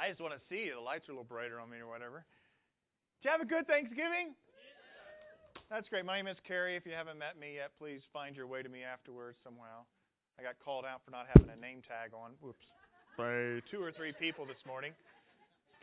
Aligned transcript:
I 0.00 0.08
just 0.08 0.16
want 0.16 0.32
to 0.32 0.40
see 0.48 0.64
you. 0.64 0.80
The 0.80 0.80
lights 0.80 1.04
are 1.08 1.12
a 1.12 1.20
little 1.20 1.28
brighter 1.28 1.60
on 1.60 1.68
me 1.68 1.76
or 1.76 1.84
whatever. 1.84 2.24
Did 3.20 3.28
you 3.28 3.32
have 3.36 3.44
a 3.44 3.50
good 3.52 3.68
Thanksgiving? 3.68 4.32
That's 5.68 5.92
great. 5.92 6.08
My 6.08 6.16
name 6.16 6.24
is 6.24 6.40
Kerry. 6.48 6.72
If 6.72 6.88
you 6.88 6.96
haven't 6.96 7.20
met 7.20 7.36
me 7.36 7.60
yet, 7.60 7.76
please 7.76 8.00
find 8.08 8.32
your 8.32 8.48
way 8.48 8.64
to 8.64 8.72
me 8.72 8.80
afterwards 8.80 9.36
somehow. 9.44 9.84
I 10.40 10.42
got 10.42 10.56
called 10.56 10.88
out 10.88 11.04
for 11.04 11.12
not 11.12 11.28
having 11.28 11.52
a 11.52 11.58
name 11.60 11.84
tag 11.84 12.16
on. 12.16 12.32
Whoops. 12.40 12.64
By 13.20 13.60
two 13.68 13.84
or 13.84 13.92
three 13.92 14.16
people 14.16 14.48
this 14.48 14.64
morning. 14.64 14.96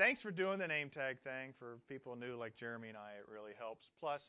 Thanks 0.02 0.18
for 0.26 0.34
doing 0.34 0.58
the 0.58 0.66
name 0.66 0.90
tag 0.90 1.22
thing. 1.22 1.54
For 1.62 1.78
people 1.86 2.18
new 2.18 2.42
like 2.42 2.58
Jeremy 2.58 2.90
and 2.90 2.98
I, 2.98 3.22
it 3.22 3.30
really 3.30 3.54
helps. 3.54 3.86
Plus, 4.02 4.26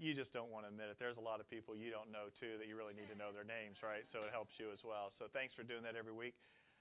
you 0.00 0.16
just 0.16 0.32
don't 0.32 0.48
want 0.48 0.64
to 0.64 0.72
admit 0.72 0.88
it. 0.88 0.96
There's 0.96 1.20
a 1.20 1.22
lot 1.22 1.36
of 1.36 1.44
people 1.52 1.76
you 1.76 1.92
don't 1.92 2.08
know 2.08 2.32
too 2.40 2.56
that 2.56 2.64
you 2.64 2.80
really 2.80 2.96
need 2.96 3.12
to 3.12 3.18
know 3.20 3.28
their 3.28 3.44
names, 3.44 3.84
right? 3.84 4.08
So 4.08 4.24
it 4.24 4.32
helps 4.32 4.56
you 4.56 4.72
as 4.72 4.80
well. 4.80 5.12
So 5.20 5.28
thanks 5.36 5.52
for 5.52 5.68
doing 5.68 5.84
that 5.84 6.00
every 6.00 6.16
week. 6.16 6.32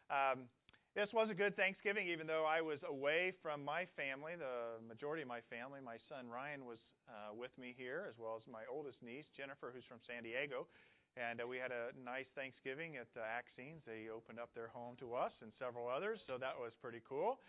Um, 0.07 0.48
this 0.92 1.08
was 1.16 1.32
a 1.32 1.38
good 1.38 1.55
Thanksgiving, 1.55 2.12
even 2.12 2.28
though 2.28 2.44
I 2.44 2.60
was 2.60 2.84
away 2.84 3.32
from 3.40 3.64
my 3.64 3.88
family, 3.95 4.36
the 4.36 4.76
majority 4.84 5.23
of 5.23 5.32
my 5.32 5.40
family. 5.48 5.80
My 5.80 5.95
son 6.12 6.27
Ryan 6.27 6.68
was 6.68 6.84
uh, 7.08 7.32
with 7.32 7.55
me 7.55 7.72
here, 7.72 8.12
as 8.12 8.20
well 8.20 8.36
as 8.36 8.44
my 8.52 8.68
oldest 8.68 8.99
niece, 8.99 9.32
Jennifer, 9.32 9.72
who's 9.72 9.88
from 9.88 10.04
San 10.04 10.27
Diego. 10.27 10.68
And 11.16 11.40
uh, 11.40 11.48
we 11.48 11.55
had 11.55 11.72
a 11.72 11.96
nice 11.96 12.27
Thanksgiving 12.35 12.99
at 12.99 13.08
the 13.16 13.23
Axines. 13.23 13.88
They 13.88 14.12
opened 14.12 14.40
up 14.40 14.52
their 14.52 14.68
home 14.68 14.99
to 14.99 15.16
us 15.16 15.32
and 15.40 15.55
several 15.55 15.88
others, 15.88 16.20
so 16.27 16.35
that 16.35 16.59
was 16.59 16.76
pretty 16.84 16.99
cool. 17.08 17.40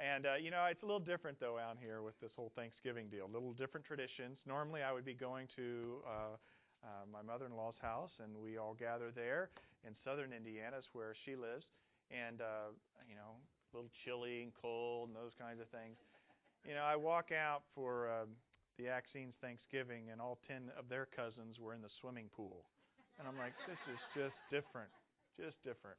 And, 0.00 0.24
uh, 0.24 0.40
you 0.40 0.48
know, 0.48 0.64
it's 0.68 0.84
a 0.84 0.88
little 0.88 1.00
different, 1.00 1.36
though, 1.36 1.60
out 1.60 1.76
here 1.76 2.00
with 2.00 2.16
this 2.20 2.32
whole 2.32 2.52
Thanksgiving 2.56 3.08
deal. 3.12 3.28
Little 3.28 3.52
different 3.52 3.84
traditions. 3.84 4.40
Normally, 4.48 4.80
I 4.80 4.92
would 4.92 5.04
be 5.04 5.16
going 5.16 5.48
to 5.56 6.00
uh, 6.04 6.36
uh, 6.84 7.04
my 7.08 7.20
mother 7.20 7.44
in 7.44 7.56
law's 7.56 7.80
house, 7.80 8.12
and 8.24 8.32
we 8.40 8.56
all 8.56 8.76
gather 8.76 9.12
there 9.12 9.48
in 9.84 9.92
southern 10.04 10.32
Indiana, 10.32 10.80
is 10.80 10.88
where 10.92 11.12
she 11.12 11.36
lives 11.36 11.64
and 12.10 12.40
uh, 12.40 12.72
you 13.08 13.14
know, 13.14 13.38
a 13.38 13.70
little 13.76 13.90
chilly 14.04 14.42
and 14.42 14.52
cold 14.54 15.08
and 15.08 15.16
those 15.16 15.32
kinds 15.38 15.60
of 15.60 15.68
things. 15.68 15.98
You 16.66 16.74
know, 16.74 16.82
I 16.82 16.96
walk 16.96 17.30
out 17.30 17.62
for 17.74 18.10
uh, 18.10 18.26
the 18.78 18.90
Axines 18.90 19.38
Thanksgiving, 19.40 20.10
and 20.10 20.20
all 20.20 20.38
ten 20.46 20.70
of 20.78 20.88
their 20.88 21.06
cousins 21.06 21.58
were 21.58 21.74
in 21.74 21.82
the 21.82 21.92
swimming 22.00 22.28
pool, 22.34 22.66
and 23.18 23.28
I'm 23.28 23.38
like, 23.38 23.54
this 23.66 23.78
is 23.90 24.00
just 24.14 24.36
different, 24.50 24.90
just 25.38 25.62
different. 25.62 25.98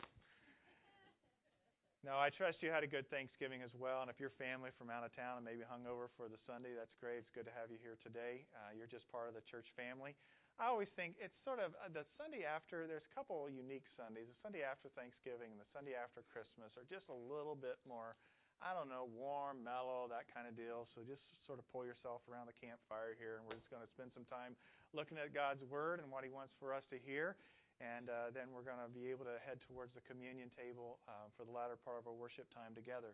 No, 2.05 2.16
I 2.16 2.30
trust 2.30 2.61
you 2.61 2.69
had 2.69 2.86
a 2.86 2.92
good 2.92 3.09
Thanksgiving 3.09 3.66
as 3.66 3.73
well. 3.73 4.05
And 4.05 4.08
if 4.08 4.16
your 4.21 4.31
family 4.38 4.69
from 4.77 4.94
out 4.94 5.03
of 5.03 5.11
town 5.17 5.42
and 5.42 5.44
maybe 5.44 5.66
hung 5.66 5.89
over 5.89 6.08
for 6.14 6.30
the 6.30 6.38
Sunday, 6.45 6.71
that's 6.77 6.94
great. 7.02 7.19
It's 7.19 7.33
good 7.33 7.49
to 7.49 7.55
have 7.58 7.73
you 7.73 7.81
here 7.81 7.97
today. 7.99 8.45
Uh, 8.53 8.71
you're 8.71 8.88
just 8.88 9.09
part 9.09 9.27
of 9.27 9.33
the 9.33 9.44
church 9.49 9.73
family. 9.73 10.14
I 10.58 10.73
always 10.73 10.89
think 10.97 11.22
it's 11.22 11.38
sort 11.45 11.61
of 11.61 11.77
uh, 11.77 11.86
the 11.94 12.02
Sunday 12.17 12.41
after. 12.41 12.89
There's 12.89 13.05
a 13.05 13.13
couple 13.13 13.45
unique 13.45 13.86
Sundays. 13.94 14.25
The 14.25 14.41
Sunday 14.41 14.66
after 14.66 14.89
Thanksgiving 14.97 15.53
and 15.53 15.61
the 15.61 15.69
Sunday 15.69 15.94
after 15.94 16.25
Christmas 16.25 16.73
are 16.73 16.88
just 16.89 17.05
a 17.14 17.17
little 17.30 17.53
bit 17.53 17.77
more, 17.86 18.17
I 18.58 18.73
don't 18.73 18.89
know, 18.89 19.05
warm, 19.14 19.61
mellow, 19.61 20.09
that 20.09 20.25
kind 20.33 20.49
of 20.49 20.58
deal. 20.58 20.89
So 20.97 21.05
just 21.05 21.22
sort 21.45 21.61
of 21.61 21.66
pull 21.69 21.86
yourself 21.86 22.25
around 22.25 22.49
the 22.49 22.58
campfire 22.58 23.14
here, 23.22 23.38
and 23.38 23.45
we're 23.45 23.61
just 23.61 23.69
going 23.69 23.86
to 23.86 23.91
spend 23.94 24.09
some 24.17 24.25
time 24.25 24.58
looking 24.97 25.22
at 25.22 25.30
God's 25.30 25.61
Word 25.61 26.02
and 26.02 26.09
what 26.09 26.25
He 26.25 26.33
wants 26.33 26.58
for 26.58 26.73
us 26.73 26.89
to 26.89 26.97
hear. 26.97 27.38
And 27.77 28.09
uh, 28.09 28.33
then 28.33 28.49
we're 28.49 28.66
going 28.66 28.81
to 28.81 28.89
be 28.89 29.14
able 29.14 29.30
to 29.30 29.38
head 29.45 29.61
towards 29.61 29.94
the 29.94 30.02
communion 30.09 30.49
table 30.58 30.97
uh, 31.05 31.30
for 31.38 31.45
the 31.45 31.53
latter 31.53 31.77
part 31.77 32.02
of 32.02 32.09
our 32.09 32.17
worship 32.17 32.49
time 32.49 32.73
together. 32.73 33.14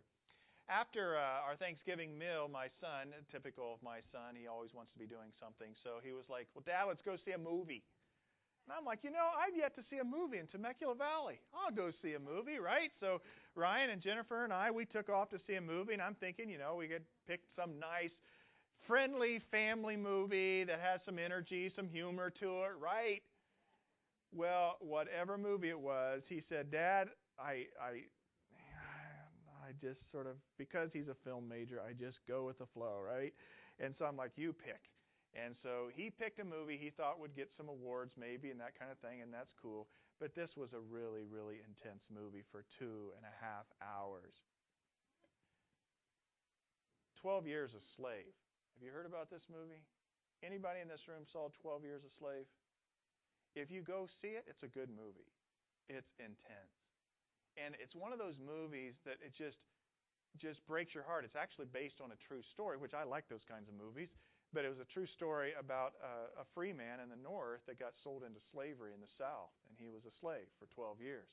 After 0.68 1.18
uh, 1.18 1.44
our 1.44 1.56
Thanksgiving 1.56 2.16
meal, 2.16 2.48
my 2.48 2.68
son, 2.80 3.12
typical 3.30 3.74
of 3.74 3.82
my 3.82 4.00
son, 4.12 4.32
he 4.34 4.46
always 4.48 4.72
wants 4.72 4.92
to 4.92 4.98
be 4.98 5.06
doing 5.06 5.28
something. 5.38 5.76
So 5.84 6.00
he 6.02 6.12
was 6.12 6.24
like, 6.30 6.48
Well, 6.54 6.64
Dad, 6.64 6.84
let's 6.88 7.02
go 7.04 7.16
see 7.20 7.32
a 7.32 7.38
movie. 7.38 7.84
And 8.66 8.72
I'm 8.76 8.84
like, 8.84 9.00
You 9.04 9.10
know, 9.10 9.28
I've 9.36 9.56
yet 9.56 9.76
to 9.76 9.82
see 9.90 9.98
a 9.98 10.04
movie 10.04 10.38
in 10.38 10.46
Temecula 10.48 10.94
Valley. 10.94 11.40
I'll 11.52 11.74
go 11.74 11.90
see 12.02 12.14
a 12.14 12.20
movie, 12.20 12.58
right? 12.58 12.90
So 12.98 13.20
Ryan 13.54 13.90
and 13.90 14.00
Jennifer 14.00 14.44
and 14.44 14.52
I, 14.52 14.70
we 14.70 14.86
took 14.86 15.08
off 15.10 15.28
to 15.30 15.38
see 15.46 15.54
a 15.56 15.60
movie, 15.60 15.92
and 15.92 16.02
I'm 16.02 16.16
thinking, 16.16 16.48
you 16.48 16.58
know, 16.58 16.76
we 16.76 16.88
could 16.88 17.04
pick 17.28 17.40
some 17.54 17.78
nice, 17.78 18.12
friendly 18.86 19.40
family 19.50 19.96
movie 19.96 20.64
that 20.64 20.80
has 20.80 21.00
some 21.04 21.18
energy, 21.18 21.70
some 21.76 21.88
humor 21.88 22.30
to 22.40 22.64
it, 22.64 22.72
right? 22.80 23.22
Well, 24.34 24.76
whatever 24.80 25.38
movie 25.38 25.70
it 25.70 25.78
was, 25.78 26.22
he 26.28 26.42
said, 26.48 26.70
Dad, 26.70 27.08
I, 27.38 27.66
I 27.80 28.02
I 29.64 29.72
just 29.80 30.04
sort 30.12 30.28
of 30.28 30.36
because 30.60 30.92
he's 30.92 31.08
a 31.08 31.16
film 31.24 31.48
major, 31.48 31.80
I 31.80 31.96
just 31.96 32.20
go 32.28 32.44
with 32.44 32.60
the 32.60 32.68
flow, 32.68 33.00
right? 33.00 33.32
And 33.80 33.96
so 33.96 34.04
I'm 34.04 34.16
like, 34.16 34.36
you 34.36 34.52
pick. 34.52 34.92
And 35.32 35.56
so 35.64 35.88
he 35.96 36.12
picked 36.12 36.38
a 36.38 36.44
movie 36.44 36.76
he 36.76 36.92
thought 36.92 37.18
would 37.18 37.34
get 37.34 37.50
some 37.56 37.72
awards, 37.72 38.12
maybe, 38.14 38.52
and 38.52 38.60
that 38.60 38.78
kind 38.78 38.92
of 38.92 39.00
thing, 39.00 39.24
and 39.24 39.32
that's 39.32 39.50
cool. 39.58 39.88
But 40.20 40.36
this 40.36 40.52
was 40.54 40.70
a 40.76 40.78
really, 40.78 41.26
really 41.26 41.58
intense 41.64 42.04
movie 42.12 42.44
for 42.52 42.62
two 42.78 43.10
and 43.16 43.24
a 43.26 43.34
half 43.42 43.66
hours. 43.82 44.36
12 47.18 47.48
Years 47.48 47.72
a 47.72 47.82
Slave. 47.96 48.36
Have 48.76 48.82
you 48.84 48.92
heard 48.92 49.08
about 49.08 49.32
this 49.32 49.42
movie? 49.50 49.82
Anybody 50.44 50.84
in 50.84 50.92
this 50.92 51.08
room 51.08 51.24
saw 51.32 51.48
12 51.64 51.82
Years 51.82 52.02
a 52.04 52.12
Slave? 52.20 52.46
If 53.56 53.72
you 53.72 53.82
go 53.82 54.06
see 54.20 54.36
it, 54.36 54.44
it's 54.46 54.62
a 54.62 54.70
good 54.70 54.92
movie. 54.92 55.32
It's 55.88 56.12
intense 56.20 56.83
and 57.56 57.74
it's 57.78 57.94
one 57.94 58.12
of 58.12 58.18
those 58.18 58.36
movies 58.38 58.94
that 59.04 59.18
it 59.24 59.34
just 59.36 59.58
just 60.40 60.66
breaks 60.66 60.90
your 60.94 61.06
heart. 61.06 61.22
It's 61.22 61.38
actually 61.38 61.70
based 61.70 62.02
on 62.02 62.10
a 62.10 62.18
true 62.18 62.42
story, 62.42 62.74
which 62.74 62.90
I 62.90 63.06
like 63.06 63.30
those 63.30 63.46
kinds 63.46 63.70
of 63.70 63.74
movies. 63.78 64.10
But 64.50 64.66
it 64.66 64.70
was 64.70 64.82
a 64.82 64.86
true 64.86 65.06
story 65.06 65.50
about 65.58 65.94
a, 65.98 66.42
a 66.42 66.46
free 66.54 66.74
man 66.74 67.02
in 67.02 67.10
the 67.10 67.18
North 67.18 67.62
that 67.66 67.78
got 67.78 67.94
sold 68.02 68.22
into 68.22 68.38
slavery 68.54 68.94
in 68.94 69.02
the 69.02 69.10
South, 69.18 69.54
and 69.66 69.74
he 69.78 69.90
was 69.90 70.06
a 70.06 70.14
slave 70.22 70.46
for 70.58 70.70
12 70.70 71.02
years. 71.02 71.30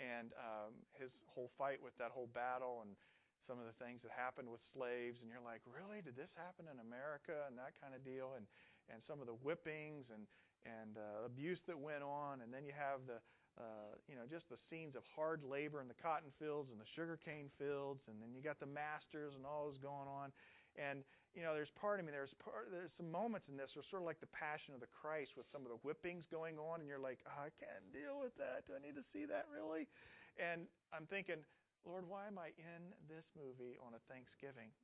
And 0.00 0.32
um, 0.36 0.72
his 0.96 1.12
whole 1.28 1.52
fight 1.60 1.80
with 1.80 1.92
that 2.00 2.12
whole 2.12 2.28
battle 2.32 2.80
and 2.84 2.96
some 3.44 3.60
of 3.60 3.68
the 3.68 3.76
things 3.76 4.00
that 4.00 4.12
happened 4.16 4.48
with 4.48 4.64
slaves, 4.72 5.20
and 5.20 5.28
you're 5.28 5.44
like, 5.44 5.60
really? 5.68 6.00
Did 6.00 6.16
this 6.16 6.32
happen 6.40 6.64
in 6.68 6.80
America? 6.80 7.44
And 7.48 7.60
that 7.60 7.76
kind 7.76 7.92
of 7.92 8.00
deal, 8.00 8.32
and 8.36 8.48
and 8.92 9.00
some 9.04 9.20
of 9.20 9.28
the 9.28 9.36
whippings 9.40 10.08
and 10.12 10.24
and 10.64 10.96
uh, 10.96 11.28
abuse 11.28 11.60
that 11.68 11.76
went 11.76 12.00
on, 12.00 12.40
and 12.40 12.48
then 12.48 12.64
you 12.64 12.72
have 12.72 13.04
the 13.04 13.20
uh, 13.54 13.94
you 14.10 14.18
know, 14.18 14.26
just 14.26 14.50
the 14.50 14.58
scenes 14.66 14.98
of 14.98 15.06
hard 15.14 15.46
labor 15.46 15.78
in 15.78 15.86
the 15.86 15.98
cotton 15.98 16.34
fields 16.42 16.74
and 16.74 16.78
the 16.82 16.90
sugarcane 16.98 17.46
fields, 17.54 18.02
and 18.10 18.18
then 18.18 18.34
you 18.34 18.42
got 18.42 18.58
the 18.58 18.66
masters 18.66 19.38
and 19.38 19.46
all 19.46 19.70
those 19.70 19.78
going 19.78 20.10
on. 20.10 20.34
And 20.74 21.06
you 21.38 21.42
know, 21.42 21.54
there's 21.54 21.70
part 21.78 21.98
of 21.98 22.06
me. 22.06 22.10
There's 22.10 22.34
part. 22.42 22.70
There's 22.70 22.94
some 22.98 23.10
moments 23.10 23.46
in 23.46 23.54
this 23.54 23.74
are 23.78 23.86
sort 23.86 24.02
of 24.02 24.10
like 24.10 24.18
the 24.18 24.30
Passion 24.34 24.74
of 24.74 24.82
the 24.82 24.90
Christ 24.90 25.38
with 25.38 25.46
some 25.54 25.62
of 25.62 25.70
the 25.70 25.78
whippings 25.86 26.26
going 26.30 26.58
on, 26.58 26.82
and 26.82 26.86
you're 26.86 27.02
like, 27.02 27.22
oh, 27.26 27.46
I 27.46 27.50
can't 27.58 27.86
deal 27.94 28.18
with 28.18 28.34
that. 28.42 28.66
Do 28.66 28.74
I 28.74 28.82
need 28.82 28.98
to 28.98 29.06
see 29.14 29.26
that 29.26 29.46
really? 29.50 29.86
And 30.34 30.66
I'm 30.90 31.06
thinking, 31.06 31.42
Lord, 31.86 32.06
why 32.10 32.26
am 32.26 32.38
I 32.38 32.54
in 32.58 32.90
this 33.06 33.26
movie 33.38 33.78
on 33.82 33.94
a 33.94 34.02
Thanksgiving? 34.10 34.74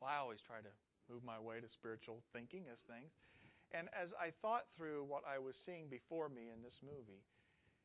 Well, 0.00 0.12
I 0.12 0.20
always 0.20 0.44
try 0.44 0.60
to 0.60 0.72
move 1.08 1.24
my 1.24 1.40
way 1.40 1.60
to 1.60 1.68
spiritual 1.72 2.20
thinking 2.32 2.68
as 2.68 2.80
things. 2.84 3.12
And 3.72 3.88
as 3.92 4.08
I 4.16 4.32
thought 4.40 4.64
through 4.76 5.04
what 5.04 5.22
I 5.28 5.38
was 5.38 5.54
seeing 5.66 5.88
before 5.92 6.28
me 6.28 6.48
in 6.48 6.64
this 6.64 6.76
movie, 6.80 7.20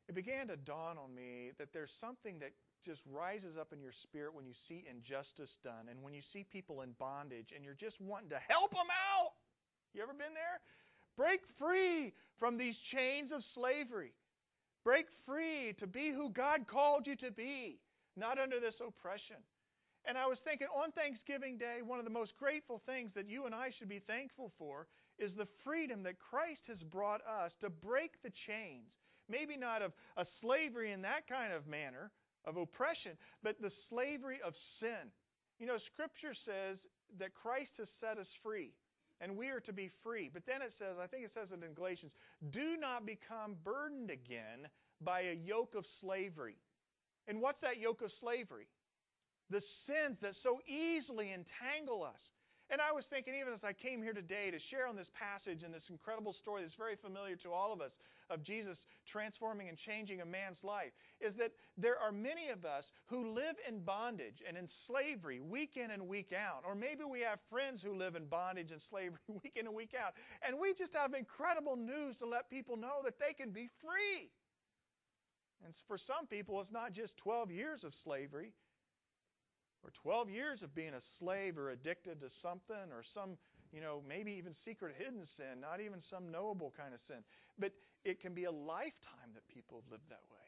it 0.08 0.14
began 0.14 0.48
to 0.48 0.56
dawn 0.56 0.96
on 0.96 1.14
me 1.14 1.52
that 1.58 1.72
there's 1.72 1.92
something 2.00 2.38
that 2.40 2.52
just 2.84 3.00
rises 3.08 3.56
up 3.56 3.72
in 3.72 3.80
your 3.80 3.96
spirit 4.04 4.34
when 4.36 4.44
you 4.44 4.52
see 4.68 4.84
injustice 4.84 5.52
done 5.64 5.88
and 5.88 5.96
when 6.04 6.12
you 6.12 6.20
see 6.32 6.44
people 6.52 6.82
in 6.82 6.92
bondage 7.00 7.52
and 7.56 7.64
you're 7.64 7.80
just 7.80 7.96
wanting 8.00 8.28
to 8.28 8.40
help 8.48 8.70
them 8.70 8.88
out. 8.92 9.32
You 9.96 10.02
ever 10.02 10.12
been 10.12 10.36
there? 10.36 10.60
Break 11.16 11.40
free 11.58 12.12
from 12.38 12.58
these 12.58 12.76
chains 12.92 13.32
of 13.32 13.40
slavery. 13.54 14.12
Break 14.84 15.06
free 15.24 15.72
to 15.80 15.86
be 15.86 16.12
who 16.12 16.28
God 16.28 16.68
called 16.68 17.06
you 17.06 17.16
to 17.24 17.30
be, 17.30 17.80
not 18.16 18.38
under 18.38 18.60
this 18.60 18.76
oppression. 18.84 19.40
And 20.04 20.18
I 20.18 20.26
was 20.26 20.36
thinking 20.44 20.68
on 20.68 20.92
Thanksgiving 20.92 21.56
Day, 21.56 21.80
one 21.80 21.98
of 21.98 22.04
the 22.04 22.12
most 22.12 22.36
grateful 22.36 22.82
things 22.84 23.10
that 23.14 23.28
you 23.28 23.46
and 23.46 23.54
I 23.54 23.72
should 23.78 23.88
be 23.88 24.04
thankful 24.04 24.52
for 24.58 24.86
is 25.18 25.30
the 25.36 25.48
freedom 25.64 26.02
that 26.02 26.18
Christ 26.18 26.62
has 26.68 26.82
brought 26.82 27.20
us 27.22 27.52
to 27.60 27.70
break 27.70 28.22
the 28.22 28.32
chains. 28.46 28.90
Maybe 29.28 29.56
not 29.56 29.80
of 29.82 29.92
a 30.16 30.26
slavery 30.40 30.92
in 30.92 31.02
that 31.02 31.26
kind 31.28 31.52
of 31.52 31.66
manner, 31.66 32.10
of 32.44 32.56
oppression, 32.56 33.12
but 33.42 33.56
the 33.60 33.72
slavery 33.88 34.38
of 34.44 34.52
sin. 34.80 35.08
You 35.58 35.66
know, 35.66 35.78
Scripture 35.92 36.34
says 36.44 36.78
that 37.18 37.34
Christ 37.34 37.70
has 37.78 37.88
set 38.00 38.18
us 38.18 38.26
free, 38.42 38.72
and 39.20 39.36
we 39.36 39.48
are 39.48 39.60
to 39.60 39.72
be 39.72 39.90
free. 40.02 40.30
But 40.32 40.44
then 40.46 40.60
it 40.60 40.74
says, 40.78 40.96
I 41.00 41.06
think 41.06 41.24
it 41.24 41.32
says 41.32 41.48
it 41.52 41.64
in 41.64 41.72
Galatians, 41.74 42.12
do 42.52 42.76
not 42.76 43.06
become 43.06 43.56
burdened 43.64 44.10
again 44.10 44.68
by 45.00 45.20
a 45.20 45.34
yoke 45.34 45.74
of 45.76 45.84
slavery. 46.00 46.56
And 47.28 47.40
what's 47.40 47.60
that 47.62 47.78
yoke 47.80 48.02
of 48.02 48.10
slavery? 48.20 48.66
The 49.48 49.62
sins 49.86 50.18
that 50.20 50.34
so 50.42 50.60
easily 50.68 51.32
entangle 51.32 52.02
us. 52.02 52.20
And 52.70 52.80
I 52.80 52.92
was 52.92 53.04
thinking, 53.12 53.34
even 53.36 53.52
as 53.52 53.60
I 53.62 53.76
came 53.76 54.00
here 54.00 54.16
today 54.16 54.50
to 54.50 54.58
share 54.72 54.88
on 54.88 54.96
this 54.96 55.10
passage 55.12 55.62
and 55.62 55.72
this 55.72 55.84
incredible 55.90 56.32
story 56.32 56.62
that's 56.62 56.78
very 56.80 56.96
familiar 56.96 57.36
to 57.44 57.52
all 57.52 57.72
of 57.72 57.80
us 57.80 57.92
of 58.32 58.42
Jesus 58.42 58.80
transforming 59.04 59.68
and 59.68 59.76
changing 59.76 60.22
a 60.22 60.24
man's 60.24 60.56
life, 60.64 60.96
is 61.20 61.36
that 61.36 61.52
there 61.76 62.00
are 62.00 62.10
many 62.10 62.48
of 62.48 62.64
us 62.64 62.88
who 63.04 63.36
live 63.36 63.60
in 63.68 63.84
bondage 63.84 64.40
and 64.48 64.56
in 64.56 64.64
slavery 64.88 65.40
week 65.40 65.76
in 65.76 65.92
and 65.92 66.08
week 66.08 66.32
out. 66.32 66.64
Or 66.64 66.74
maybe 66.74 67.04
we 67.04 67.20
have 67.20 67.38
friends 67.52 67.84
who 67.84 67.92
live 67.92 68.16
in 68.16 68.24
bondage 68.32 68.72
and 68.72 68.80
slavery 68.88 69.20
week 69.28 69.52
in 69.60 69.66
and 69.68 69.76
week 69.76 69.92
out. 69.92 70.16
And 70.40 70.56
we 70.56 70.72
just 70.72 70.96
have 70.96 71.12
incredible 71.12 71.76
news 71.76 72.16
to 72.20 72.26
let 72.26 72.48
people 72.48 72.80
know 72.80 73.04
that 73.04 73.20
they 73.20 73.36
can 73.36 73.52
be 73.52 73.68
free. 73.84 74.32
And 75.64 75.74
for 75.86 76.00
some 76.00 76.26
people, 76.26 76.60
it's 76.60 76.72
not 76.72 76.92
just 76.92 77.16
12 77.18 77.50
years 77.50 77.84
of 77.84 77.92
slavery 78.04 78.52
or 79.84 79.92
12 80.02 80.30
years 80.30 80.62
of 80.62 80.74
being 80.74 80.94
a 80.94 81.04
slave 81.20 81.58
or 81.58 81.70
addicted 81.70 82.20
to 82.20 82.28
something 82.40 82.88
or 82.90 83.04
some, 83.12 83.36
you 83.72 83.80
know, 83.80 84.00
maybe 84.08 84.32
even 84.32 84.54
secret 84.64 84.96
hidden 84.96 85.28
sin, 85.36 85.60
not 85.60 85.80
even 85.84 86.00
some 86.08 86.32
knowable 86.32 86.72
kind 86.76 86.94
of 86.94 87.00
sin. 87.06 87.20
But 87.58 87.72
it 88.04 88.20
can 88.20 88.32
be 88.32 88.44
a 88.44 88.50
lifetime 88.50 89.36
that 89.36 89.46
people 89.52 89.84
have 89.84 89.92
lived 89.92 90.08
that 90.08 90.24
way. 90.32 90.44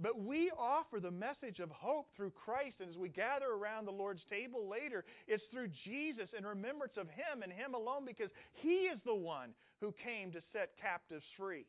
But 0.00 0.18
we 0.18 0.50
offer 0.58 0.98
the 0.98 1.10
message 1.10 1.60
of 1.60 1.68
hope 1.70 2.08
through 2.16 2.32
Christ. 2.32 2.80
And 2.80 2.88
as 2.88 2.96
we 2.96 3.10
gather 3.10 3.52
around 3.52 3.84
the 3.84 3.92
Lord's 3.92 4.24
table 4.30 4.66
later, 4.66 5.04
it's 5.28 5.44
through 5.52 5.68
Jesus 5.84 6.32
in 6.36 6.46
remembrance 6.46 6.96
of 6.96 7.06
Him 7.08 7.42
and 7.42 7.52
Him 7.52 7.74
alone 7.74 8.06
because 8.06 8.30
He 8.54 8.88
is 8.88 8.98
the 9.04 9.14
one 9.14 9.50
who 9.82 9.92
came 10.02 10.32
to 10.32 10.40
set 10.52 10.70
captives 10.80 11.24
free. 11.36 11.66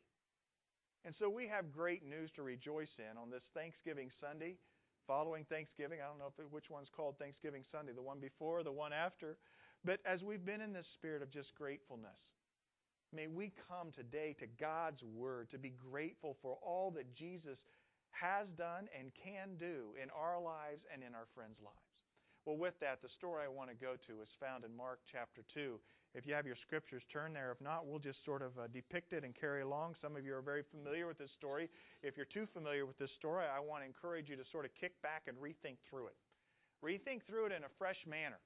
And 1.04 1.14
so 1.18 1.28
we 1.28 1.46
have 1.48 1.72
great 1.72 2.08
news 2.08 2.30
to 2.36 2.42
rejoice 2.42 2.92
in 2.96 3.18
on 3.18 3.28
this 3.28 3.42
Thanksgiving 3.54 4.08
Sunday. 4.20 4.56
Following 5.12 5.44
Thanksgiving, 5.44 6.00
I 6.00 6.08
don't 6.08 6.16
know 6.16 6.32
if 6.32 6.40
which 6.50 6.70
one's 6.72 6.88
called 6.88 7.18
Thanksgiving 7.18 7.68
Sunday, 7.70 7.92
the 7.92 8.00
one 8.00 8.16
before, 8.16 8.64
the 8.64 8.72
one 8.72 8.94
after. 8.94 9.36
But 9.84 10.00
as 10.08 10.24
we've 10.24 10.40
been 10.40 10.62
in 10.62 10.72
this 10.72 10.88
spirit 10.96 11.20
of 11.20 11.30
just 11.30 11.54
gratefulness, 11.54 12.16
may 13.12 13.26
we 13.26 13.52
come 13.68 13.92
today 13.92 14.34
to 14.40 14.46
God's 14.58 15.04
Word 15.04 15.50
to 15.50 15.58
be 15.58 15.74
grateful 15.76 16.38
for 16.40 16.56
all 16.64 16.90
that 16.96 17.14
Jesus 17.14 17.58
has 18.12 18.48
done 18.56 18.88
and 18.98 19.12
can 19.12 19.60
do 19.60 19.92
in 20.02 20.08
our 20.16 20.40
lives 20.40 20.80
and 20.88 21.04
in 21.04 21.12
our 21.12 21.28
friends' 21.36 21.60
lives. 21.60 21.92
Well, 22.46 22.56
with 22.56 22.80
that, 22.80 23.04
the 23.04 23.12
story 23.12 23.44
I 23.44 23.52
want 23.52 23.68
to 23.68 23.76
go 23.76 24.00
to 24.08 24.22
is 24.24 24.32
found 24.40 24.64
in 24.64 24.74
Mark 24.74 25.00
chapter 25.12 25.44
2. 25.52 25.76
If 26.14 26.26
you 26.26 26.34
have 26.34 26.44
your 26.44 26.60
scriptures, 26.60 27.02
turn 27.08 27.32
there. 27.32 27.52
If 27.52 27.60
not, 27.64 27.86
we'll 27.86 27.98
just 27.98 28.20
sort 28.24 28.42
of 28.42 28.52
uh, 28.60 28.68
depict 28.68 29.16
it 29.16 29.24
and 29.24 29.32
carry 29.32 29.62
along. 29.62 29.96
Some 30.02 30.14
of 30.14 30.26
you 30.26 30.36
are 30.36 30.44
very 30.44 30.62
familiar 30.68 31.06
with 31.06 31.16
this 31.16 31.32
story. 31.38 31.70
If 32.02 32.16
you're 32.20 32.28
too 32.28 32.44
familiar 32.52 32.84
with 32.84 32.98
this 32.98 33.08
story, 33.16 33.48
I 33.48 33.60
want 33.60 33.80
to 33.80 33.86
encourage 33.86 34.28
you 34.28 34.36
to 34.36 34.44
sort 34.52 34.66
of 34.66 34.72
kick 34.76 34.92
back 35.00 35.24
and 35.26 35.36
rethink 35.40 35.80
through 35.88 36.12
it. 36.12 36.16
Rethink 36.84 37.24
through 37.24 37.48
it 37.48 37.52
in 37.52 37.64
a 37.64 37.72
fresh 37.78 37.96
manner. 38.04 38.36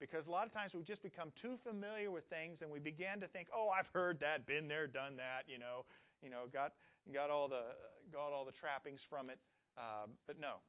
Because 0.00 0.24
a 0.24 0.32
lot 0.32 0.48
of 0.48 0.52
times 0.56 0.72
we 0.72 0.80
just 0.80 1.04
become 1.04 1.28
too 1.44 1.60
familiar 1.60 2.08
with 2.08 2.24
things 2.32 2.64
and 2.64 2.72
we 2.72 2.80
begin 2.80 3.20
to 3.20 3.28
think, 3.28 3.52
oh, 3.52 3.68
I've 3.68 3.90
heard 3.92 4.16
that, 4.24 4.48
been 4.48 4.64
there, 4.64 4.88
done 4.88 5.20
that, 5.20 5.44
you 5.44 5.60
know, 5.60 5.84
you 6.24 6.32
know, 6.32 6.48
got 6.48 6.72
got 7.12 7.28
all 7.28 7.52
the 7.52 7.76
got 8.08 8.32
all 8.32 8.48
the 8.48 8.56
trappings 8.56 9.00
from 9.12 9.28
it. 9.28 9.36
Uh, 9.76 10.08
but 10.26 10.40
no, 10.40 10.64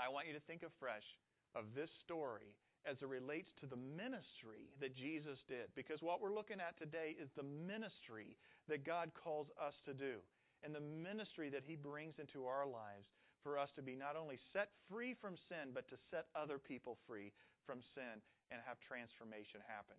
I 0.00 0.08
want 0.08 0.28
you 0.28 0.32
to 0.32 0.40
think 0.48 0.64
afresh 0.64 1.04
of 1.52 1.64
this 1.76 1.92
story 2.04 2.56
as 2.86 3.00
it 3.02 3.08
relates 3.08 3.50
to 3.60 3.66
the 3.66 3.76
ministry 3.76 4.70
that 4.80 4.94
Jesus 4.94 5.38
did. 5.48 5.72
Because 5.74 6.02
what 6.02 6.20
we're 6.20 6.34
looking 6.34 6.60
at 6.60 6.78
today 6.78 7.16
is 7.20 7.30
the 7.34 7.46
ministry 7.46 8.36
that 8.68 8.84
God 8.84 9.10
calls 9.14 9.48
us 9.60 9.74
to 9.86 9.94
do, 9.94 10.20
and 10.62 10.74
the 10.74 10.84
ministry 10.84 11.48
that 11.50 11.64
He 11.66 11.76
brings 11.76 12.18
into 12.18 12.46
our 12.46 12.66
lives 12.66 13.08
for 13.42 13.58
us 13.58 13.70
to 13.76 13.82
be 13.82 13.94
not 13.94 14.16
only 14.16 14.38
set 14.52 14.70
free 14.90 15.14
from 15.14 15.36
sin, 15.48 15.70
but 15.72 15.88
to 15.88 15.96
set 16.10 16.26
other 16.34 16.58
people 16.58 16.98
free 17.06 17.32
from 17.64 17.80
sin 17.94 18.20
and 18.50 18.60
have 18.66 18.80
transformation 18.80 19.60
happen. 19.66 19.96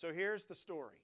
So 0.00 0.12
here's 0.12 0.42
the 0.48 0.56
story 0.56 0.98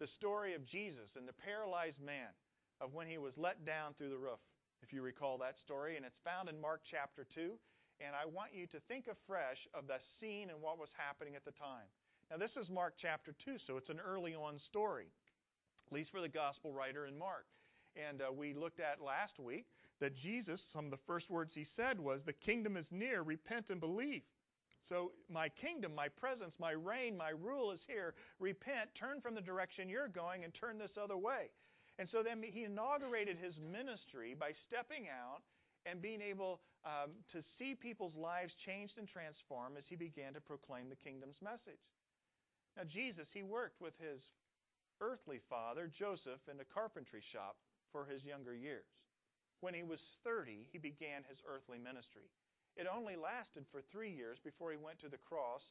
the 0.00 0.10
story 0.18 0.54
of 0.54 0.66
Jesus 0.66 1.14
and 1.16 1.28
the 1.28 1.38
paralyzed 1.38 2.02
man 2.02 2.34
of 2.80 2.94
when 2.94 3.06
he 3.06 3.18
was 3.18 3.32
let 3.38 3.64
down 3.64 3.94
through 3.94 4.10
the 4.10 4.18
roof, 4.18 4.42
if 4.82 4.92
you 4.92 5.02
recall 5.02 5.38
that 5.38 5.56
story. 5.62 5.96
And 5.96 6.04
it's 6.04 6.18
found 6.24 6.48
in 6.48 6.60
Mark 6.60 6.82
chapter 6.90 7.26
2. 7.34 7.54
And 8.00 8.14
I 8.14 8.26
want 8.26 8.50
you 8.54 8.66
to 8.68 8.80
think 8.88 9.06
afresh 9.06 9.58
of 9.74 9.86
the 9.86 9.98
scene 10.18 10.50
and 10.50 10.60
what 10.60 10.78
was 10.78 10.88
happening 10.96 11.36
at 11.36 11.44
the 11.44 11.52
time. 11.52 11.86
Now, 12.30 12.38
this 12.38 12.56
is 12.60 12.68
Mark 12.68 12.94
chapter 13.00 13.34
2, 13.44 13.56
so 13.66 13.76
it's 13.76 13.90
an 13.90 14.00
early 14.00 14.34
on 14.34 14.58
story, 14.68 15.06
at 15.86 15.92
least 15.92 16.10
for 16.10 16.20
the 16.20 16.28
gospel 16.28 16.72
writer 16.72 17.06
in 17.06 17.18
Mark. 17.18 17.46
And 17.94 18.22
uh, 18.22 18.32
we 18.32 18.54
looked 18.54 18.80
at 18.80 19.04
last 19.04 19.38
week 19.38 19.66
that 20.00 20.16
Jesus, 20.16 20.58
some 20.72 20.86
of 20.86 20.90
the 20.90 21.04
first 21.06 21.30
words 21.30 21.52
he 21.54 21.66
said 21.76 22.00
was, 22.00 22.20
The 22.26 22.32
kingdom 22.32 22.76
is 22.76 22.86
near, 22.90 23.22
repent 23.22 23.66
and 23.70 23.78
believe. 23.78 24.22
So, 24.88 25.12
my 25.30 25.48
kingdom, 25.48 25.94
my 25.94 26.08
presence, 26.08 26.52
my 26.58 26.72
reign, 26.72 27.16
my 27.16 27.30
rule 27.30 27.72
is 27.72 27.80
here. 27.86 28.14
Repent, 28.40 28.90
turn 28.98 29.20
from 29.20 29.34
the 29.34 29.40
direction 29.40 29.88
you're 29.88 30.08
going, 30.08 30.44
and 30.44 30.52
turn 30.52 30.78
this 30.78 30.98
other 31.00 31.16
way. 31.16 31.48
And 31.98 32.08
so 32.10 32.22
then 32.22 32.42
he 32.42 32.64
inaugurated 32.64 33.38
his 33.38 33.54
ministry 33.58 34.34
by 34.34 34.50
stepping 34.66 35.06
out 35.06 35.42
and 35.86 36.00
being 36.00 36.20
able 36.20 36.60
um, 36.84 37.12
to 37.32 37.44
see 37.58 37.74
people's 37.74 38.16
lives 38.16 38.52
changed 38.64 38.96
and 38.98 39.08
transformed 39.08 39.76
as 39.76 39.84
he 39.88 39.96
began 39.96 40.32
to 40.34 40.40
proclaim 40.40 40.88
the 40.88 41.00
kingdom's 41.00 41.40
message. 41.40 41.80
Now, 42.76 42.84
Jesus, 42.84 43.28
he 43.32 43.42
worked 43.42 43.80
with 43.80 43.94
his 44.00 44.20
earthly 45.00 45.40
father, 45.48 45.90
Joseph, 45.90 46.42
in 46.50 46.58
a 46.58 46.66
carpentry 46.66 47.22
shop 47.22 47.56
for 47.92 48.04
his 48.04 48.24
younger 48.24 48.54
years. 48.54 48.88
When 49.60 49.74
he 49.74 49.86
was 49.86 50.02
30, 50.24 50.68
he 50.72 50.78
began 50.78 51.24
his 51.24 51.38
earthly 51.46 51.78
ministry. 51.78 52.28
It 52.76 52.90
only 52.90 53.14
lasted 53.14 53.64
for 53.70 53.80
three 53.80 54.10
years 54.10 54.38
before 54.42 54.74
he 54.74 54.80
went 54.80 54.98
to 55.00 55.08
the 55.08 55.22
cross, 55.22 55.62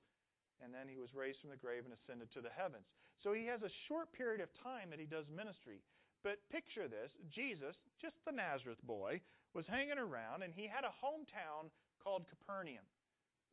and 0.63 0.71
then 0.71 0.87
he 0.87 0.95
was 0.95 1.11
raised 1.13 1.43
from 1.43 1.51
the 1.51 1.59
grave 1.59 1.83
and 1.83 1.93
ascended 1.93 2.31
to 2.33 2.41
the 2.41 2.53
heavens. 2.55 2.87
So 3.21 3.35
he 3.35 3.45
has 3.51 3.61
a 3.61 3.77
short 3.87 4.11
period 4.15 4.39
of 4.39 4.49
time 4.63 4.89
that 4.89 5.03
he 5.03 5.05
does 5.05 5.27
ministry. 5.27 5.83
But 6.23 6.39
picture 6.47 6.87
this 6.87 7.11
Jesus, 7.27 7.75
just 7.99 8.15
the 8.23 8.31
Nazareth 8.31 8.79
boy, 8.87 9.19
was 9.53 9.65
hanging 9.67 9.97
around, 9.97 10.43
and 10.43 10.53
he 10.53 10.67
had 10.67 10.83
a 10.83 10.93
hometown 10.93 11.69
called 12.03 12.25
Capernaum. 12.29 12.83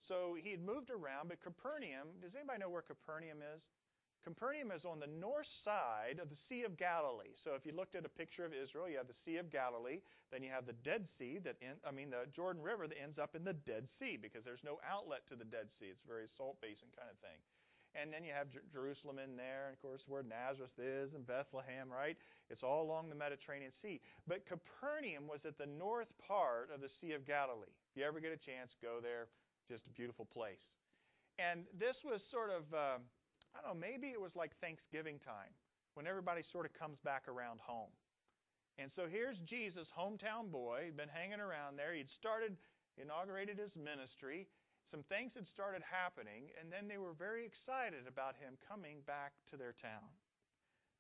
So 0.09 0.35
he 0.35 0.51
had 0.51 0.65
moved 0.65 0.91
around, 0.91 1.29
but 1.29 1.39
Capernaum, 1.45 2.19
does 2.21 2.35
anybody 2.35 2.59
know 2.59 2.73
where 2.73 2.83
Capernaum 2.83 3.45
is? 3.45 3.63
Capernaum 4.21 4.69
is 4.69 4.85
on 4.85 5.01
the 5.01 5.09
north 5.09 5.49
side 5.65 6.21
of 6.21 6.29
the 6.29 6.37
Sea 6.49 6.65
of 6.69 6.77
Galilee. 6.77 7.33
So 7.41 7.57
if 7.57 7.65
you 7.65 7.73
looked 7.73 7.97
at 7.97 8.05
a 8.05 8.13
picture 8.13 8.45
of 8.45 8.53
Israel, 8.53 8.85
you 8.85 9.01
have 9.01 9.09
the 9.09 9.17
Sea 9.25 9.41
of 9.41 9.49
Galilee, 9.49 10.05
then 10.29 10.43
you 10.45 10.51
have 10.53 10.69
the 10.69 10.77
Dead 10.85 11.09
Sea 11.17 11.41
that 11.41 11.57
I 11.87 11.91
mean 11.91 12.11
the 12.11 12.29
Jordan 12.37 12.61
River 12.61 12.85
that 12.87 13.01
ends 13.01 13.17
up 13.17 13.33
in 13.33 13.45
the 13.45 13.57
Dead 13.57 13.89
Sea 13.97 14.19
because 14.21 14.45
there's 14.45 14.65
no 14.65 14.77
outlet 14.85 15.25
to 15.33 15.37
the 15.37 15.49
Dead 15.49 15.73
Sea. 15.81 15.89
It's 15.89 16.05
a 16.05 16.11
very 16.11 16.29
salt 16.37 16.61
basin 16.61 16.93
kind 16.93 17.09
of 17.09 17.17
thing. 17.25 17.41
And 17.99 18.13
then 18.13 18.23
you 18.23 18.31
have 18.31 18.47
Jer- 18.51 18.63
Jerusalem 18.71 19.19
in 19.19 19.35
there, 19.35 19.67
and 19.67 19.75
of 19.75 19.83
course 19.83 20.07
where 20.07 20.23
Nazareth 20.23 20.79
is, 20.79 21.15
and 21.15 21.27
Bethlehem, 21.27 21.91
right? 21.91 22.15
It's 22.49 22.63
all 22.63 22.87
along 22.87 23.11
the 23.11 23.19
Mediterranean 23.19 23.75
Sea. 23.83 24.01
But 24.31 24.47
Capernaum 24.47 25.27
was 25.27 25.43
at 25.43 25.59
the 25.59 25.67
north 25.67 26.11
part 26.23 26.71
of 26.71 26.81
the 26.81 26.91
Sea 27.03 27.19
of 27.19 27.27
Galilee. 27.27 27.75
If 27.91 27.99
you 27.99 28.07
ever 28.07 28.23
get 28.23 28.31
a 28.31 28.39
chance, 28.39 28.71
go 28.79 29.03
there. 29.03 29.27
Just 29.67 29.87
a 29.87 29.95
beautiful 29.95 30.27
place. 30.27 30.63
And 31.39 31.67
this 31.79 31.97
was 32.03 32.21
sort 32.31 32.51
of, 32.51 32.67
uh, 32.75 32.99
I 33.55 33.63
don't 33.63 33.75
know, 33.75 33.79
maybe 33.79 34.11
it 34.11 34.21
was 34.21 34.35
like 34.35 34.51
Thanksgiving 34.61 35.19
time 35.23 35.51
when 35.95 36.07
everybody 36.07 36.43
sort 36.51 36.67
of 36.67 36.73
comes 36.75 36.99
back 37.03 37.27
around 37.27 37.59
home. 37.63 37.91
And 38.79 38.91
so 38.95 39.07
here's 39.11 39.39
Jesus, 39.45 39.87
hometown 39.93 40.51
boy, 40.51 40.91
been 40.97 41.11
hanging 41.11 41.41
around 41.41 41.77
there. 41.77 41.95
He'd 41.95 42.11
started, 42.19 42.57
inaugurated 42.97 43.59
his 43.59 43.75
ministry, 43.77 44.47
some 44.91 45.05
things 45.09 45.33
had 45.35 45.47
started 45.47 45.83
happening, 45.87 46.51
and 46.59 46.71
then 46.73 46.89
they 46.89 46.99
were 46.99 47.15
very 47.15 47.47
excited 47.47 48.07
about 48.09 48.35
him 48.37 48.59
coming 48.67 48.99
back 49.07 49.33
to 49.51 49.57
their 49.57 49.75
town. 49.81 50.11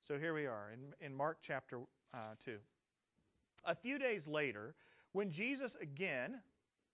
So 0.06 0.18
here 0.18 0.34
we 0.34 0.46
are 0.46 0.70
in, 0.72 0.94
in 1.04 1.14
Mark 1.14 1.38
chapter 1.46 1.80
uh, 2.14 2.34
2. 2.44 2.56
A 3.66 3.74
few 3.74 3.98
days 3.98 4.22
later, 4.26 4.74
when 5.12 5.30
Jesus 5.30 5.70
again 5.82 6.40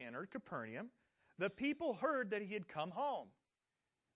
entered 0.00 0.30
Capernaum, 0.30 0.88
the 1.38 1.50
people 1.50 1.94
heard 1.94 2.30
that 2.30 2.42
he 2.42 2.54
had 2.54 2.66
come 2.68 2.90
home. 2.90 3.28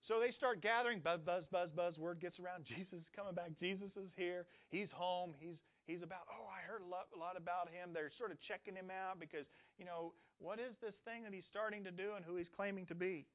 So 0.08 0.18
they 0.18 0.32
start 0.32 0.60
gathering, 0.60 1.00
buzz, 1.00 1.20
buzz, 1.20 1.44
buzz, 1.52 1.70
buzz. 1.70 1.98
Word 1.98 2.20
gets 2.20 2.40
around. 2.40 2.64
Jesus 2.68 3.04
is 3.04 3.08
coming 3.14 3.34
back. 3.34 3.52
Jesus 3.60 3.92
is 3.96 4.10
here. 4.16 4.46
He's 4.70 4.88
home. 4.92 5.34
He's 5.38 5.62
he's 5.86 6.02
about. 6.02 6.26
Oh, 6.26 6.49
heard 6.70 6.86
a 6.86 6.90
lot, 6.90 7.10
a 7.14 7.18
lot 7.18 7.34
about 7.36 7.68
him. 7.68 7.90
They're 7.92 8.14
sort 8.16 8.30
of 8.30 8.38
checking 8.40 8.78
him 8.78 8.94
out 8.94 9.18
because 9.18 9.46
you 9.78 9.84
know 9.84 10.14
what 10.38 10.58
is 10.58 10.78
this 10.80 10.94
thing 11.04 11.24
that 11.24 11.34
he's 11.34 11.44
starting 11.50 11.84
to 11.84 11.90
do 11.90 12.14
and 12.16 12.24
who 12.24 12.36
he's 12.36 12.48
claiming 12.54 12.86
to 12.86 12.94
be? 12.94 13.26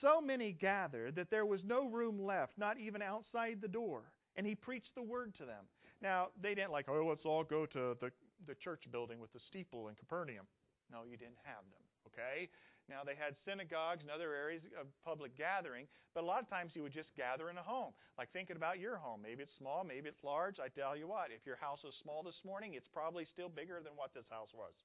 So 0.00 0.20
many 0.20 0.52
gathered 0.52 1.14
that 1.16 1.30
there 1.30 1.46
was 1.46 1.60
no 1.64 1.88
room 1.88 2.18
left, 2.18 2.58
not 2.58 2.78
even 2.80 3.00
outside 3.00 3.58
the 3.60 3.68
door. 3.68 4.02
And 4.36 4.46
he 4.46 4.54
preached 4.54 4.90
the 4.96 5.02
word 5.02 5.34
to 5.38 5.44
them. 5.44 5.64
Now, 6.02 6.28
they 6.42 6.54
didn't 6.54 6.72
like, 6.72 6.88
oh, 6.88 7.06
let's 7.08 7.24
all 7.24 7.44
go 7.44 7.64
to 7.66 7.96
the, 8.00 8.10
the 8.46 8.54
church 8.56 8.82
building 8.90 9.20
with 9.20 9.32
the 9.32 9.38
steeple 9.48 9.88
in 9.88 9.94
Capernaum. 9.94 10.46
No, 10.90 11.04
you 11.08 11.16
didn't 11.16 11.38
have 11.44 11.62
them, 11.70 11.84
okay? 12.10 12.48
Now, 12.88 13.00
they 13.00 13.16
had 13.16 13.32
synagogues 13.48 14.04
and 14.04 14.12
other 14.12 14.36
areas 14.36 14.60
of 14.76 14.86
public 15.04 15.32
gathering, 15.36 15.88
but 16.12 16.22
a 16.22 16.28
lot 16.28 16.44
of 16.44 16.48
times 16.52 16.72
you 16.76 16.84
would 16.84 16.92
just 16.92 17.08
gather 17.16 17.48
in 17.48 17.56
a 17.56 17.64
home. 17.64 17.96
Like 18.18 18.28
thinking 18.32 18.56
about 18.56 18.78
your 18.78 19.00
home. 19.00 19.24
Maybe 19.24 19.42
it's 19.42 19.56
small, 19.56 19.84
maybe 19.84 20.08
it's 20.08 20.22
large. 20.22 20.60
I 20.60 20.68
tell 20.68 20.92
you 20.92 21.08
what, 21.08 21.32
if 21.32 21.46
your 21.48 21.56
house 21.56 21.80
is 21.80 21.96
small 22.04 22.22
this 22.22 22.38
morning, 22.44 22.74
it's 22.74 22.88
probably 22.92 23.24
still 23.32 23.48
bigger 23.48 23.80
than 23.80 23.96
what 23.96 24.12
this 24.12 24.28
house 24.28 24.52
was. 24.52 24.76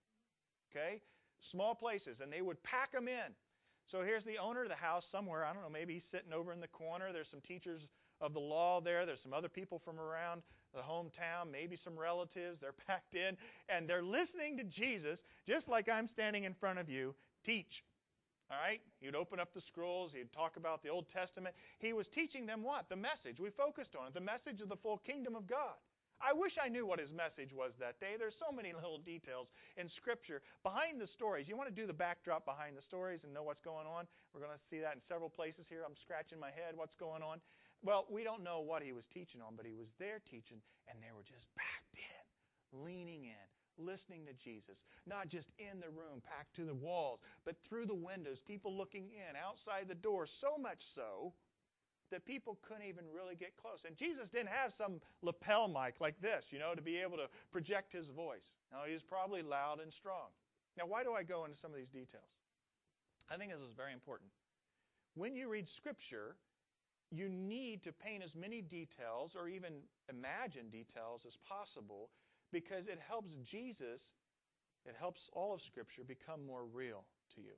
Okay? 0.72 1.04
Small 1.52 1.76
places, 1.76 2.24
and 2.24 2.32
they 2.32 2.42
would 2.42 2.62
pack 2.64 2.92
them 2.96 3.08
in. 3.08 3.36
So 3.92 4.04
here's 4.04 4.24
the 4.24 4.38
owner 4.38 4.64
of 4.64 4.70
the 4.70 4.80
house 4.80 5.04
somewhere. 5.12 5.44
I 5.44 5.52
don't 5.52 5.64
know, 5.64 5.70
maybe 5.70 5.96
he's 5.96 6.10
sitting 6.12 6.32
over 6.32 6.54
in 6.54 6.62
the 6.62 6.72
corner. 6.72 7.12
There's 7.12 7.30
some 7.32 7.42
teachers 7.42 7.82
of 8.22 8.34
the 8.34 8.40
law 8.40 8.80
there. 8.80 9.06
There's 9.06 9.22
some 9.24 9.34
other 9.34 9.50
people 9.50 9.82
from 9.84 10.00
around 10.00 10.42
the 10.74 10.82
hometown, 10.82 11.52
maybe 11.52 11.78
some 11.84 11.98
relatives. 11.98 12.60
They're 12.62 12.78
packed 12.88 13.16
in, 13.16 13.36
and 13.68 13.90
they're 13.90 14.04
listening 14.04 14.58
to 14.58 14.64
Jesus, 14.64 15.18
just 15.48 15.68
like 15.68 15.90
I'm 15.90 16.10
standing 16.14 16.44
in 16.44 16.54
front 16.60 16.80
of 16.80 16.88
you, 16.88 17.16
teach. 17.46 17.84
All 18.50 18.58
right? 18.58 18.82
He'd 19.00 19.16
open 19.16 19.40
up 19.40 19.54
the 19.54 19.62
scrolls. 19.62 20.12
He'd 20.14 20.34
talk 20.34 20.58
about 20.58 20.82
the 20.82 20.90
Old 20.90 21.06
Testament. 21.14 21.54
He 21.78 21.94
was 21.94 22.06
teaching 22.14 22.46
them 22.46 22.64
what? 22.64 22.90
The 22.90 22.98
message. 22.98 23.38
We 23.40 23.50
focused 23.54 23.94
on 23.94 24.10
it. 24.10 24.14
The 24.14 24.26
message 24.26 24.62
of 24.62 24.70
the 24.70 24.82
full 24.82 24.98
kingdom 25.06 25.36
of 25.36 25.46
God. 25.46 25.78
I 26.20 26.36
wish 26.36 26.60
I 26.60 26.68
knew 26.68 26.84
what 26.84 27.00
his 27.00 27.08
message 27.16 27.56
was 27.56 27.72
that 27.80 27.96
day. 28.04 28.20
There's 28.20 28.36
so 28.36 28.52
many 28.52 28.76
little 28.76 29.00
details 29.00 29.48
in 29.80 29.88
Scripture 29.96 30.44
behind 30.68 31.00
the 31.00 31.08
stories. 31.08 31.48
You 31.48 31.56
want 31.56 31.72
to 31.72 31.76
do 31.76 31.88
the 31.88 31.96
backdrop 31.96 32.44
behind 32.44 32.76
the 32.76 32.84
stories 32.84 33.24
and 33.24 33.32
know 33.32 33.44
what's 33.44 33.64
going 33.64 33.88
on? 33.88 34.04
We're 34.36 34.44
going 34.44 34.52
to 34.52 34.68
see 34.68 34.84
that 34.84 35.00
in 35.00 35.02
several 35.08 35.32
places 35.32 35.64
here. 35.72 35.88
I'm 35.88 35.96
scratching 35.96 36.36
my 36.36 36.52
head. 36.52 36.76
What's 36.76 36.98
going 37.00 37.24
on? 37.24 37.40
Well, 37.80 38.04
we 38.12 38.28
don't 38.28 38.44
know 38.44 38.60
what 38.60 38.84
he 38.84 38.92
was 38.92 39.08
teaching 39.16 39.40
on, 39.40 39.56
but 39.56 39.64
he 39.64 39.72
was 39.72 39.88
there 39.96 40.20
teaching, 40.28 40.60
and 40.92 41.00
they 41.00 41.16
were 41.16 41.24
just 41.24 41.48
packed 41.56 41.96
in, 41.96 42.84
leaning 42.84 43.32
in, 43.32 43.48
listening 43.80 44.28
to 44.28 44.36
Jesus. 44.44 44.78
Not 45.08 45.32
just 45.32 45.48
in 45.58 45.80
the 45.80 45.90
room, 45.90 46.22
packed 46.22 46.56
to 46.60 46.68
the 46.68 46.76
walls, 46.76 47.20
but 47.46 47.56
through 47.68 47.88
the 47.88 47.98
windows, 47.98 48.38
people 48.46 48.76
looking 48.76 49.10
in, 49.16 49.40
outside 49.40 49.88
the 49.88 49.98
door, 49.98 50.28
so 50.28 50.60
much 50.60 50.84
so 50.94 51.34
that 52.12 52.26
people 52.26 52.58
couldn't 52.68 52.90
even 52.90 53.06
really 53.14 53.36
get 53.36 53.56
close. 53.56 53.80
And 53.86 53.96
Jesus 53.98 54.28
didn't 54.34 54.50
have 54.50 54.74
some 54.78 55.00
lapel 55.22 55.68
mic 55.68 56.02
like 56.02 56.20
this, 56.22 56.44
you 56.50 56.60
know, 56.60 56.74
to 56.74 56.82
be 56.82 56.98
able 56.98 57.18
to 57.18 57.30
project 57.54 57.94
his 57.94 58.10
voice. 58.16 58.46
No, 58.74 58.86
he 58.86 58.94
was 58.94 59.06
probably 59.06 59.42
loud 59.42 59.80
and 59.82 59.94
strong. 59.94 60.34
Now, 60.78 60.86
why 60.86 61.04
do 61.04 61.14
I 61.14 61.24
go 61.24 61.46
into 61.46 61.58
some 61.62 61.72
of 61.72 61.78
these 61.78 61.94
details? 61.94 62.30
I 63.30 63.38
think 63.38 63.52
this 63.52 63.62
is 63.62 63.78
very 63.78 63.94
important. 63.94 64.30
When 65.14 65.36
you 65.36 65.50
read 65.50 65.68
Scripture, 65.78 66.36
you 67.12 67.30
need 67.30 67.84
to 67.84 67.92
paint 67.92 68.24
as 68.24 68.34
many 68.34 68.62
details 68.62 69.34
or 69.38 69.50
even 69.50 69.82
imagine 70.10 70.70
details 70.70 71.22
as 71.26 71.34
possible 71.46 72.10
because 72.52 72.88
it 72.88 73.00
helps 73.00 73.30
Jesus, 73.46 74.02
it 74.86 74.96
helps 74.98 75.22
all 75.34 75.54
of 75.54 75.62
Scripture 75.62 76.04
become 76.04 76.46
more 76.46 76.66
real 76.66 77.06
to 77.36 77.42
you. 77.42 77.58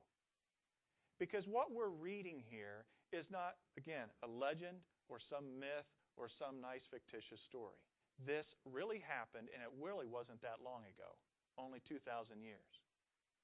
Because 1.20 1.46
what 1.46 1.70
we're 1.70 1.94
reading 1.94 2.42
here 2.50 2.90
is 3.14 3.30
not, 3.30 3.62
again, 3.78 4.10
a 4.26 4.28
legend 4.28 4.82
or 5.08 5.22
some 5.22 5.60
myth 5.62 5.88
or 6.18 6.28
some 6.28 6.60
nice 6.60 6.84
fictitious 6.90 7.40
story. 7.46 7.78
This 8.26 8.46
really 8.66 9.00
happened, 9.02 9.48
and 9.54 9.62
it 9.62 9.72
really 9.78 10.10
wasn't 10.10 10.42
that 10.42 10.62
long 10.66 10.84
ago, 10.90 11.14
only 11.62 11.80
2,000 11.86 12.02
years. 12.42 12.72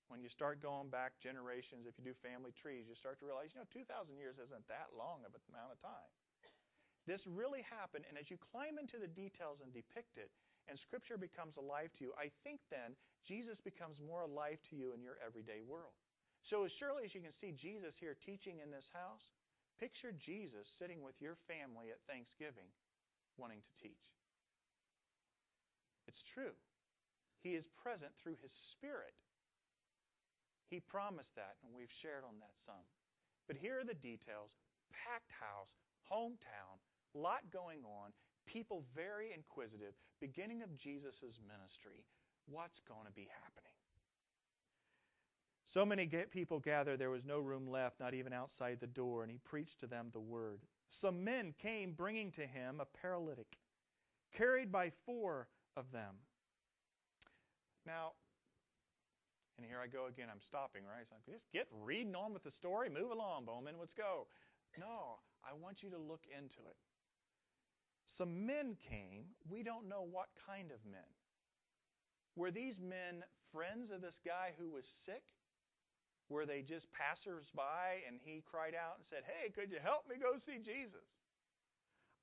When 0.08 0.24
you 0.24 0.32
start 0.32 0.64
going 0.64 0.88
back 0.88 1.20
generations, 1.20 1.84
if 1.84 2.00
you 2.00 2.04
do 2.08 2.16
family 2.24 2.56
trees, 2.56 2.88
you 2.88 2.96
start 2.96 3.20
to 3.20 3.28
realize, 3.28 3.52
you 3.52 3.60
know, 3.60 3.70
2,000 3.76 4.16
years 4.16 4.40
isn't 4.40 4.66
that 4.72 4.96
long 4.96 5.28
of 5.28 5.36
an 5.36 5.44
amount 5.52 5.76
of 5.76 5.80
time. 5.84 6.12
This 7.04 7.24
really 7.28 7.64
happened, 7.64 8.08
and 8.08 8.20
as 8.20 8.28
you 8.32 8.40
climb 8.40 8.80
into 8.80 9.00
the 9.00 9.08
details 9.08 9.60
and 9.64 9.72
depict 9.72 10.16
it, 10.20 10.32
and 10.68 10.78
Scripture 10.84 11.18
becomes 11.18 11.56
alive 11.56 11.90
to 11.98 12.04
you, 12.04 12.12
I 12.20 12.32
think 12.44 12.60
then 12.70 12.96
Jesus 13.24 13.58
becomes 13.64 13.96
more 14.04 14.28
alive 14.28 14.60
to 14.70 14.76
you 14.76 14.92
in 14.92 15.02
your 15.02 15.20
everyday 15.24 15.64
world. 15.64 15.96
So 16.48 16.64
as 16.64 16.72
surely 16.76 17.08
as 17.08 17.16
you 17.16 17.24
can 17.24 17.36
see 17.40 17.56
Jesus 17.56 17.96
here 18.00 18.16
teaching 18.24 18.60
in 18.64 18.72
this 18.72 18.88
house, 18.92 19.24
Picture 19.78 20.10
Jesus 20.10 20.66
sitting 20.82 21.06
with 21.06 21.14
your 21.22 21.38
family 21.46 21.94
at 21.94 22.02
Thanksgiving 22.10 22.66
wanting 23.38 23.62
to 23.62 23.74
teach. 23.78 24.06
It's 26.10 26.26
true. 26.34 26.58
He 27.46 27.54
is 27.54 27.62
present 27.78 28.10
through 28.18 28.42
His 28.42 28.50
Spirit. 28.74 29.14
He 30.74 30.82
promised 30.82 31.30
that, 31.38 31.62
and 31.62 31.70
we've 31.78 31.94
shared 32.02 32.26
on 32.26 32.42
that 32.42 32.58
some. 32.66 32.82
But 33.46 33.62
here 33.62 33.78
are 33.78 33.86
the 33.86 33.98
details 34.02 34.50
packed 34.90 35.30
house, 35.30 35.70
hometown, 36.10 36.82
lot 37.14 37.46
going 37.54 37.86
on, 37.86 38.10
people 38.58 38.82
very 38.96 39.30
inquisitive, 39.38 39.94
beginning 40.20 40.64
of 40.64 40.76
Jesus' 40.76 41.38
ministry. 41.46 42.02
What's 42.50 42.82
going 42.88 43.06
to 43.06 43.14
be 43.14 43.30
happening? 43.30 43.76
So 45.74 45.86
many 45.86 46.10
people 46.32 46.60
gathered, 46.60 46.98
there 46.98 47.12
was 47.12 47.22
no 47.24 47.38
room 47.38 47.70
left, 47.70 48.00
not 48.00 48.16
even 48.16 48.34
outside 48.34 48.80
the 48.82 48.88
door, 48.88 49.22
and 49.22 49.32
he 49.32 49.38
preached 49.46 49.80
to 49.82 49.88
them 49.88 50.10
the 50.12 50.20
word. 50.20 50.62
Some 51.02 51.24
men 51.24 51.54
came 51.62 51.92
bringing 51.92 52.32
to 52.32 52.48
him 52.48 52.82
a 52.82 52.98
paralytic, 53.00 53.46
carried 54.36 54.72
by 54.72 54.92
four 55.06 55.50
of 55.76 55.86
them. 55.94 56.16
Now, 57.86 58.14
and 59.58 59.68
here 59.68 59.78
I 59.78 59.86
go 59.86 60.08
again. 60.08 60.30
I'm 60.32 60.42
stopping, 60.42 60.82
right? 60.82 61.06
So 61.10 61.32
just 61.32 61.46
get 61.54 61.68
reading 61.86 62.16
on 62.16 62.34
with 62.34 62.44
the 62.44 62.52
story. 62.58 62.90
Move 62.90 63.12
along, 63.12 63.46
Bowman. 63.46 63.76
Let's 63.80 63.94
go. 63.94 64.26
No, 64.80 65.22
I 65.46 65.54
want 65.54 65.84
you 65.84 65.90
to 65.92 65.98
look 65.98 66.26
into 66.30 66.62
it. 66.66 66.78
Some 68.18 68.46
men 68.46 68.76
came. 68.90 69.30
We 69.46 69.62
don't 69.62 69.88
know 69.88 70.02
what 70.10 70.34
kind 70.46 70.72
of 70.74 70.82
men. 70.90 71.06
Were 72.36 72.52
these 72.52 72.82
men 72.82 73.24
friends 73.54 73.94
of 73.94 74.02
this 74.02 74.18
guy 74.26 74.58
who 74.58 74.70
was 74.70 74.86
sick? 75.06 75.24
Were 76.30 76.46
they 76.46 76.66
just 76.66 76.92
passersby 76.92 78.04
and 78.06 78.20
he 78.20 78.44
cried 78.44 78.76
out 78.76 79.00
and 79.00 79.06
said, 79.08 79.24
Hey, 79.24 79.54
could 79.54 79.72
you 79.72 79.80
help 79.82 80.10
me 80.10 80.18
go 80.20 80.36
see 80.44 80.60
Jesus? 80.60 81.08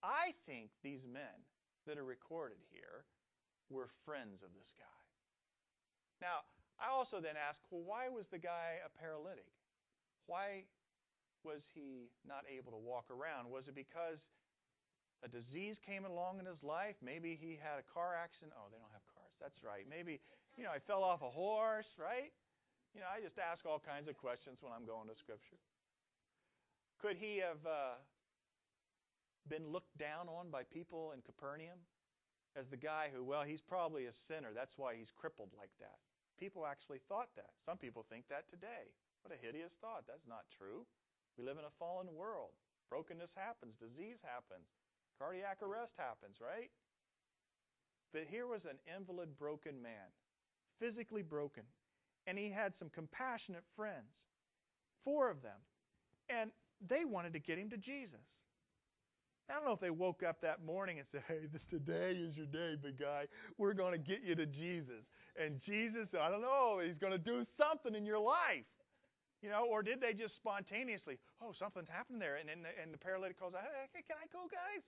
I 0.03 0.37
think 0.45 0.69
these 0.83 1.07
men 1.09 1.47
that 1.87 1.97
are 1.97 2.05
recorded 2.05 2.61
here 2.69 3.09
were 3.71 3.89
friends 4.05 4.45
of 4.45 4.53
this 4.53 4.69
guy. 4.77 5.01
Now, 6.21 6.45
I 6.77 6.93
also 6.93 7.23
then 7.23 7.39
ask, 7.39 7.57
well, 7.71 7.87
why 7.87 8.13
was 8.13 8.27
the 8.29 8.43
guy 8.43 8.83
a 8.85 8.91
paralytic? 8.93 9.49
Why 10.27 10.69
was 11.45 11.65
he 11.73 12.13
not 12.27 12.45
able 12.49 12.73
to 12.73 12.81
walk 12.81 13.09
around? 13.09 13.49
Was 13.49 13.69
it 13.69 13.77
because 13.77 14.21
a 15.25 15.29
disease 15.29 15.81
came 15.81 16.05
along 16.05 16.39
in 16.39 16.47
his 16.47 16.61
life? 16.61 16.95
Maybe 17.01 17.35
he 17.41 17.57
had 17.57 17.81
a 17.81 17.87
car 17.89 18.13
accident. 18.13 18.53
Oh, 18.55 18.69
they 18.69 18.77
don't 18.77 18.93
have 18.93 19.07
cars. 19.09 19.33
That's 19.41 19.65
right. 19.65 19.89
Maybe, 19.89 20.21
you 20.61 20.69
know, 20.69 20.71
I 20.71 20.79
fell 20.85 21.01
off 21.01 21.25
a 21.25 21.33
horse, 21.33 21.89
right? 21.97 22.29
You 22.93 23.01
know, 23.01 23.09
I 23.09 23.25
just 23.25 23.41
ask 23.41 23.65
all 23.65 23.81
kinds 23.81 24.07
of 24.07 24.15
questions 24.21 24.61
when 24.61 24.71
I'm 24.71 24.85
going 24.85 25.09
to 25.09 25.17
Scripture. 25.17 25.59
Could 27.01 27.17
he 27.17 27.41
have 27.41 27.65
uh, 27.65 27.99
been 29.49 29.73
looked 29.73 29.97
down 29.97 30.29
on 30.29 30.53
by 30.53 30.63
people 30.69 31.17
in 31.17 31.25
Capernaum 31.25 31.81
as 32.55 32.71
the 32.71 32.79
guy 32.79 33.11
who, 33.11 33.25
well, 33.25 33.43
he's 33.43 33.65
probably 33.65 34.07
a 34.07 34.15
sinner. 34.31 34.55
That's 34.55 34.77
why 34.79 34.95
he's 34.95 35.11
crippled 35.11 35.51
like 35.59 35.75
that. 35.83 35.99
People 36.39 36.69
actually 36.69 37.03
thought 37.11 37.33
that. 37.35 37.51
Some 37.67 37.81
people 37.81 38.07
think 38.07 38.29
that 38.31 38.47
today. 38.47 38.95
What 39.27 39.35
a 39.35 39.41
hideous 39.41 39.75
thought. 39.81 40.07
That's 40.07 40.29
not 40.29 40.47
true. 40.53 40.87
We 41.35 41.43
live 41.43 41.59
in 41.59 41.67
a 41.67 41.75
fallen 41.81 42.13
world. 42.15 42.55
Brokenness 42.93 43.35
happens, 43.35 43.75
disease 43.81 44.23
happens, 44.23 44.71
cardiac 45.19 45.59
arrest 45.63 45.93
happens, 45.97 46.37
right? 46.41 46.71
But 48.13 48.25
here 48.31 48.47
was 48.47 48.63
an 48.65 48.79
invalid, 48.87 49.39
broken 49.39 49.83
man, 49.83 50.11
physically 50.79 51.23
broken 51.23 51.65
and 52.27 52.39
he 52.39 52.51
had 52.51 52.73
some 52.79 52.89
compassionate 52.91 53.65
friends, 53.77 54.09
four 55.05 55.31
of 55.31 55.43
them, 55.43 55.61
and 56.29 56.51
they 56.89 57.05
wanted 57.05 57.33
to 57.35 57.39
get 57.39 57.59
him 57.59 57.71
to 57.71 57.77
Jesus. 57.77 58.25
I 59.49 59.53
don't 59.53 59.69
know 59.69 59.77
if 59.77 59.81
they 59.81 59.93
woke 59.93 60.25
up 60.25 60.41
that 60.41 60.65
morning 60.65 60.99
and 60.99 61.07
said, 61.13 61.21
Hey, 61.29 61.45
this 61.53 61.61
today 61.69 62.17
is 62.17 62.33
your 62.33 62.49
day, 62.49 62.81
big 62.81 62.97
guy. 62.97 63.29
We're 63.59 63.77
going 63.77 63.93
to 63.93 64.01
get 64.01 64.25
you 64.25 64.35
to 64.35 64.47
Jesus. 64.47 65.05
And 65.37 65.61
Jesus, 65.61 66.09
I 66.17 66.33
don't 66.33 66.41
know, 66.41 66.81
he's 66.81 66.97
going 66.97 67.13
to 67.13 67.21
do 67.21 67.45
something 67.61 67.93
in 67.93 68.09
your 68.09 68.21
life. 68.21 68.65
You 69.45 69.53
know, 69.53 69.69
or 69.69 69.85
did 69.85 70.01
they 70.01 70.17
just 70.17 70.33
spontaneously, 70.41 71.21
oh, 71.45 71.53
something's 71.61 71.93
happened 71.93 72.25
there, 72.25 72.41
and 72.41 72.49
then 72.49 72.65
the, 72.65 72.73
and 72.81 72.89
the 72.89 72.97
paralytic 72.97 73.37
calls 73.37 73.53
out, 73.53 73.61
hey, 73.93 74.01
can 74.09 74.17
I 74.17 74.25
go, 74.33 74.49
guys? 74.49 74.81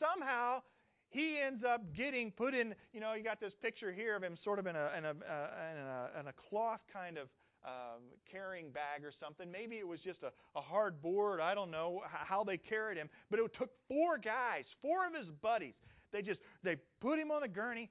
Somehow 0.00 0.62
he 1.10 1.36
ends 1.38 1.62
up 1.62 1.82
getting 1.94 2.32
put 2.32 2.54
in, 2.54 2.74
you 2.92 3.00
know, 3.00 3.14
you 3.14 3.22
got 3.22 3.40
this 3.40 3.52
picture 3.60 3.92
here 3.92 4.16
of 4.16 4.22
him 4.22 4.36
sort 4.42 4.58
of 4.58 4.66
in 4.66 4.76
a, 4.76 4.90
in 4.96 5.04
a, 5.04 5.10
uh, 5.10 5.48
in 5.72 5.78
a, 5.78 6.20
in 6.20 6.26
a 6.28 6.32
cloth 6.48 6.80
kind 6.92 7.18
of 7.18 7.28
um, 7.64 8.00
carrying 8.30 8.70
bag 8.70 9.04
or 9.04 9.12
something. 9.20 9.50
Maybe 9.50 9.76
it 9.76 9.86
was 9.86 10.00
just 10.00 10.22
a, 10.22 10.32
a 10.58 10.62
hard 10.62 11.02
board. 11.02 11.40
I 11.40 11.54
don't 11.54 11.70
know 11.70 12.00
how 12.08 12.44
they 12.44 12.56
carried 12.56 12.96
him. 12.96 13.10
But 13.30 13.40
it 13.40 13.52
took 13.58 13.70
four 13.88 14.18
guys, 14.18 14.64
four 14.80 15.06
of 15.06 15.14
his 15.14 15.28
buddies. 15.42 15.74
They 16.12 16.22
just, 16.22 16.40
they 16.62 16.76
put 17.00 17.18
him 17.18 17.30
on 17.30 17.42
the 17.42 17.48
gurney, 17.48 17.90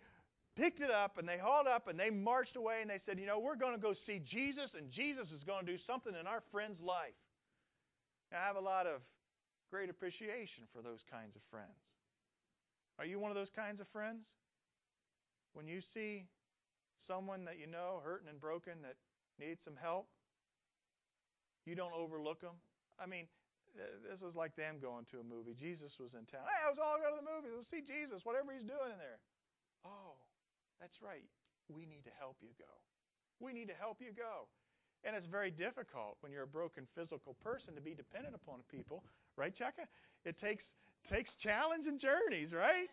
picked 0.56 0.82
it 0.82 0.92
up, 0.92 1.18
and 1.18 1.28
they 1.28 1.38
hauled 1.38 1.68
up, 1.68 1.88
and 1.88 2.00
they 2.00 2.10
marched 2.10 2.56
away, 2.56 2.80
and 2.82 2.89
they 2.89 3.00
said, 3.06 3.20
you 3.20 3.28
know, 3.28 3.39
we're 3.39 3.56
going 3.56 3.75
to 3.75 3.82
go 3.82 3.94
see 4.08 4.20
Jesus, 4.20 4.72
and 4.75 4.92
Jesus 4.92 5.28
is 5.36 5.44
going 5.46 5.66
to 5.66 5.72
do 5.72 5.78
something 5.86 6.13
in 6.20 6.25
our 6.25 6.42
friend's 6.51 6.82
life. 6.82 7.16
Now, 8.32 8.39
I 8.44 8.48
have 8.48 8.56
a 8.56 8.63
lot 8.63 8.88
of 8.88 9.01
great 9.72 9.89
appreciation 9.89 10.66
for 10.74 10.82
those 10.82 11.00
kinds 11.12 11.36
of 11.36 11.42
friends. 11.51 11.78
Are 13.00 13.08
you 13.08 13.15
one 13.15 13.32
of 13.32 13.39
those 13.39 13.56
kinds 13.56 13.79
of 13.79 13.88
friends? 13.96 14.27
When 15.56 15.72
you 15.72 15.79
see 15.96 16.27
someone 17.08 17.48
that 17.48 17.56
you 17.56 17.65
know 17.65 18.03
hurting 18.03 18.27
and 18.27 18.36
broken 18.38 18.84
that 18.84 19.00
needs 19.39 19.63
some 19.63 19.79
help, 19.79 20.12
you 21.63 21.79
don't 21.79 21.96
overlook 21.96 22.44
them. 22.44 22.60
I 23.00 23.08
mean, 23.08 23.32
this 23.74 24.20
was 24.20 24.36
like 24.36 24.51
them 24.60 24.84
going 24.84 25.08
to 25.15 25.24
a 25.24 25.25
movie. 25.25 25.56
Jesus 25.56 25.96
was 25.96 26.12
in 26.12 26.27
town. 26.27 26.44
Hey, 26.44 26.68
let's 26.68 26.84
all 26.84 27.00
go 27.00 27.15
to 27.15 27.20
the 27.24 27.25
movie. 27.25 27.56
Let's 27.56 27.72
see 27.72 27.88
Jesus, 27.88 28.20
whatever 28.27 28.51
he's 28.51 28.68
doing 28.68 28.91
in 28.91 29.00
there. 29.00 29.24
Oh, 29.88 30.20
that's 30.84 31.00
right. 31.00 31.24
We 31.72 31.88
need 31.88 32.03
to 32.03 32.13
help 32.20 32.36
you 32.44 32.51
go. 32.60 32.74
We 33.39 33.56
need 33.56 33.72
to 33.72 33.77
help 33.79 34.03
you 34.03 34.12
go. 34.12 34.51
And 35.08 35.15
it's 35.15 35.29
very 35.29 35.48
difficult 35.48 36.20
when 36.20 36.36
you're 36.36 36.44
a 36.44 36.50
broken 36.50 36.84
physical 36.91 37.39
person 37.39 37.72
to 37.79 37.82
be 37.82 37.96
dependent 37.96 38.36
upon 38.36 38.68
people, 38.68 39.08
right, 39.39 39.56
Chaka? 39.56 39.88
It 40.27 40.36
takes 40.36 40.68
takes 41.10 41.30
challenge 41.42 41.89
and 41.89 42.00
journeys, 42.00 42.54
right? 42.54 42.88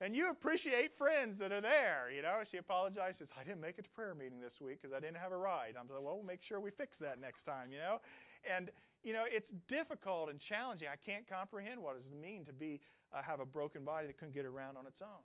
And 0.00 0.16
you 0.16 0.32
appreciate 0.32 0.96
friends 0.96 1.36
that 1.44 1.52
are 1.52 1.60
there. 1.60 2.08
You 2.08 2.24
know, 2.24 2.40
she 2.48 2.56
apologizes. 2.56 3.28
I 3.36 3.44
didn't 3.44 3.60
make 3.60 3.76
it 3.76 3.84
to 3.84 3.92
prayer 3.92 4.16
meeting 4.16 4.40
this 4.40 4.56
week 4.56 4.80
because 4.80 4.96
I 4.96 5.00
didn't 5.00 5.20
have 5.20 5.34
a 5.34 5.36
ride. 5.36 5.76
I'm 5.76 5.84
like, 5.92 6.00
well, 6.00 6.16
we'll 6.16 6.24
make 6.24 6.40
sure 6.48 6.56
we 6.56 6.72
fix 6.72 6.96
that 7.04 7.20
next 7.20 7.44
time. 7.44 7.68
You 7.68 7.84
know, 7.84 8.00
and 8.48 8.72
you 9.04 9.12
know 9.12 9.28
it's 9.28 9.50
difficult 9.68 10.32
and 10.32 10.40
challenging. 10.40 10.88
I 10.88 10.96
can't 10.96 11.28
comprehend 11.28 11.76
what 11.84 12.00
does 12.00 12.08
it 12.08 12.16
mean 12.16 12.48
to 12.48 12.56
be 12.56 12.80
uh, 13.12 13.20
have 13.20 13.44
a 13.44 13.48
broken 13.48 13.84
body 13.84 14.08
that 14.08 14.16
couldn't 14.16 14.32
get 14.32 14.48
around 14.48 14.80
on 14.80 14.88
its 14.88 15.04
own. 15.04 15.20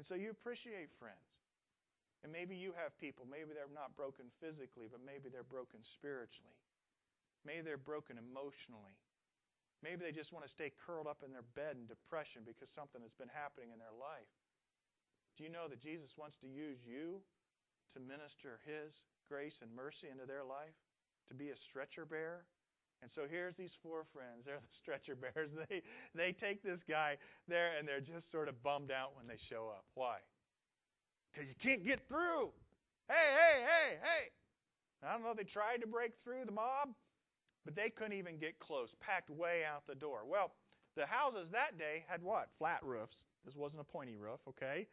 And 0.00 0.04
so 0.08 0.16
you 0.16 0.32
appreciate 0.32 0.88
friends. 0.96 1.20
And 2.24 2.32
maybe 2.32 2.56
you 2.56 2.72
have 2.74 2.96
people, 2.98 3.28
maybe 3.28 3.52
they're 3.52 3.70
not 3.70 3.92
broken 3.94 4.32
physically, 4.40 4.88
but 4.88 5.04
maybe 5.04 5.28
they're 5.28 5.46
broken 5.46 5.84
spiritually. 5.94 6.58
Maybe 7.44 7.62
they're 7.62 7.78
broken 7.78 8.18
emotionally. 8.18 8.96
Maybe 9.84 10.04
they 10.04 10.12
just 10.12 10.32
want 10.32 10.44
to 10.44 10.52
stay 10.52 10.72
curled 10.72 11.06
up 11.06 11.20
in 11.20 11.30
their 11.30 11.46
bed 11.54 11.76
in 11.76 11.84
depression 11.84 12.42
because 12.44 12.68
something 12.72 13.00
has 13.04 13.12
been 13.20 13.30
happening 13.30 13.70
in 13.72 13.78
their 13.78 13.92
life. 13.92 14.28
Do 15.36 15.44
you 15.44 15.52
know 15.52 15.68
that 15.68 15.84
Jesus 15.84 16.16
wants 16.16 16.40
to 16.40 16.48
use 16.48 16.80
you 16.82 17.20
to 17.92 17.98
minister 18.00 18.58
His 18.64 18.96
grace 19.28 19.56
and 19.60 19.68
mercy 19.76 20.08
into 20.08 20.24
their 20.24 20.44
life? 20.44 20.74
To 21.28 21.34
be 21.36 21.52
a 21.52 21.58
stretcher 21.68 22.08
bearer? 22.08 22.48
And 23.04 23.10
so 23.12 23.28
here's 23.28 23.52
these 23.60 23.74
four 23.82 24.08
friends. 24.12 24.48
They're 24.48 24.62
the 24.62 24.76
stretcher 24.80 25.12
bearers. 25.12 25.52
They 25.68 25.82
they 26.16 26.32
take 26.32 26.64
this 26.64 26.80
guy 26.88 27.20
there 27.48 27.76
and 27.76 27.86
they're 27.86 28.00
just 28.00 28.30
sort 28.32 28.48
of 28.48 28.56
bummed 28.62 28.90
out 28.90 29.12
when 29.16 29.26
they 29.26 29.36
show 29.50 29.68
up. 29.68 29.84
Why? 29.94 30.24
Because 31.32 31.48
you 31.48 31.58
can't 31.60 31.84
get 31.84 32.00
through. 32.08 32.48
Hey, 33.08 33.28
hey, 33.36 33.56
hey, 33.60 33.88
hey. 34.00 34.22
I 35.04 35.12
don't 35.12 35.22
know 35.22 35.34
they 35.36 35.44
tried 35.44 35.84
to 35.84 35.86
break 35.86 36.12
through 36.24 36.46
the 36.46 36.56
mob, 36.56 36.96
but 37.66 37.76
they 37.76 37.90
couldn't 37.90 38.16
even 38.16 38.38
get 38.38 38.58
close, 38.58 38.88
packed 39.00 39.28
way 39.28 39.60
out 39.68 39.82
the 39.86 39.94
door. 39.94 40.20
Well, 40.26 40.52
the 40.96 41.04
houses 41.04 41.48
that 41.52 41.76
day 41.76 42.04
had 42.08 42.22
what? 42.22 42.48
Flat 42.56 42.80
roofs. 42.82 43.16
This 43.44 43.54
wasn't 43.54 43.82
a 43.82 43.84
pointy 43.84 44.16
roof, 44.16 44.40
okay? 44.48 44.86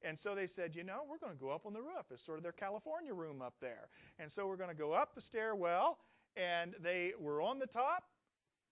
And 0.00 0.16
so 0.22 0.34
they 0.34 0.48
said, 0.56 0.72
you 0.74 0.82
know, 0.82 1.04
we're 1.04 1.18
going 1.18 1.36
to 1.36 1.38
go 1.38 1.50
up 1.50 1.66
on 1.66 1.74
the 1.74 1.82
roof. 1.82 2.08
It's 2.10 2.24
sort 2.24 2.38
of 2.38 2.42
their 2.42 2.56
California 2.56 3.12
room 3.12 3.42
up 3.42 3.54
there. 3.60 3.92
And 4.18 4.30
so 4.34 4.46
we're 4.46 4.56
going 4.56 4.70
to 4.70 4.78
go 4.78 4.94
up 4.94 5.14
the 5.14 5.20
stairwell, 5.20 5.98
and 6.38 6.72
they 6.82 7.12
were 7.20 7.42
on 7.42 7.58
the 7.58 7.66
top, 7.66 8.04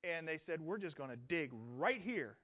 and 0.02 0.26
they 0.26 0.40
said, 0.46 0.62
we're 0.62 0.78
just 0.78 0.96
going 0.96 1.10
to 1.10 1.18
dig 1.28 1.50
right 1.76 2.00
here 2.00 2.38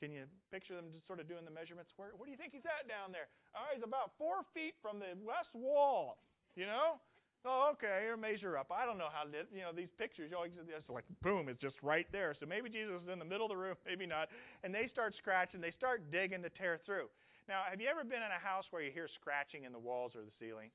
can 0.00 0.08
you 0.08 0.24
picture 0.48 0.72
them 0.72 0.88
just 0.96 1.04
sort 1.04 1.20
of 1.20 1.28
doing 1.28 1.44
the 1.44 1.52
measurements? 1.52 1.92
Where, 2.00 2.16
where 2.16 2.24
do 2.24 2.32
you 2.32 2.40
think 2.40 2.56
he's 2.56 2.64
at 2.64 2.88
down 2.88 3.12
there? 3.12 3.28
Oh, 3.52 3.68
he's 3.76 3.84
about 3.84 4.16
four 4.16 4.48
feet 4.56 4.72
from 4.80 4.96
the 4.96 5.12
west 5.20 5.52
wall. 5.52 6.24
You 6.56 6.64
know? 6.64 6.96
Oh, 7.44 7.72
okay, 7.72 8.04
here, 8.04 8.20
measure 8.20 8.58
up. 8.60 8.68
I 8.68 8.84
don't 8.84 8.98
know 8.98 9.08
how, 9.08 9.24
you 9.24 9.64
know, 9.64 9.72
these 9.72 9.88
pictures, 9.96 10.28
you 10.28 10.36
always, 10.36 10.52
it's 10.60 10.90
like, 10.92 11.08
boom, 11.24 11.48
it's 11.48 11.60
just 11.60 11.76
right 11.80 12.04
there. 12.12 12.36
So 12.36 12.44
maybe 12.44 12.68
Jesus 12.68 13.00
is 13.00 13.08
in 13.08 13.18
the 13.18 13.24
middle 13.24 13.48
of 13.48 13.52
the 13.52 13.56
room, 13.56 13.76
maybe 13.88 14.04
not. 14.04 14.28
And 14.62 14.74
they 14.74 14.88
start 14.92 15.16
scratching, 15.16 15.60
they 15.60 15.72
start 15.72 16.12
digging 16.12 16.42
to 16.44 16.50
tear 16.52 16.78
through. 16.84 17.08
Now, 17.48 17.64
have 17.64 17.80
you 17.80 17.88
ever 17.88 18.04
been 18.04 18.20
in 18.20 18.28
a 18.28 18.38
house 18.38 18.68
where 18.68 18.84
you 18.84 18.92
hear 18.92 19.08
scratching 19.08 19.64
in 19.64 19.72
the 19.72 19.80
walls 19.80 20.12
or 20.14 20.20
the 20.20 20.34
ceiling? 20.36 20.68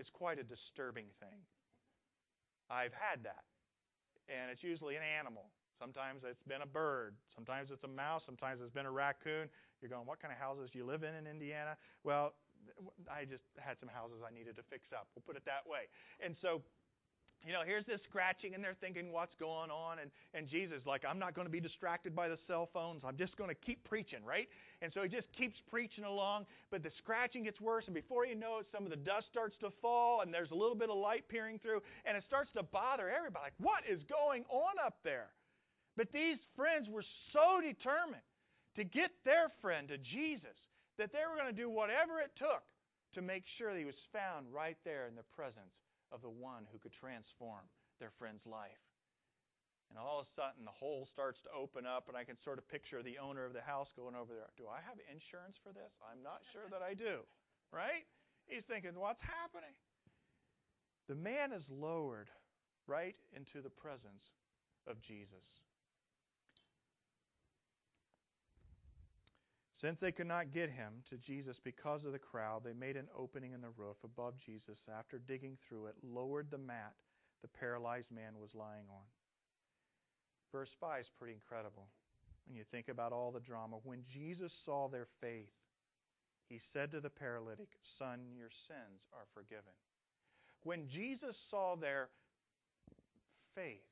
It's 0.00 0.08
quite 0.08 0.40
a 0.40 0.42
disturbing 0.42 1.12
thing. 1.20 1.44
I've 2.72 2.96
had 2.96 3.20
that. 3.28 3.44
And 4.32 4.48
it's 4.48 4.64
usually 4.64 4.96
an 4.96 5.04
animal. 5.04 5.52
Sometimes 5.76 6.24
it's 6.24 6.42
been 6.48 6.62
a 6.62 6.66
bird. 6.66 7.14
Sometimes 7.34 7.68
it's 7.70 7.84
a 7.84 7.92
mouse. 7.92 8.22
Sometimes 8.24 8.60
it's 8.64 8.72
been 8.72 8.86
a 8.86 8.90
raccoon. 8.90 9.52
You're 9.80 9.88
going, 9.92 10.06
what 10.08 10.20
kind 10.20 10.32
of 10.32 10.40
houses 10.40 10.70
do 10.72 10.78
you 10.78 10.86
live 10.86 11.04
in 11.04 11.12
in 11.14 11.26
Indiana? 11.26 11.76
Well, 12.04 12.32
I 13.10 13.24
just 13.24 13.44
had 13.58 13.78
some 13.80 13.88
houses 13.88 14.22
I 14.22 14.32
needed 14.32 14.56
to 14.56 14.64
fix 14.70 14.88
up. 14.94 15.08
We'll 15.14 15.26
put 15.26 15.36
it 15.36 15.44
that 15.46 15.66
way. 15.66 15.90
And 16.22 16.36
so 16.40 16.62
you 17.46 17.52
know, 17.52 17.62
here's 17.64 17.86
this 17.86 18.00
scratching, 18.04 18.54
and 18.54 18.62
they're 18.62 18.76
thinking, 18.80 19.12
what's 19.12 19.34
going 19.40 19.70
on? 19.70 19.98
And, 19.98 20.10
and 20.34 20.46
Jesus 20.46 20.84
like, 20.84 21.04
I'm 21.08 21.18
not 21.18 21.34
going 21.34 21.46
to 21.46 21.52
be 21.52 21.60
distracted 21.60 22.14
by 22.14 22.28
the 22.28 22.36
cell 22.46 22.68
phones. 22.72 23.00
I'm 23.04 23.16
just 23.16 23.36
going 23.36 23.48
to 23.48 23.56
keep 23.56 23.82
preaching, 23.88 24.20
right? 24.24 24.48
And 24.82 24.92
so 24.92 25.02
he 25.02 25.08
just 25.08 25.26
keeps 25.36 25.56
preaching 25.70 26.04
along, 26.04 26.44
but 26.70 26.82
the 26.82 26.90
scratching 26.98 27.44
gets 27.44 27.60
worse, 27.60 27.84
and 27.86 27.94
before 27.94 28.26
you 28.26 28.34
know 28.34 28.58
it, 28.60 28.66
some 28.72 28.84
of 28.84 28.90
the 28.90 29.00
dust 29.00 29.26
starts 29.30 29.56
to 29.60 29.70
fall, 29.80 30.20
and 30.20 30.32
there's 30.32 30.50
a 30.50 30.54
little 30.54 30.74
bit 30.76 30.90
of 30.90 30.96
light 30.96 31.24
peering 31.28 31.58
through, 31.58 31.80
and 32.04 32.16
it 32.16 32.24
starts 32.26 32.52
to 32.56 32.62
bother 32.62 33.08
everybody. 33.08 33.44
Like, 33.44 33.60
what 33.60 33.88
is 33.88 34.00
going 34.08 34.44
on 34.50 34.76
up 34.84 34.98
there? 35.02 35.32
But 35.96 36.12
these 36.12 36.38
friends 36.56 36.88
were 36.88 37.04
so 37.32 37.60
determined 37.64 38.24
to 38.76 38.84
get 38.84 39.10
their 39.24 39.48
friend 39.60 39.88
to 39.88 39.96
Jesus 39.96 40.56
that 41.00 41.16
they 41.16 41.24
were 41.24 41.40
going 41.40 41.48
to 41.48 41.56
do 41.56 41.72
whatever 41.72 42.20
it 42.20 42.36
took 42.36 42.60
to 43.16 43.24
make 43.24 43.48
sure 43.56 43.72
that 43.72 43.80
he 43.80 43.88
was 43.88 43.98
found 44.12 44.46
right 44.52 44.76
there 44.84 45.08
in 45.08 45.16
the 45.16 45.26
presence 45.32 45.72
of 46.12 46.20
the 46.20 46.30
one 46.30 46.68
who 46.68 46.78
could 46.78 46.92
transform 46.92 47.64
their 47.98 48.12
friend's 48.20 48.44
life. 48.44 48.84
And 49.90 49.98
all 49.98 50.22
of 50.22 50.28
a 50.28 50.34
sudden, 50.38 50.62
the 50.62 50.76
hole 50.76 51.10
starts 51.10 51.42
to 51.42 51.50
open 51.50 51.82
up, 51.82 52.06
and 52.06 52.14
I 52.14 52.22
can 52.22 52.38
sort 52.46 52.62
of 52.62 52.68
picture 52.70 53.02
the 53.02 53.18
owner 53.18 53.42
of 53.42 53.56
the 53.56 53.64
house 53.64 53.90
going 53.98 54.14
over 54.14 54.30
there. 54.30 54.46
Do 54.54 54.70
I 54.70 54.78
have 54.86 55.02
insurance 55.10 55.58
for 55.66 55.74
this? 55.74 55.90
I'm 55.98 56.22
not 56.22 56.46
sure 56.54 56.70
that 56.70 56.84
I 56.84 56.94
do. 56.94 57.26
Right? 57.74 58.06
He's 58.46 58.62
thinking, 58.70 58.94
what's 58.94 59.24
happening? 59.24 59.74
The 61.10 61.18
man 61.18 61.50
is 61.50 61.66
lowered 61.66 62.30
right 62.86 63.18
into 63.34 63.58
the 63.58 63.72
presence 63.72 64.22
of 64.86 65.02
Jesus. 65.02 65.42
Since 69.80 69.98
they 70.00 70.12
could 70.12 70.26
not 70.26 70.52
get 70.52 70.68
him 70.68 71.02
to 71.08 71.16
Jesus 71.16 71.56
because 71.64 72.04
of 72.04 72.12
the 72.12 72.18
crowd, 72.18 72.62
they 72.64 72.74
made 72.74 72.96
an 72.96 73.08
opening 73.16 73.52
in 73.52 73.62
the 73.62 73.72
roof 73.76 73.96
above 74.04 74.34
Jesus. 74.44 74.76
After 74.92 75.18
digging 75.18 75.56
through 75.66 75.86
it, 75.86 75.94
lowered 76.02 76.50
the 76.50 76.58
mat 76.58 76.92
the 77.42 77.48
paralyzed 77.48 78.10
man 78.12 78.34
was 78.38 78.50
lying 78.54 78.84
on. 78.90 79.04
Verse 80.52 80.68
5 80.80 81.00
is 81.00 81.06
pretty 81.18 81.32
incredible 81.32 81.86
when 82.46 82.56
you 82.56 82.64
think 82.70 82.88
about 82.88 83.12
all 83.12 83.30
the 83.30 83.40
drama. 83.40 83.76
When 83.84 84.02
Jesus 84.12 84.52
saw 84.64 84.88
their 84.88 85.06
faith, 85.20 85.54
he 86.48 86.60
said 86.72 86.90
to 86.92 87.00
the 87.00 87.08
paralytic, 87.08 87.68
Son, 87.98 88.20
your 88.36 88.50
sins 88.66 89.00
are 89.14 89.26
forgiven. 89.32 89.72
When 90.64 90.88
Jesus 90.88 91.36
saw 91.48 91.76
their 91.76 92.08
faith, 93.54 93.86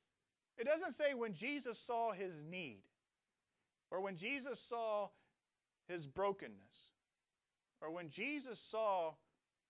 it 0.59 0.67
doesn't 0.67 0.99
say 0.99 1.15
when 1.15 1.35
Jesus 1.39 1.79
saw 1.87 2.13
his 2.13 2.33
need 2.51 2.83
or 3.91 4.01
when 4.03 4.19
Jesus 4.19 4.59
saw 4.69 5.09
his 5.89 6.07
brokenness. 6.07 6.73
Or 7.81 7.91
when 7.91 8.11
Jesus 8.11 8.59
saw, 8.71 9.13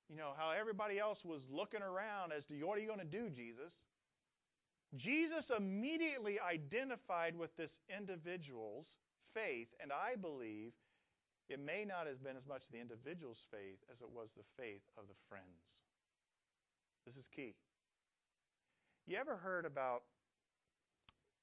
you 0.09 0.17
know, 0.17 0.33
how 0.37 0.51
everybody 0.51 0.99
else 0.99 1.19
was 1.25 1.41
looking 1.51 1.83
around 1.83 2.33
as 2.33 2.45
to 2.47 2.55
what 2.65 2.79
are 2.79 2.81
you 2.81 2.89
going 2.89 2.99
to 2.99 3.05
do, 3.05 3.29
Jesus? 3.31 3.73
Jesus 4.97 5.45
immediately 5.55 6.41
identified 6.41 7.37
with 7.37 7.55
this 7.57 7.71
individual's 7.93 8.87
faith, 9.35 9.69
and 9.83 9.93
I 9.93 10.17
believe 10.17 10.73
it 11.49 11.61
may 11.61 11.85
not 11.85 12.07
have 12.07 12.25
been 12.25 12.37
as 12.37 12.49
much 12.49 12.63
the 12.73 12.81
individual's 12.81 13.41
faith 13.53 13.81
as 13.93 14.01
it 14.01 14.09
was 14.09 14.29
the 14.37 14.49
faith 14.57 14.85
of 14.97 15.05
the 15.09 15.17
friends. 15.29 15.65
This 17.05 17.17
is 17.17 17.29
key. 17.35 17.55
You 19.07 19.17
ever 19.17 19.37
heard 19.37 19.65
about 19.65 20.03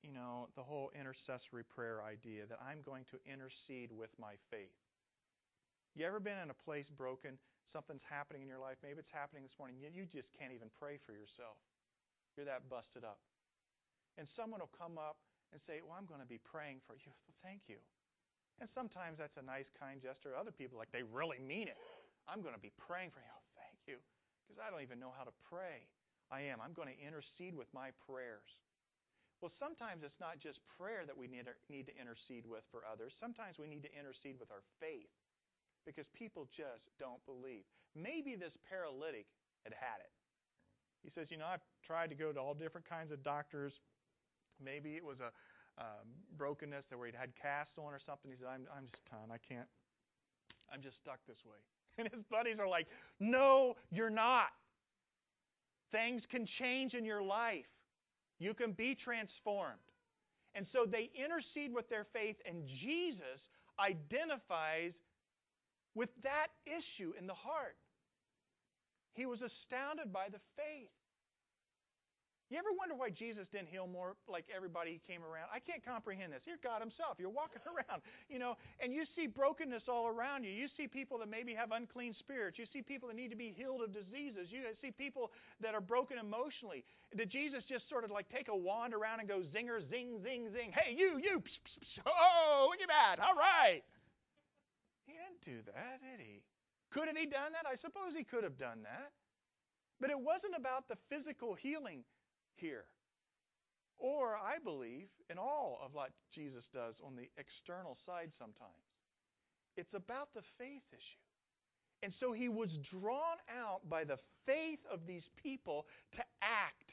you 0.06 0.14
know, 0.14 0.54
the 0.54 0.62
whole 0.62 0.94
intercessory 0.94 1.66
prayer 1.66 2.06
idea 2.06 2.46
that 2.46 2.62
I'm 2.62 2.86
going 2.86 3.10
to 3.10 3.18
intercede 3.26 3.90
with 3.90 4.14
my 4.22 4.38
faith. 4.54 4.78
You 5.98 6.06
ever 6.06 6.22
been 6.22 6.38
in 6.38 6.54
a 6.54 6.60
place 6.62 6.86
broken? 6.94 7.42
Something's 7.74 8.06
happening 8.06 8.46
in 8.46 8.48
your 8.48 8.62
life. 8.62 8.78
Maybe 8.86 9.02
it's 9.02 9.10
happening 9.10 9.42
this 9.42 9.58
morning. 9.58 9.82
You, 9.82 10.06
just 10.14 10.30
can't 10.38 10.54
even 10.54 10.70
pray 10.78 11.02
for 11.02 11.18
yourself. 11.18 11.58
You're 12.38 12.46
that 12.46 12.70
busted 12.70 13.02
up. 13.02 13.18
And 14.22 14.30
someone 14.38 14.62
will 14.62 14.72
come 14.78 15.02
up 15.02 15.18
and 15.50 15.58
say, 15.66 15.82
Well, 15.82 15.98
I'm 15.98 16.06
going 16.06 16.22
to 16.22 16.30
be 16.30 16.40
praying 16.40 16.86
for 16.86 16.94
you. 16.94 17.10
Well, 17.26 17.36
thank 17.42 17.66
you. 17.66 17.82
And 18.62 18.70
sometimes 18.72 19.20
that's 19.20 19.36
a 19.36 19.44
nice, 19.44 19.68
kind 19.76 20.00
gesture. 20.00 20.38
Other 20.38 20.54
people, 20.54 20.80
like, 20.80 20.94
they 20.94 21.04
really 21.04 21.42
mean 21.42 21.68
it. 21.68 21.80
I'm 22.30 22.40
going 22.40 22.56
to 22.56 22.62
be 22.62 22.72
praying 22.80 23.12
for 23.12 23.20
you. 23.20 23.28
Oh, 23.28 23.44
thank 23.60 23.76
you. 23.90 24.00
Because 24.46 24.62
I 24.62 24.72
don't 24.72 24.86
even 24.86 25.02
know 25.02 25.12
how 25.12 25.28
to 25.28 25.36
pray. 25.44 25.90
I 26.32 26.48
am. 26.48 26.64
I'm 26.64 26.72
going 26.72 26.88
to 26.88 26.96
intercede 26.96 27.52
with 27.58 27.68
my 27.76 27.92
prayers. 28.08 28.48
Well, 29.44 29.52
sometimes 29.60 30.02
it's 30.02 30.18
not 30.20 30.40
just 30.40 30.64
prayer 30.80 31.04
that 31.06 31.16
we 31.16 31.28
need, 31.28 31.46
need 31.70 31.86
to 31.92 31.96
intercede 31.96 32.48
with 32.48 32.64
for 32.72 32.88
others. 32.88 33.14
Sometimes 33.20 33.60
we 33.60 33.68
need 33.68 33.84
to 33.84 33.92
intercede 33.92 34.40
with 34.40 34.50
our 34.50 34.64
faith 34.80 35.12
because 35.86 36.08
people 36.16 36.48
just 36.56 36.88
don't 36.98 37.22
believe. 37.30 37.68
Maybe 37.94 38.36
this 38.36 38.56
paralytic 38.66 39.28
had 39.64 39.76
had 39.78 40.02
it. 40.02 40.12
He 41.04 41.12
says, 41.14 41.30
You 41.30 41.38
know, 41.38 41.46
I've 41.46 41.64
tried 41.86 42.10
to 42.10 42.18
go 42.18 42.34
to 42.34 42.40
all 42.40 42.54
different 42.54 42.90
kinds 42.90 43.12
of 43.12 43.24
doctors. 43.24 43.74
Maybe 44.58 44.96
it 44.96 45.04
was 45.04 45.20
a 45.20 45.30
um, 45.78 46.08
brokenness 46.38 46.86
that 46.90 46.98
where 46.98 47.08
he'd 47.08 47.16
had 47.16 47.36
cast 47.36 47.78
on 47.78 47.94
or 47.94 48.00
something. 48.04 48.32
He 48.32 48.38
said, 48.38 48.48
I'm, 48.50 48.66
I'm 48.76 48.88
just 48.90 49.06
done. 49.12 49.30
I 49.30 49.38
can't. 49.38 49.68
I'm 50.72 50.82
just 50.82 50.98
stuck 51.02 51.20
this 51.28 51.40
way. 51.46 51.60
And 51.98 52.10
his 52.12 52.24
buddies 52.30 52.60
are 52.60 52.68
like, 52.68 52.88
No, 53.22 53.76
you're 53.90 54.10
not. 54.10 54.52
Things 55.94 56.24
can 56.30 56.46
change 56.60 56.94
in 56.94 57.06
your 57.06 57.22
life. 57.22 57.64
You 58.40 58.54
can 58.54 58.74
be 58.74 58.96
transformed. 58.96 59.80
And 60.54 60.66
so 60.72 60.86
they 60.90 61.10
intercede 61.16 61.74
with 61.74 61.90
their 61.90 62.06
faith, 62.14 62.38
and 62.48 62.68
Jesus 62.68 63.40
identifies 63.80 64.94
with 65.96 66.10
that 66.24 66.48
issue 66.66 67.12
in 67.20 67.28
the 67.28 67.34
heart. 67.34 67.76
He 69.14 69.26
was 69.26 69.40
astounded 69.40 70.12
by 70.12 70.28
the 70.32 70.40
faith. 70.56 70.92
You 72.56 72.64
ever 72.64 72.72
wonder 72.72 72.96
why 72.96 73.12
Jesus 73.12 73.52
didn't 73.52 73.68
heal 73.68 73.84
more 73.84 74.16
like 74.32 74.48
everybody 74.48 75.04
came 75.04 75.28
around? 75.28 75.52
I 75.52 75.60
can't 75.60 75.84
comprehend 75.84 76.32
this. 76.32 76.40
You're 76.48 76.56
God 76.64 76.80
Himself. 76.80 77.20
You're 77.20 77.28
walking 77.28 77.60
around, 77.68 78.00
you 78.32 78.40
know, 78.40 78.56
and 78.80 78.96
you 78.96 79.04
see 79.12 79.28
brokenness 79.28 79.92
all 79.92 80.08
around 80.08 80.48
you. 80.48 80.56
You 80.56 80.72
see 80.80 80.88
people 80.88 81.20
that 81.20 81.28
maybe 81.28 81.52
have 81.52 81.76
unclean 81.76 82.16
spirits. 82.16 82.56
You 82.56 82.64
see 82.72 82.80
people 82.80 83.12
that 83.12 83.20
need 83.20 83.28
to 83.28 83.36
be 83.36 83.52
healed 83.52 83.84
of 83.84 83.92
diseases. 83.92 84.56
You 84.56 84.72
see 84.80 84.96
people 84.96 85.36
that 85.60 85.76
are 85.76 85.84
broken 85.84 86.16
emotionally. 86.16 86.88
Did 87.12 87.28
Jesus 87.28 87.60
just 87.68 87.92
sort 87.92 88.08
of 88.08 88.12
like 88.16 88.32
take 88.32 88.48
a 88.48 88.56
wand 88.56 88.96
around 88.96 89.20
and 89.20 89.28
go 89.28 89.44
zinger, 89.52 89.84
zing, 89.92 90.24
zing, 90.24 90.48
zing? 90.56 90.72
Hey, 90.72 90.96
you, 90.96 91.20
you, 91.20 91.44
psh, 91.44 91.60
psh, 91.60 91.76
psh, 91.84 92.08
oh, 92.08 92.72
look 92.72 92.80
at 92.80 92.88
that. 92.88 93.20
All 93.20 93.36
right. 93.36 93.84
He 95.04 95.12
didn't 95.12 95.44
do 95.44 95.60
that, 95.76 96.00
did 96.00 96.24
he? 96.24 96.40
Could 96.96 97.12
have 97.12 97.20
he 97.20 97.28
done 97.28 97.52
that? 97.52 97.68
I 97.68 97.76
suppose 97.84 98.16
he 98.16 98.24
could 98.24 98.48
have 98.48 98.56
done 98.56 98.88
that. 98.88 99.12
But 100.00 100.08
it 100.08 100.20
wasn't 100.20 100.56
about 100.56 100.88
the 100.88 100.96
physical 101.12 101.52
healing 101.52 102.08
here. 102.58 102.86
Or, 103.98 104.36
I 104.36 104.60
believe, 104.64 105.08
in 105.30 105.38
all 105.38 105.80
of 105.84 105.94
what 105.94 106.12
Jesus 106.34 106.64
does 106.74 106.96
on 107.06 107.16
the 107.16 107.30
external 107.38 107.98
side 108.06 108.32
sometimes. 108.38 108.86
It's 109.78 109.94
about 109.94 110.30
the 110.34 110.42
faith 110.58 110.84
issue. 110.92 111.24
And 112.04 112.14
so 112.20 112.34
he 112.34 112.50
was 112.50 112.70
drawn 112.92 113.40
out 113.50 113.88
by 113.90 114.04
the 114.04 114.20
faith 114.46 114.80
of 114.92 115.08
these 115.08 115.24
people 115.42 115.86
to 116.16 116.24
act. 116.42 116.92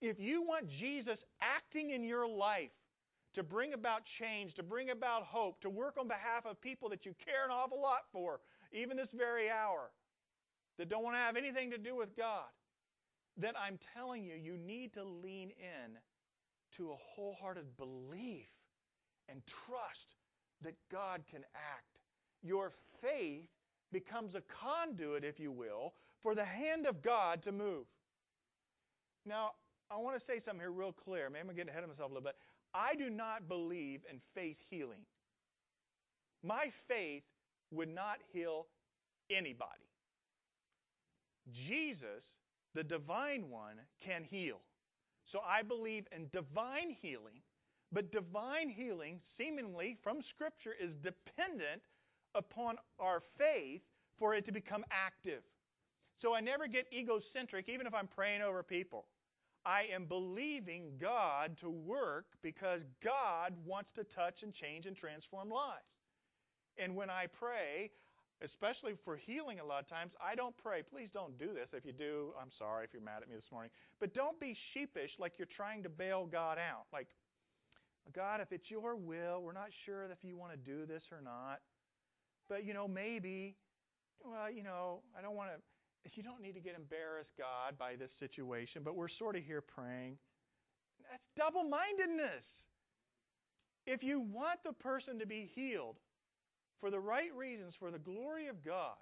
If 0.00 0.18
you 0.18 0.42
want 0.42 0.70
Jesus 0.80 1.18
acting 1.42 1.90
in 1.90 2.04
your 2.04 2.26
life 2.26 2.70
to 3.34 3.42
bring 3.42 3.74
about 3.74 4.02
change, 4.18 4.54
to 4.54 4.62
bring 4.62 4.90
about 4.90 5.24
hope, 5.24 5.60
to 5.60 5.70
work 5.70 5.96
on 5.98 6.08
behalf 6.08 6.46
of 6.46 6.60
people 6.60 6.88
that 6.88 7.04
you 7.04 7.14
care 7.24 7.44
an 7.44 7.50
awful 7.50 7.80
lot 7.80 8.06
for, 8.12 8.40
even 8.72 8.96
this 8.96 9.10
very 9.16 9.50
hour, 9.50 9.90
that 10.78 10.88
don't 10.88 11.02
want 11.02 11.14
to 11.14 11.20
have 11.20 11.36
anything 11.36 11.70
to 11.70 11.78
do 11.78 11.94
with 11.94 12.16
God, 12.16 12.48
then 13.36 13.52
I'm 13.56 13.78
telling 13.94 14.24
you, 14.24 14.34
you 14.34 14.56
need 14.56 14.92
to 14.94 15.04
lean 15.04 15.50
in 15.58 15.98
to 16.76 16.90
a 16.90 16.96
wholehearted 16.96 17.76
belief 17.76 18.48
and 19.28 19.42
trust 19.66 20.16
that 20.62 20.74
God 20.90 21.22
can 21.30 21.42
act. 21.54 21.98
Your 22.42 22.72
faith 23.00 23.48
becomes 23.92 24.34
a 24.34 24.42
conduit, 24.62 25.24
if 25.24 25.40
you 25.40 25.52
will, 25.52 25.94
for 26.22 26.34
the 26.34 26.44
hand 26.44 26.86
of 26.86 27.02
God 27.02 27.42
to 27.44 27.52
move. 27.52 27.86
Now, 29.26 29.52
I 29.90 29.96
want 29.96 30.18
to 30.18 30.24
say 30.24 30.40
something 30.44 30.60
here 30.60 30.70
real 30.70 30.92
clear. 30.92 31.28
Maybe 31.30 31.48
I'm 31.48 31.56
getting 31.56 31.70
ahead 31.70 31.82
of 31.82 31.90
myself 31.90 32.10
a 32.10 32.14
little 32.14 32.26
bit. 32.26 32.36
I 32.74 32.94
do 32.94 33.10
not 33.10 33.48
believe 33.48 34.00
in 34.10 34.20
faith 34.34 34.56
healing. 34.70 35.04
My 36.44 36.66
faith 36.88 37.24
would 37.72 37.92
not 37.92 38.18
heal 38.32 38.66
anybody. 39.30 39.88
Jesus, 41.52 42.22
the 42.74 42.82
divine 42.82 43.50
one, 43.50 43.76
can 44.04 44.24
heal. 44.24 44.60
So 45.32 45.40
I 45.46 45.62
believe 45.62 46.06
in 46.14 46.26
divine 46.32 46.96
healing, 47.00 47.42
but 47.92 48.12
divine 48.12 48.68
healing, 48.68 49.20
seemingly 49.38 49.96
from 50.02 50.18
Scripture, 50.34 50.74
is 50.80 50.90
dependent 51.02 51.82
upon 52.34 52.76
our 52.98 53.22
faith 53.38 53.82
for 54.18 54.34
it 54.34 54.44
to 54.46 54.52
become 54.52 54.84
active. 54.90 55.42
So 56.22 56.34
I 56.34 56.40
never 56.40 56.66
get 56.66 56.86
egocentric, 56.92 57.68
even 57.68 57.86
if 57.86 57.94
I'm 57.94 58.08
praying 58.08 58.42
over 58.42 58.62
people. 58.62 59.06
I 59.64 59.84
am 59.94 60.06
believing 60.06 60.92
God 61.00 61.56
to 61.60 61.68
work 61.68 62.26
because 62.42 62.80
God 63.04 63.54
wants 63.66 63.90
to 63.96 64.04
touch 64.04 64.42
and 64.42 64.54
change 64.54 64.86
and 64.86 64.96
transform 64.96 65.50
lives. 65.50 65.84
And 66.78 66.96
when 66.96 67.10
I 67.10 67.26
pray, 67.26 67.90
especially 68.42 68.94
for 69.04 69.16
healing 69.16 69.60
a 69.60 69.64
lot 69.64 69.80
of 69.82 69.88
times, 69.88 70.12
I 70.20 70.34
don't 70.34 70.56
pray. 70.56 70.82
Please 70.82 71.08
don't 71.12 71.38
do 71.38 71.52
this. 71.52 71.68
If 71.72 71.84
you 71.84 71.92
do, 71.92 72.32
I'm 72.40 72.50
sorry 72.58 72.84
if 72.84 72.92
you're 72.92 73.02
mad 73.02 73.22
at 73.22 73.28
me 73.28 73.36
this 73.36 73.50
morning. 73.52 73.70
But 74.00 74.14
don't 74.14 74.38
be 74.40 74.56
sheepish 74.72 75.10
like 75.18 75.34
you're 75.38 75.48
trying 75.54 75.82
to 75.82 75.88
bail 75.88 76.26
God 76.26 76.58
out. 76.58 76.86
Like, 76.92 77.08
God, 78.14 78.40
if 78.40 78.50
it's 78.50 78.70
your 78.70 78.96
will, 78.96 79.42
we're 79.42 79.52
not 79.52 79.68
sure 79.84 80.04
if 80.04 80.22
you 80.22 80.36
want 80.36 80.52
to 80.52 80.58
do 80.58 80.86
this 80.86 81.02
or 81.12 81.20
not. 81.22 81.60
But, 82.48 82.64
you 82.64 82.74
know, 82.74 82.88
maybe, 82.88 83.56
well, 84.24 84.50
you 84.50 84.62
know, 84.62 85.02
I 85.16 85.22
don't 85.22 85.36
want 85.36 85.50
to, 85.50 86.10
you 86.16 86.22
don't 86.22 86.40
need 86.40 86.54
to 86.54 86.60
get 86.60 86.74
embarrassed, 86.74 87.30
God, 87.38 87.78
by 87.78 87.94
this 87.94 88.10
situation, 88.18 88.82
but 88.82 88.96
we're 88.96 89.08
sort 89.08 89.36
of 89.36 89.44
here 89.44 89.60
praying. 89.60 90.16
That's 91.10 91.22
double 91.36 91.62
mindedness. 91.62 92.44
If 93.86 94.02
you 94.02 94.20
want 94.20 94.60
the 94.64 94.72
person 94.72 95.18
to 95.18 95.26
be 95.26 95.50
healed 95.54 95.96
for 96.80 96.90
the 96.90 96.98
right 96.98 97.34
reasons, 97.36 97.74
for 97.78 97.90
the 97.90 97.98
glory 97.98 98.48
of 98.48 98.64
God, 98.64 98.96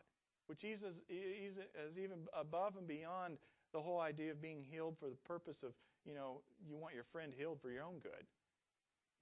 which 0.47 0.65
is, 0.65 0.81
even 1.11 2.19
above 2.39 2.77
and 2.77 2.87
beyond 2.87 3.39
the 3.73 3.81
whole 3.81 4.01
idea 4.01 4.33
of 4.33 4.43
being 4.43 4.65
healed 4.69 4.97
for 4.99 5.09
the 5.09 5.17
purpose 5.27 5.57
of, 5.63 5.73
you 6.05 6.15
know, 6.15 6.41
you 6.67 6.77
want 6.77 6.95
your 6.95 7.05
friend 7.13 7.33
healed 7.37 7.59
for 7.61 7.71
your 7.71 7.85
own 7.85 7.99
good. 8.03 8.27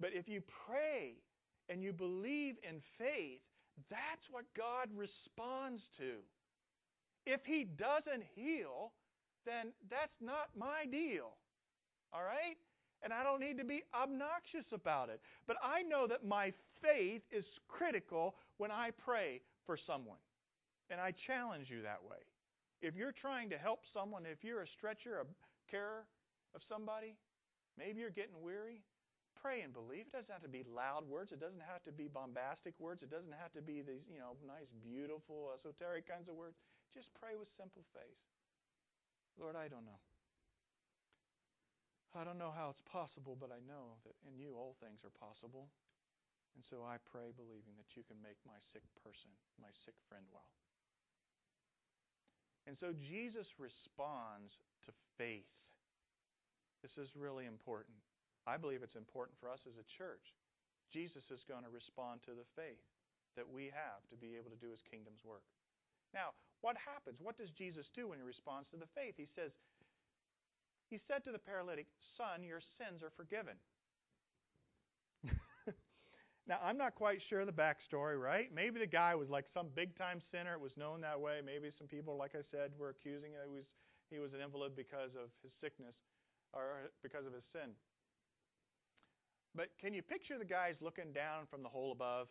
But 0.00 0.10
if 0.14 0.28
you 0.28 0.42
pray 0.66 1.14
and 1.68 1.82
you 1.82 1.92
believe 1.92 2.56
in 2.68 2.80
faith, 2.98 3.40
that's 3.90 4.30
what 4.30 4.44
God 4.56 4.88
responds 4.94 5.82
to. 5.98 6.22
If 7.26 7.40
He 7.44 7.64
doesn't 7.64 8.24
heal, 8.34 8.92
then 9.44 9.72
that's 9.90 10.20
not 10.20 10.48
my 10.56 10.86
deal. 10.90 11.36
All 12.12 12.22
right? 12.22 12.56
And 13.02 13.12
I 13.12 13.22
don't 13.22 13.40
need 13.40 13.58
to 13.58 13.64
be 13.64 13.82
obnoxious 13.94 14.66
about 14.72 15.10
it. 15.10 15.20
But 15.46 15.56
I 15.62 15.82
know 15.82 16.06
that 16.08 16.24
my 16.24 16.52
faith 16.82 17.22
is 17.30 17.44
critical 17.68 18.34
when 18.56 18.70
I 18.70 18.90
pray 18.90 19.42
for 19.64 19.76
someone. 19.76 20.18
And 20.90 21.00
I 21.00 21.12
challenge 21.26 21.68
you 21.70 21.82
that 21.82 22.02
way. 22.02 22.22
If 22.80 22.94
you're 22.94 23.14
trying 23.14 23.50
to 23.50 23.58
help 23.58 23.80
someone, 23.92 24.24
if 24.26 24.44
you're 24.44 24.62
a 24.62 24.70
stretcher, 24.78 25.20
a 25.20 25.26
carer 25.70 26.06
of 26.54 26.60
somebody, 26.68 27.16
maybe 27.78 28.00
you're 28.00 28.14
getting 28.14 28.40
weary, 28.40 28.82
pray 29.40 29.62
and 29.62 29.72
believe. 29.72 30.08
It 30.08 30.12
doesn't 30.12 30.32
have 30.32 30.42
to 30.42 30.52
be 30.52 30.64
loud 30.64 31.04
words. 31.08 31.32
It 31.32 31.40
doesn't 31.40 31.62
have 31.62 31.84
to 31.84 31.92
be 31.92 32.08
bombastic 32.08 32.74
words. 32.78 33.02
It 33.02 33.10
doesn't 33.10 33.34
have 33.36 33.52
to 33.54 33.62
be 33.62 33.82
these, 33.82 34.04
you 34.08 34.18
know, 34.18 34.36
nice, 34.46 34.68
beautiful, 34.82 35.52
esoteric 35.54 36.08
kinds 36.08 36.28
of 36.28 36.34
words. 36.34 36.56
Just 36.94 37.08
pray 37.20 37.36
with 37.36 37.48
simple 37.60 37.84
faith. 37.92 38.20
Lord, 39.36 39.56
I 39.56 39.68
don't 39.68 39.84
know. 39.84 40.00
I 42.16 42.24
don't 42.24 42.40
know 42.40 42.50
how 42.50 42.72
it's 42.72 42.82
possible, 42.88 43.36
but 43.36 43.52
I 43.52 43.60
know 43.68 44.00
that 44.08 44.16
in 44.24 44.40
you 44.40 44.56
all 44.56 44.74
things 44.80 45.04
are 45.04 45.12
possible. 45.20 45.68
And 46.56 46.64
so 46.64 46.80
I 46.80 46.96
pray, 47.04 47.36
believing 47.36 47.76
that 47.76 47.92
you 47.92 48.02
can 48.08 48.16
make 48.24 48.40
my 48.48 48.56
sick 48.72 48.84
person, 49.04 49.28
my 49.60 49.68
sick 49.84 49.92
friend, 50.08 50.24
well. 50.32 50.48
And 52.64 52.74
so 52.80 52.96
Jesus 52.96 53.46
responds 53.60 54.56
to 54.88 54.90
faith. 55.20 55.52
This 56.80 56.96
is 56.96 57.12
really 57.12 57.44
important. 57.44 58.00
I 58.48 58.56
believe 58.56 58.80
it's 58.80 58.96
important 58.96 59.36
for 59.36 59.52
us 59.52 59.60
as 59.68 59.76
a 59.76 59.86
church. 59.86 60.32
Jesus 60.88 61.28
is 61.28 61.44
going 61.44 61.62
to 61.68 61.70
respond 61.70 62.24
to 62.24 62.32
the 62.32 62.48
faith 62.56 62.82
that 63.36 63.44
we 63.44 63.68
have 63.68 64.00
to 64.08 64.16
be 64.16 64.34
able 64.40 64.48
to 64.48 64.58
do 64.58 64.72
his 64.72 64.80
kingdom's 64.88 65.20
work. 65.22 65.44
Now, 66.16 66.32
what 66.64 66.80
happens? 66.80 67.20
What 67.20 67.36
does 67.36 67.52
Jesus 67.52 67.86
do 67.92 68.08
when 68.08 68.18
he 68.18 68.24
responds 68.24 68.72
to 68.72 68.80
the 68.80 68.88
faith? 68.96 69.20
He 69.20 69.28
says, 69.36 69.52
He 70.90 70.98
said 71.08 71.24
to 71.24 71.32
the 71.32 71.38
paralytic, 71.38 71.86
Son, 72.16 72.44
your 72.44 72.60
sins 72.78 73.02
are 73.02 73.12
forgiven. 73.16 73.58
now, 76.46 76.58
I'm 76.62 76.78
not 76.78 76.94
quite 76.94 77.18
sure 77.28 77.44
the 77.44 77.52
backstory, 77.52 78.20
right? 78.20 78.54
Maybe 78.54 78.78
the 78.78 78.86
guy 78.86 79.14
was 79.14 79.28
like 79.28 79.46
some 79.52 79.66
big 79.74 79.96
time 79.98 80.22
sinner. 80.30 80.54
It 80.54 80.60
was 80.60 80.76
known 80.76 81.00
that 81.02 81.20
way. 81.20 81.40
Maybe 81.44 81.70
some 81.76 81.88
people, 81.88 82.16
like 82.16 82.34
I 82.34 82.46
said, 82.50 82.70
were 82.78 82.90
accusing 82.90 83.32
him 83.32 83.42
he 83.50 83.56
was, 83.58 83.66
he 84.10 84.18
was 84.18 84.32
an 84.32 84.40
invalid 84.40 84.76
because 84.76 85.10
of 85.18 85.34
his 85.42 85.52
sickness 85.60 85.94
or 86.52 86.90
because 87.02 87.26
of 87.26 87.34
his 87.34 87.44
sin. 87.52 87.74
But 89.56 89.70
can 89.80 89.94
you 89.94 90.02
picture 90.02 90.38
the 90.38 90.44
guys 90.44 90.76
looking 90.80 91.12
down 91.12 91.46
from 91.50 91.62
the 91.62 91.68
hole 91.68 91.90
above? 91.90 92.28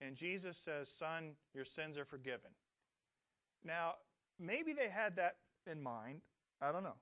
And 0.00 0.14
Jesus 0.14 0.54
says, 0.64 0.86
Son, 1.00 1.32
your 1.54 1.64
sins 1.74 1.96
are 1.96 2.04
forgiven. 2.04 2.52
Now, 3.64 3.94
maybe 4.38 4.72
they 4.76 4.90
had 4.92 5.16
that 5.16 5.36
in 5.70 5.82
mind. 5.82 6.20
I 6.60 6.70
don't 6.72 6.82
know. 6.82 7.00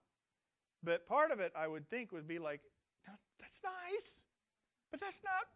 But 0.84 1.08
part 1.08 1.32
of 1.32 1.40
it, 1.40 1.50
I 1.56 1.66
would 1.66 1.88
think, 1.88 2.12
would 2.12 2.28
be 2.28 2.38
like, 2.38 2.60
that's 3.40 3.60
nice. 3.64 4.08
But 4.92 5.00
that's 5.00 5.22
not 5.24 5.48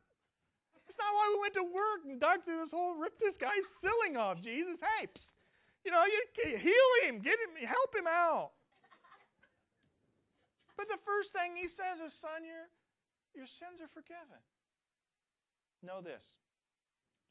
that's 0.88 0.98
not 0.98 1.12
why 1.12 1.24
we 1.30 1.36
went 1.44 1.54
to 1.60 1.66
work 1.68 2.00
and 2.08 2.16
dug 2.16 2.42
through 2.48 2.64
this 2.64 2.72
whole 2.72 2.96
rip 2.96 3.14
this 3.20 3.36
guy's 3.36 3.62
ceiling 3.84 4.16
off, 4.16 4.40
Jesus. 4.40 4.80
Hey, 4.80 5.06
you 5.84 5.92
know, 5.92 6.02
you 6.08 6.18
heal 6.58 6.90
him, 7.06 7.20
get 7.20 7.36
him, 7.36 7.54
help 7.60 7.92
him 7.92 8.08
out. 8.08 8.56
But 10.74 10.88
the 10.88 10.98
first 11.04 11.30
thing 11.36 11.54
he 11.54 11.68
says 11.76 12.00
is, 12.02 12.16
son, 12.18 12.42
you're 12.42 12.66
your 13.36 13.46
sins 13.60 13.78
are 13.84 13.92
forgiven. 13.92 14.40
Know 15.84 16.00
this 16.02 16.24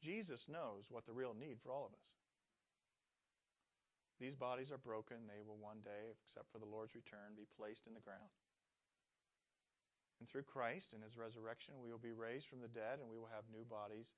Jesus 0.00 0.40
knows 0.48 0.86
what 0.88 1.04
the 1.04 1.12
real 1.12 1.34
need 1.34 1.58
for 1.60 1.74
all 1.74 1.90
of 1.90 1.92
us. 1.92 2.08
These 4.18 4.34
bodies 4.34 4.74
are 4.74 4.82
broken. 4.82 5.30
They 5.30 5.42
will 5.42 5.58
one 5.58 5.82
day, 5.86 6.10
except 6.10 6.50
for 6.50 6.58
the 6.58 6.66
Lord's 6.66 6.98
return, 6.98 7.38
be 7.38 7.46
placed 7.54 7.86
in 7.86 7.94
the 7.94 8.02
ground. 8.02 8.34
And 10.18 10.26
through 10.26 10.50
Christ 10.50 10.90
and 10.90 11.06
his 11.06 11.14
resurrection, 11.14 11.78
we 11.78 11.94
will 11.94 12.02
be 12.02 12.14
raised 12.14 12.50
from 12.50 12.58
the 12.58 12.74
dead 12.74 12.98
and 12.98 13.06
we 13.06 13.14
will 13.14 13.30
have 13.30 13.46
new 13.46 13.62
bodies. 13.62 14.10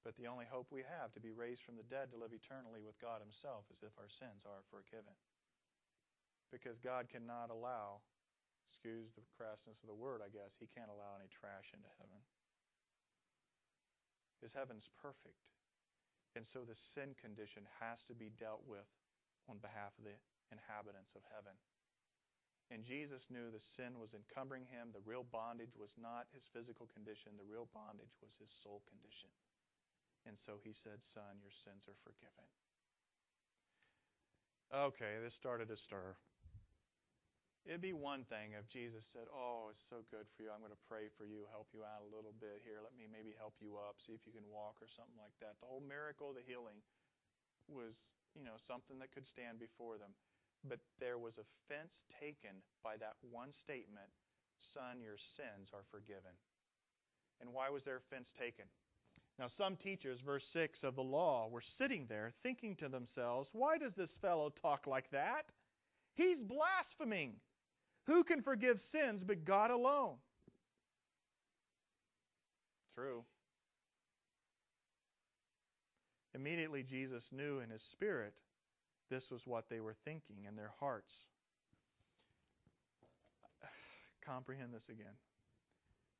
But 0.00 0.16
the 0.16 0.28
only 0.28 0.48
hope 0.48 0.72
we 0.72 0.84
have 0.84 1.12
to 1.12 1.20
be 1.20 1.32
raised 1.32 1.64
from 1.64 1.76
the 1.76 1.84
dead 1.84 2.08
to 2.12 2.20
live 2.20 2.32
eternally 2.32 2.80
with 2.80 2.96
God 3.00 3.20
himself 3.20 3.68
is 3.68 3.84
if 3.84 3.92
our 4.00 4.08
sins 4.08 4.44
are 4.48 4.64
forgiven. 4.72 5.12
Because 6.48 6.80
God 6.80 7.12
cannot 7.12 7.52
allow 7.52 8.00
excuse 8.84 9.08
the 9.16 9.24
crassness 9.32 9.80
of 9.80 9.88
the 9.88 9.96
word, 9.96 10.20
I 10.20 10.28
guess, 10.28 10.52
he 10.60 10.68
can't 10.68 10.92
allow 10.92 11.16
any 11.16 11.28
trash 11.32 11.72
into 11.72 11.88
heaven. 11.96 12.20
His 14.44 14.52
heaven's 14.52 14.84
perfect. 15.00 15.40
And 16.36 16.44
so 16.44 16.68
the 16.68 16.76
sin 16.92 17.16
condition 17.16 17.64
has 17.80 18.04
to 18.10 18.14
be 18.18 18.28
dealt 18.36 18.60
with 18.68 18.84
on 19.48 19.60
behalf 19.60 19.92
of 20.00 20.04
the 20.08 20.16
inhabitants 20.52 21.12
of 21.14 21.22
heaven. 21.32 21.56
And 22.72 22.80
Jesus 22.80 23.28
knew 23.28 23.52
the 23.52 23.62
sin 23.76 24.00
was 24.00 24.16
encumbering 24.16 24.64
him. 24.72 24.88
The 24.90 25.04
real 25.04 25.26
bondage 25.28 25.76
was 25.76 25.92
not 26.00 26.32
his 26.32 26.48
physical 26.48 26.88
condition, 26.96 27.36
the 27.36 27.46
real 27.46 27.68
bondage 27.76 28.16
was 28.24 28.32
his 28.40 28.50
soul 28.64 28.80
condition. 28.88 29.28
And 30.24 30.40
so 30.40 30.56
he 30.64 30.72
said, 30.72 31.04
Son, 31.12 31.36
your 31.44 31.52
sins 31.52 31.84
are 31.84 32.00
forgiven. 32.00 32.48
Okay, 34.72 35.20
this 35.20 35.36
started 35.36 35.68
to 35.68 35.76
stir. 35.76 36.16
It'd 37.64 37.84
be 37.84 37.96
one 37.96 38.28
thing 38.28 38.52
if 38.56 38.68
Jesus 38.68 39.04
said, 39.12 39.28
Oh, 39.28 39.72
it's 39.72 39.84
so 39.88 40.04
good 40.08 40.28
for 40.32 40.44
you. 40.44 40.52
I'm 40.52 40.64
going 40.64 40.72
to 40.72 40.88
pray 40.88 41.12
for 41.16 41.28
you, 41.28 41.48
help 41.52 41.68
you 41.72 41.84
out 41.84 42.04
a 42.04 42.12
little 42.12 42.32
bit 42.36 42.64
here. 42.64 42.80
Let 42.80 42.96
me 42.96 43.08
maybe 43.08 43.36
help 43.36 43.56
you 43.60 43.76
up, 43.76 44.00
see 44.04 44.16
if 44.16 44.24
you 44.24 44.32
can 44.32 44.44
walk 44.48 44.80
or 44.80 44.88
something 44.88 45.16
like 45.16 45.36
that. 45.44 45.60
The 45.60 45.68
whole 45.68 45.84
miracle, 45.84 46.32
the 46.32 46.44
healing, 46.44 46.80
was, 47.68 47.96
you 48.34 48.42
know, 48.42 48.58
something 48.66 48.98
that 48.98 49.14
could 49.14 49.26
stand 49.30 49.58
before 49.58 49.98
them. 49.98 50.12
But 50.66 50.80
there 50.98 51.18
was 51.18 51.34
offense 51.38 51.94
taken 52.20 52.62
by 52.82 52.98
that 52.98 53.16
one 53.22 53.54
statement 53.62 54.10
Son, 54.74 54.98
your 54.98 55.20
sins 55.38 55.70
are 55.70 55.86
forgiven. 55.90 56.34
And 57.40 57.54
why 57.54 57.70
was 57.70 57.82
there 57.84 58.02
offense 58.02 58.26
taken? 58.38 58.66
Now, 59.38 59.50
some 59.58 59.76
teachers, 59.76 60.18
verse 60.24 60.42
6 60.52 60.78
of 60.82 60.94
the 60.94 61.02
law, 61.02 61.48
were 61.50 61.62
sitting 61.78 62.06
there 62.08 62.32
thinking 62.42 62.76
to 62.76 62.88
themselves, 62.88 63.48
Why 63.52 63.78
does 63.78 63.92
this 63.96 64.10
fellow 64.20 64.52
talk 64.62 64.86
like 64.86 65.10
that? 65.10 65.46
He's 66.14 66.38
blaspheming. 66.38 67.34
Who 68.06 68.22
can 68.22 68.42
forgive 68.42 68.78
sins 68.92 69.22
but 69.26 69.44
God 69.44 69.70
alone? 69.70 70.16
True. 72.94 73.24
Immediately, 76.34 76.82
Jesus 76.82 77.22
knew 77.30 77.60
in 77.60 77.70
his 77.70 77.82
spirit 77.92 78.34
this 79.10 79.30
was 79.30 79.42
what 79.46 79.70
they 79.70 79.80
were 79.80 79.94
thinking 80.04 80.44
in 80.48 80.56
their 80.56 80.72
hearts. 80.80 81.14
Comprehend 84.26 84.74
this 84.74 84.88
again. 84.90 85.14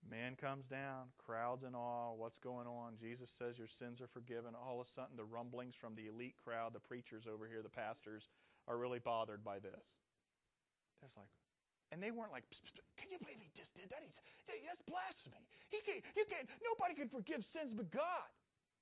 Man 0.05 0.37
comes 0.37 0.69
down, 0.69 1.09
crowds 1.17 1.65
in 1.65 1.75
awe. 1.75 2.13
What's 2.13 2.39
going 2.45 2.69
on? 2.69 3.01
Jesus 3.01 3.29
says 3.41 3.57
your 3.57 3.73
sins 3.81 4.05
are 4.05 4.13
forgiven. 4.13 4.53
All 4.53 4.79
of 4.79 4.87
a 4.87 4.91
sudden, 4.93 5.17
the 5.17 5.25
rumblings 5.25 5.75
from 5.81 5.97
the 5.97 6.13
elite 6.13 6.37
crowd, 6.37 6.77
the 6.77 6.85
preachers 6.85 7.25
over 7.25 7.49
here, 7.49 7.65
the 7.65 7.73
pastors, 7.73 8.29
are 8.69 8.77
really 8.77 9.01
bothered 9.01 9.43
by 9.43 9.59
this. 9.59 9.85
That's 11.01 11.17
like, 11.17 11.33
and 11.89 12.05
they 12.05 12.13
weren't 12.13 12.37
like, 12.37 12.45
can 13.01 13.09
you 13.09 13.17
believe 13.17 13.41
he 13.41 13.49
just 13.57 13.73
did 13.73 13.89
that? 13.89 14.05
He's, 14.05 14.13
that's 14.69 14.85
blasphemy. 14.85 15.41
He 15.73 15.81
can't, 15.83 16.05
you 16.13 16.25
can't, 16.29 16.45
nobody 16.61 16.93
can 16.95 17.09
forgive 17.09 17.41
sins 17.57 17.73
but 17.73 17.89
God, 17.89 18.29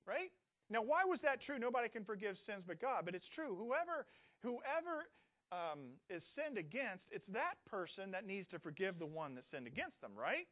right? 0.03 0.31
Now, 0.69 0.81
why 0.81 1.03
was 1.05 1.19
that 1.23 1.41
true? 1.43 1.59
Nobody 1.59 1.89
can 1.89 2.05
forgive 2.05 2.37
sins 2.47 2.63
but 2.65 2.79
God, 2.79 3.05
but 3.05 3.15
it's 3.15 3.27
true. 3.35 3.55
Whoever, 3.55 4.07
whoever 4.41 5.11
um, 5.51 5.99
is 6.09 6.23
sinned 6.33 6.57
against, 6.57 7.03
it's 7.11 7.27
that 7.35 7.59
person 7.69 8.11
that 8.11 8.25
needs 8.25 8.47
to 8.49 8.59
forgive 8.59 8.97
the 8.97 9.05
one 9.05 9.35
that 9.35 9.43
sinned 9.51 9.67
against 9.67 9.99
them, 10.01 10.15
right? 10.15 10.47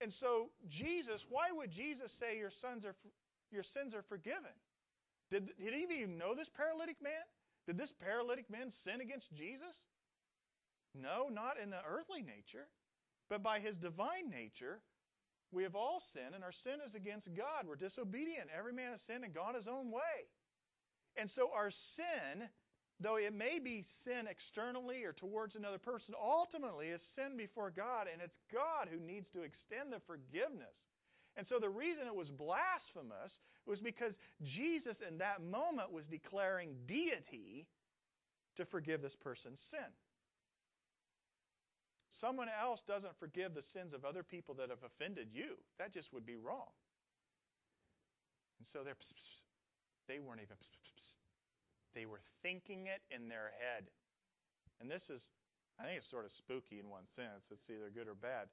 And 0.00 0.12
so 0.18 0.48
Jesus, 0.68 1.20
why 1.28 1.52
would 1.52 1.70
Jesus 1.70 2.08
say 2.18 2.36
your 2.36 2.52
sons 2.60 2.84
are 2.84 2.96
your 3.52 3.66
sins 3.76 3.92
are 3.94 4.06
forgiven? 4.08 4.54
Did, 5.30 5.50
did 5.58 5.74
he 5.74 5.86
even 5.90 6.18
know 6.18 6.34
this 6.34 6.48
paralytic 6.56 6.96
man? 7.02 7.22
Did 7.66 7.78
this 7.78 7.90
paralytic 8.02 8.50
man 8.50 8.72
sin 8.86 9.02
against 9.02 9.26
Jesus? 9.34 9.74
No, 10.94 11.30
not 11.30 11.54
in 11.58 11.70
the 11.70 11.82
earthly 11.86 12.22
nature, 12.22 12.66
but 13.28 13.42
by 13.42 13.60
his 13.60 13.78
divine 13.78 14.30
nature, 14.30 14.82
we 15.52 15.62
have 15.62 15.74
all 15.74 16.02
sinned, 16.14 16.34
and 16.34 16.44
our 16.44 16.54
sin 16.64 16.78
is 16.86 16.94
against 16.94 17.26
God. 17.34 17.66
We're 17.66 17.76
disobedient. 17.76 18.48
Every 18.56 18.72
man 18.72 18.92
has 18.92 19.00
sinned 19.06 19.24
and 19.24 19.34
gone 19.34 19.54
his 19.54 19.66
own 19.66 19.90
way. 19.90 20.30
And 21.16 21.28
so 21.34 21.50
our 21.54 21.70
sin 21.96 22.48
though 23.00 23.16
it 23.16 23.32
may 23.32 23.58
be 23.58 23.84
sin 24.04 24.28
externally 24.28 25.04
or 25.04 25.12
towards 25.12 25.56
another 25.56 25.78
person, 25.78 26.12
ultimately 26.14 26.88
is 26.88 27.00
sin 27.16 27.36
before 27.36 27.72
God, 27.72 28.06
and 28.12 28.20
it's 28.20 28.36
God 28.52 28.92
who 28.92 29.00
needs 29.00 29.26
to 29.32 29.40
extend 29.42 29.90
the 29.90 30.04
forgiveness. 30.06 30.76
And 31.36 31.46
so 31.48 31.58
the 31.58 31.72
reason 31.72 32.06
it 32.06 32.14
was 32.14 32.28
blasphemous 32.28 33.32
was 33.64 33.80
because 33.80 34.12
Jesus 34.44 34.96
in 35.00 35.18
that 35.18 35.40
moment 35.42 35.92
was 35.92 36.04
declaring 36.10 36.76
deity 36.86 37.66
to 38.56 38.66
forgive 38.66 39.00
this 39.00 39.16
person's 39.24 39.60
sin. 39.70 39.88
Someone 42.20 42.48
else 42.52 42.80
doesn't 42.86 43.16
forgive 43.18 43.56
the 43.56 43.64
sins 43.72 43.96
of 43.96 44.04
other 44.04 44.22
people 44.22 44.54
that 44.60 44.68
have 44.68 44.84
offended 44.84 45.28
you. 45.32 45.56
That 45.80 45.92
just 45.96 46.12
would 46.12 46.26
be 46.28 46.36
wrong. 46.36 46.68
And 48.60 48.68
so 48.72 48.84
they 48.84 50.20
weren't 50.20 50.44
even 50.44 50.60
they 51.94 52.06
were 52.06 52.22
thinking 52.42 52.86
it 52.86 53.02
in 53.10 53.26
their 53.26 53.50
head. 53.58 53.90
And 54.78 54.86
this 54.86 55.02
is, 55.10 55.20
I 55.78 55.84
think 55.84 55.98
it's 55.98 56.10
sort 56.10 56.24
of 56.24 56.32
spooky 56.38 56.78
in 56.78 56.86
one 56.86 57.06
sense. 57.18 57.42
It's 57.50 57.66
either 57.66 57.90
good 57.90 58.06
or 58.06 58.14
bad. 58.14 58.46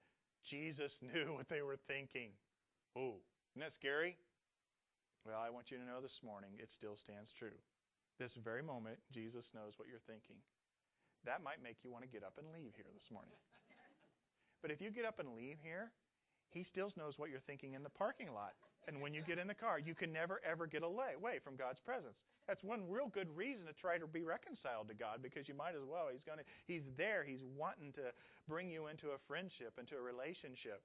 Jesus 0.50 0.92
knew 1.06 1.38
what 1.38 1.50
they 1.50 1.62
were 1.62 1.78
thinking. 1.86 2.34
Ooh, 2.98 3.22
isn't 3.54 3.62
that 3.62 3.78
scary? 3.78 4.18
Well, 5.26 5.38
I 5.38 5.52
want 5.52 5.70
you 5.70 5.78
to 5.78 5.86
know 5.86 6.02
this 6.02 6.24
morning 6.24 6.58
it 6.58 6.72
still 6.74 6.98
stands 7.04 7.30
true. 7.36 7.58
This 8.18 8.34
very 8.42 8.66
moment, 8.66 8.98
Jesus 9.14 9.46
knows 9.54 9.78
what 9.78 9.86
you're 9.86 10.04
thinking. 10.10 10.42
That 11.26 11.46
might 11.46 11.62
make 11.62 11.84
you 11.86 11.92
want 11.92 12.08
to 12.08 12.10
get 12.10 12.26
up 12.26 12.40
and 12.42 12.50
leave 12.50 12.74
here 12.74 12.90
this 12.90 13.12
morning. 13.14 13.38
But 14.68 14.76
if 14.76 14.84
you 14.84 14.92
get 14.92 15.08
up 15.08 15.24
and 15.24 15.32
leave 15.32 15.64
here, 15.64 15.96
he 16.52 16.68
still 16.68 16.92
knows 17.00 17.16
what 17.16 17.32
you're 17.32 17.48
thinking 17.48 17.72
in 17.72 17.88
the 17.88 17.96
parking 17.96 18.36
lot. 18.36 18.52
And 18.84 19.00
when 19.00 19.16
you 19.16 19.24
get 19.24 19.40
in 19.40 19.48
the 19.48 19.56
car, 19.56 19.80
you 19.80 19.96
can 19.96 20.12
never, 20.12 20.44
ever 20.44 20.68
get 20.68 20.84
away 20.84 21.40
from 21.40 21.56
God's 21.56 21.80
presence. 21.80 22.20
That's 22.52 22.60
one 22.68 22.84
real 22.84 23.08
good 23.08 23.32
reason 23.32 23.64
to 23.64 23.72
try 23.72 23.96
to 23.96 24.04
be 24.04 24.28
reconciled 24.28 24.92
to 24.92 24.96
God 25.00 25.24
because 25.24 25.48
you 25.48 25.56
might 25.56 25.72
as 25.72 25.88
well. 25.88 26.12
He's 26.12 26.20
to 26.28 26.44
he's 26.68 26.84
there. 27.00 27.24
He's 27.24 27.40
wanting 27.56 27.96
to 27.96 28.12
bring 28.44 28.68
you 28.68 28.92
into 28.92 29.16
a 29.16 29.20
friendship, 29.24 29.80
into 29.80 29.96
a 29.96 30.04
relationship. 30.04 30.84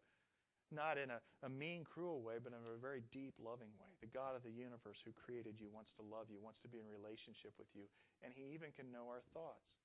Not 0.71 0.95
in 0.95 1.11
a, 1.11 1.18
a 1.42 1.51
mean, 1.51 1.83
cruel 1.83 2.23
way, 2.23 2.38
but 2.38 2.55
in 2.55 2.62
a 2.62 2.79
very 2.79 3.03
deep, 3.11 3.35
loving 3.42 3.75
way. 3.83 3.90
The 3.99 4.14
God 4.14 4.38
of 4.38 4.47
the 4.47 4.55
universe 4.55 5.03
who 5.03 5.11
created 5.11 5.59
you 5.59 5.75
wants 5.75 5.90
to 5.99 6.07
love 6.07 6.31
you, 6.31 6.38
wants 6.38 6.62
to 6.62 6.71
be 6.71 6.79
in 6.79 6.87
relationship 6.87 7.51
with 7.59 7.68
you, 7.75 7.90
and 8.23 8.31
He 8.31 8.55
even 8.55 8.71
can 8.79 8.95
know 8.95 9.11
our 9.11 9.27
thoughts. 9.35 9.82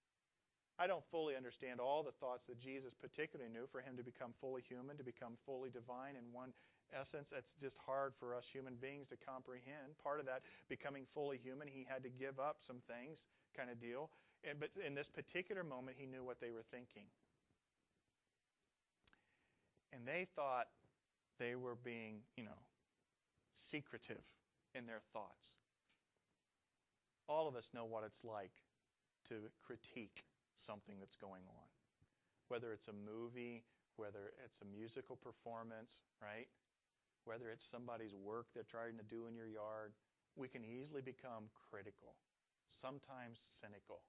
I 0.78 0.86
don't 0.86 1.04
fully 1.10 1.34
understand 1.34 1.82
all 1.82 2.06
the 2.06 2.14
thoughts 2.22 2.46
that 2.46 2.62
Jesus 2.62 2.94
particularly 3.02 3.50
knew 3.50 3.66
for 3.74 3.82
him 3.82 3.98
to 3.98 4.06
become 4.06 4.38
fully 4.38 4.62
human, 4.62 4.94
to 4.98 5.04
become 5.04 5.34
fully 5.42 5.74
divine 5.74 6.14
in 6.14 6.30
one 6.30 6.54
essence, 6.94 7.28
that's 7.34 7.50
just 7.60 7.76
hard 7.82 8.14
for 8.20 8.36
us 8.36 8.46
human 8.48 8.76
beings 8.80 9.10
to 9.10 9.18
comprehend. 9.18 9.98
Part 10.04 10.20
of 10.20 10.26
that, 10.28 10.46
becoming 10.70 11.04
fully 11.14 11.40
human, 11.42 11.68
he 11.68 11.86
had 11.88 12.04
to 12.04 12.12
give 12.14 12.40
up 12.40 12.62
some 12.68 12.80
things, 12.88 13.18
kind 13.56 13.74
of 13.74 13.82
deal. 13.82 14.10
And, 14.46 14.60
but 14.60 14.70
in 14.80 14.94
this 14.94 15.10
particular 15.10 15.64
moment, 15.64 15.98
he 16.00 16.06
knew 16.06 16.24
what 16.24 16.40
they 16.40 16.54
were 16.54 16.64
thinking. 16.72 17.10
And 19.92 20.06
they 20.06 20.28
thought 20.36 20.68
they 21.40 21.56
were 21.56 21.76
being, 21.76 22.22
you 22.38 22.44
know, 22.44 22.62
secretive 23.72 24.24
in 24.76 24.86
their 24.86 25.02
thoughts. 25.12 25.42
All 27.28 27.48
of 27.48 27.56
us 27.56 27.66
know 27.74 27.84
what 27.84 28.04
it's 28.06 28.24
like 28.24 28.54
to 29.28 29.36
critique 29.66 30.24
something 30.68 31.00
that's 31.00 31.16
going 31.16 31.48
on. 31.48 31.68
Whether 32.52 32.76
it's 32.76 32.92
a 32.92 32.96
movie, 32.96 33.64
whether 33.96 34.36
it's 34.44 34.60
a 34.60 34.68
musical 34.68 35.16
performance, 35.16 35.90
right? 36.22 36.52
whether 37.28 37.52
it's 37.52 37.68
somebody's 37.68 38.16
work 38.16 38.48
they're 38.56 38.64
trying 38.64 38.96
to 38.96 39.04
do 39.12 39.28
in 39.28 39.36
your 39.36 39.52
yard, 39.52 39.92
we 40.40 40.48
can 40.48 40.64
easily 40.64 41.04
become 41.04 41.52
critical, 41.52 42.16
sometimes 42.80 43.44
cynical. 43.60 44.00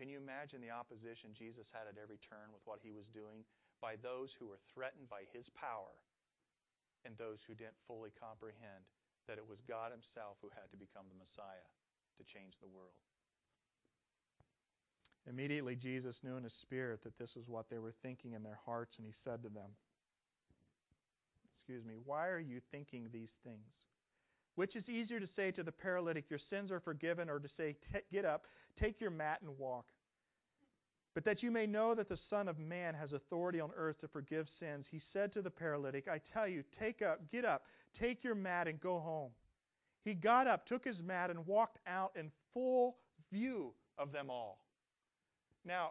Can 0.00 0.08
you 0.08 0.16
imagine 0.16 0.64
the 0.64 0.72
opposition 0.72 1.36
Jesus 1.36 1.68
had 1.68 1.84
at 1.84 2.00
every 2.00 2.16
turn 2.24 2.48
with 2.50 2.64
what 2.64 2.80
he 2.80 2.96
was 2.96 3.04
doing 3.12 3.44
by 3.78 4.00
those 4.00 4.32
who 4.40 4.48
were 4.48 4.64
threatened 4.72 5.12
by 5.12 5.28
his 5.36 5.52
power 5.52 6.00
and 7.04 7.12
those 7.14 7.44
who 7.44 7.52
didn't 7.52 7.78
fully 7.84 8.10
comprehend 8.16 8.88
that 9.28 9.36
it 9.36 9.44
was 9.44 9.60
God 9.68 9.92
himself 9.92 10.40
who 10.40 10.48
had 10.56 10.72
to 10.72 10.80
become 10.80 11.04
the 11.12 11.20
Messiah 11.20 11.68
to 12.16 12.24
change 12.24 12.56
the 12.58 12.72
world? 12.72 12.96
Immediately, 15.28 15.76
Jesus 15.76 16.16
knew 16.22 16.36
in 16.36 16.44
his 16.44 16.52
spirit 16.60 17.02
that 17.02 17.18
this 17.18 17.30
was 17.34 17.48
what 17.48 17.70
they 17.70 17.78
were 17.78 17.94
thinking 18.02 18.32
in 18.32 18.42
their 18.42 18.58
hearts, 18.66 18.94
and 18.98 19.06
he 19.06 19.14
said 19.24 19.42
to 19.42 19.48
them, 19.48 19.70
excuse 21.64 21.84
me, 21.86 21.94
why 22.04 22.28
are 22.28 22.38
you 22.38 22.60
thinking 22.70 23.08
these 23.10 23.30
things? 23.42 23.64
Which 24.54 24.76
is 24.76 24.86
easier 24.88 25.18
to 25.18 25.26
say 25.34 25.50
to 25.52 25.62
the 25.62 25.72
paralytic, 25.72 26.26
Your 26.28 26.38
sins 26.50 26.70
are 26.70 26.78
forgiven, 26.78 27.30
or 27.30 27.38
to 27.38 27.48
say, 27.56 27.74
Get 28.12 28.24
up, 28.26 28.44
take 28.78 29.00
your 29.00 29.10
mat, 29.10 29.38
and 29.40 29.58
walk? 29.58 29.86
But 31.14 31.24
that 31.24 31.42
you 31.42 31.50
may 31.50 31.66
know 31.66 31.94
that 31.94 32.08
the 32.08 32.18
Son 32.28 32.48
of 32.48 32.58
Man 32.58 32.94
has 32.94 33.12
authority 33.12 33.60
on 33.60 33.70
earth 33.76 34.00
to 34.00 34.08
forgive 34.08 34.46
sins, 34.60 34.84
he 34.90 35.00
said 35.12 35.32
to 35.32 35.42
the 35.42 35.50
paralytic, 35.50 36.06
I 36.06 36.20
tell 36.32 36.46
you, 36.46 36.64
take 36.78 37.02
up, 37.02 37.20
get 37.32 37.44
up, 37.44 37.62
take 37.98 38.22
your 38.22 38.34
mat, 38.34 38.68
and 38.68 38.80
go 38.80 39.00
home. 39.00 39.30
He 40.04 40.12
got 40.12 40.46
up, 40.46 40.66
took 40.66 40.84
his 40.84 41.00
mat, 41.00 41.30
and 41.30 41.46
walked 41.46 41.78
out 41.86 42.12
in 42.14 42.30
full 42.52 42.96
view 43.32 43.72
of 43.96 44.12
them 44.12 44.28
all. 44.28 44.58
Now, 45.64 45.90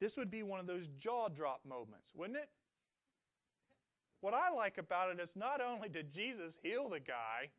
this 0.00 0.12
would 0.16 0.30
be 0.30 0.42
one 0.42 0.60
of 0.60 0.66
those 0.66 0.86
jaw 1.02 1.28
drop 1.28 1.60
moments, 1.66 2.06
wouldn't 2.14 2.38
it? 2.38 2.48
What 4.20 4.34
I 4.34 4.50
like 4.54 4.78
about 4.78 5.10
it 5.12 5.20
is 5.20 5.28
not 5.36 5.60
only 5.60 5.88
did 5.88 6.12
Jesus 6.14 6.52
heal 6.62 6.88
the 6.88 7.00
guy, 7.00 7.50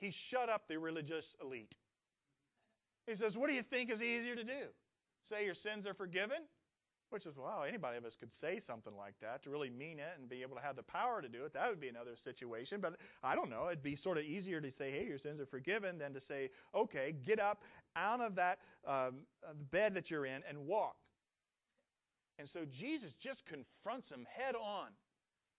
he 0.00 0.12
shut 0.30 0.48
up 0.48 0.62
the 0.68 0.78
religious 0.78 1.24
elite. 1.42 1.72
He 3.06 3.14
says, 3.16 3.36
What 3.36 3.48
do 3.48 3.54
you 3.54 3.62
think 3.62 3.90
is 3.90 4.00
easier 4.00 4.34
to 4.34 4.44
do? 4.44 4.72
Say 5.30 5.44
your 5.44 5.54
sins 5.62 5.86
are 5.86 5.94
forgiven? 5.94 6.48
Which 7.10 7.24
is, 7.24 7.36
wow, 7.36 7.62
anybody 7.62 7.98
of 7.98 8.04
us 8.04 8.14
could 8.18 8.30
say 8.40 8.60
something 8.66 8.92
like 8.96 9.14
that 9.22 9.42
to 9.44 9.50
really 9.50 9.70
mean 9.70 10.00
it 10.00 10.18
and 10.18 10.28
be 10.28 10.42
able 10.42 10.56
to 10.56 10.62
have 10.62 10.74
the 10.74 10.82
power 10.82 11.22
to 11.22 11.28
do 11.28 11.44
it. 11.44 11.54
That 11.54 11.70
would 11.70 11.80
be 11.80 11.88
another 11.88 12.16
situation. 12.24 12.80
But 12.80 12.96
I 13.22 13.36
don't 13.36 13.48
know. 13.48 13.68
It'd 13.68 13.82
be 13.82 13.96
sort 14.02 14.18
of 14.18 14.24
easier 14.24 14.60
to 14.60 14.70
say, 14.76 14.90
hey, 14.90 15.06
your 15.06 15.18
sins 15.18 15.40
are 15.40 15.46
forgiven 15.46 15.98
than 15.98 16.12
to 16.14 16.20
say, 16.26 16.50
okay, 16.74 17.14
get 17.24 17.38
up 17.38 17.62
out 17.94 18.20
of 18.20 18.34
that 18.34 18.58
um, 18.86 19.22
bed 19.70 19.94
that 19.94 20.10
you're 20.10 20.26
in 20.26 20.42
and 20.48 20.66
walk. 20.66 20.96
And 22.38 22.48
so 22.52 22.66
Jesus 22.68 23.12
just 23.22 23.40
confronts 23.46 24.10
them 24.10 24.26
head 24.28 24.54
on. 24.54 24.88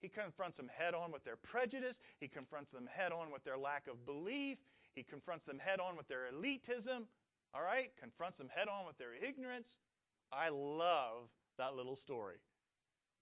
He 0.02 0.10
confronts 0.10 0.58
them 0.58 0.70
head 0.70 0.94
on 0.94 1.12
with 1.12 1.24
their 1.24 1.38
prejudice. 1.38 1.96
He 2.20 2.28
confronts 2.28 2.72
them 2.72 2.88
head 2.92 3.12
on 3.12 3.32
with 3.32 3.44
their 3.44 3.58
lack 3.58 3.88
of 3.88 4.06
belief. 4.06 4.58
He 4.94 5.02
confronts 5.02 5.46
them 5.46 5.58
head 5.58 5.80
on 5.80 5.98
with 5.98 6.08
their 6.08 6.30
elitism. 6.30 7.10
All 7.56 7.64
right? 7.64 7.90
Confronts 8.00 8.38
them 8.38 8.50
head 8.54 8.68
on 8.68 8.86
with 8.86 8.98
their 9.00 9.16
ignorance. 9.16 9.66
I 10.32 10.50
love 10.50 11.30
that 11.58 11.76
little 11.76 11.96
story. 11.96 12.38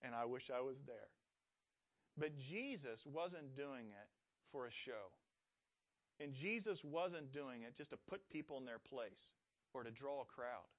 And 0.04 0.13
I 0.13 0.26
wish 0.26 0.50
I 0.54 0.62
was 0.62 0.78
there. 0.86 1.10
But 2.18 2.38
Jesus 2.38 3.02
wasn't 3.06 3.56
doing 3.56 3.91
it 3.91 4.10
for 4.52 4.68
a 4.68 4.74
show. 4.86 5.12
And 6.20 6.32
Jesus 6.32 6.80
wasn't 6.84 7.34
doing 7.34 7.68
it 7.68 7.76
just 7.76 7.91
to 7.91 8.00
put 8.08 8.24
people 8.32 8.56
in 8.58 8.65
their 8.65 8.80
place 8.80 9.20
or 9.74 9.84
to 9.84 9.91
draw 9.91 10.24
a 10.24 10.30
crowd. 10.32 10.70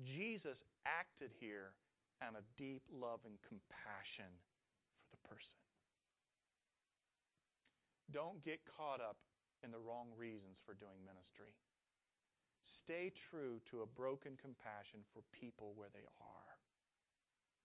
Jesus 0.00 0.56
acted 0.88 1.32
here 1.36 1.76
out 2.24 2.32
of 2.32 2.44
deep 2.56 2.80
love 2.88 3.20
and 3.28 3.36
compassion 3.44 4.32
for 5.04 5.08
the 5.12 5.22
person. 5.28 5.56
Don't 8.12 8.40
get 8.40 8.64
caught 8.64 9.04
up 9.04 9.20
in 9.60 9.68
the 9.68 9.82
wrong 9.82 10.08
reasons 10.16 10.56
for 10.64 10.72
doing 10.72 11.04
ministry. 11.04 11.52
Stay 12.86 13.10
true 13.10 13.58
to 13.66 13.82
a 13.82 13.92
broken 13.98 14.38
compassion 14.38 15.02
for 15.10 15.26
people 15.34 15.74
where 15.74 15.90
they 15.90 16.06
are. 16.22 16.54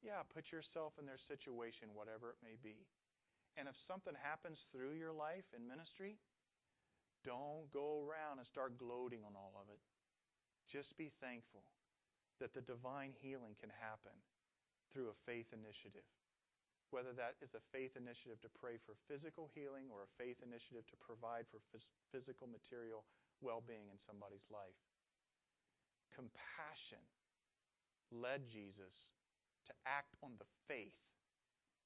Yeah, 0.01 0.25
put 0.25 0.49
yourself 0.49 0.97
in 0.97 1.05
their 1.05 1.21
situation, 1.21 1.93
whatever 1.93 2.33
it 2.33 2.41
may 2.41 2.57
be. 2.57 2.89
And 3.53 3.69
if 3.69 3.77
something 3.85 4.17
happens 4.17 4.65
through 4.73 4.97
your 4.97 5.13
life 5.13 5.45
in 5.53 5.61
ministry, 5.69 6.17
don't 7.21 7.69
go 7.69 8.01
around 8.01 8.41
and 8.41 8.49
start 8.49 8.81
gloating 8.81 9.21
on 9.21 9.37
all 9.37 9.53
of 9.61 9.69
it. 9.69 9.77
Just 10.65 10.97
be 10.97 11.13
thankful 11.21 11.69
that 12.41 12.57
the 12.57 12.65
divine 12.65 13.13
healing 13.21 13.53
can 13.61 13.69
happen 13.77 14.17
through 14.89 15.13
a 15.13 15.21
faith 15.29 15.53
initiative. 15.53 16.09
Whether 16.89 17.13
that 17.21 17.37
is 17.45 17.53
a 17.53 17.61
faith 17.69 17.93
initiative 17.93 18.41
to 18.41 18.57
pray 18.57 18.81
for 18.81 18.97
physical 19.05 19.53
healing 19.53 19.93
or 19.93 20.01
a 20.01 20.13
faith 20.17 20.41
initiative 20.41 20.89
to 20.89 20.97
provide 20.97 21.45
for 21.53 21.61
physical 22.09 22.49
material 22.49 23.05
well 23.37 23.61
being 23.61 23.85
in 23.93 24.01
somebody's 24.01 24.49
life. 24.49 24.81
Compassion 26.11 27.03
led 28.11 28.47
Jesus 28.47 28.93
to 29.67 29.73
act 29.87 30.13
on 30.19 30.35
the 30.35 30.49
faith 30.67 30.99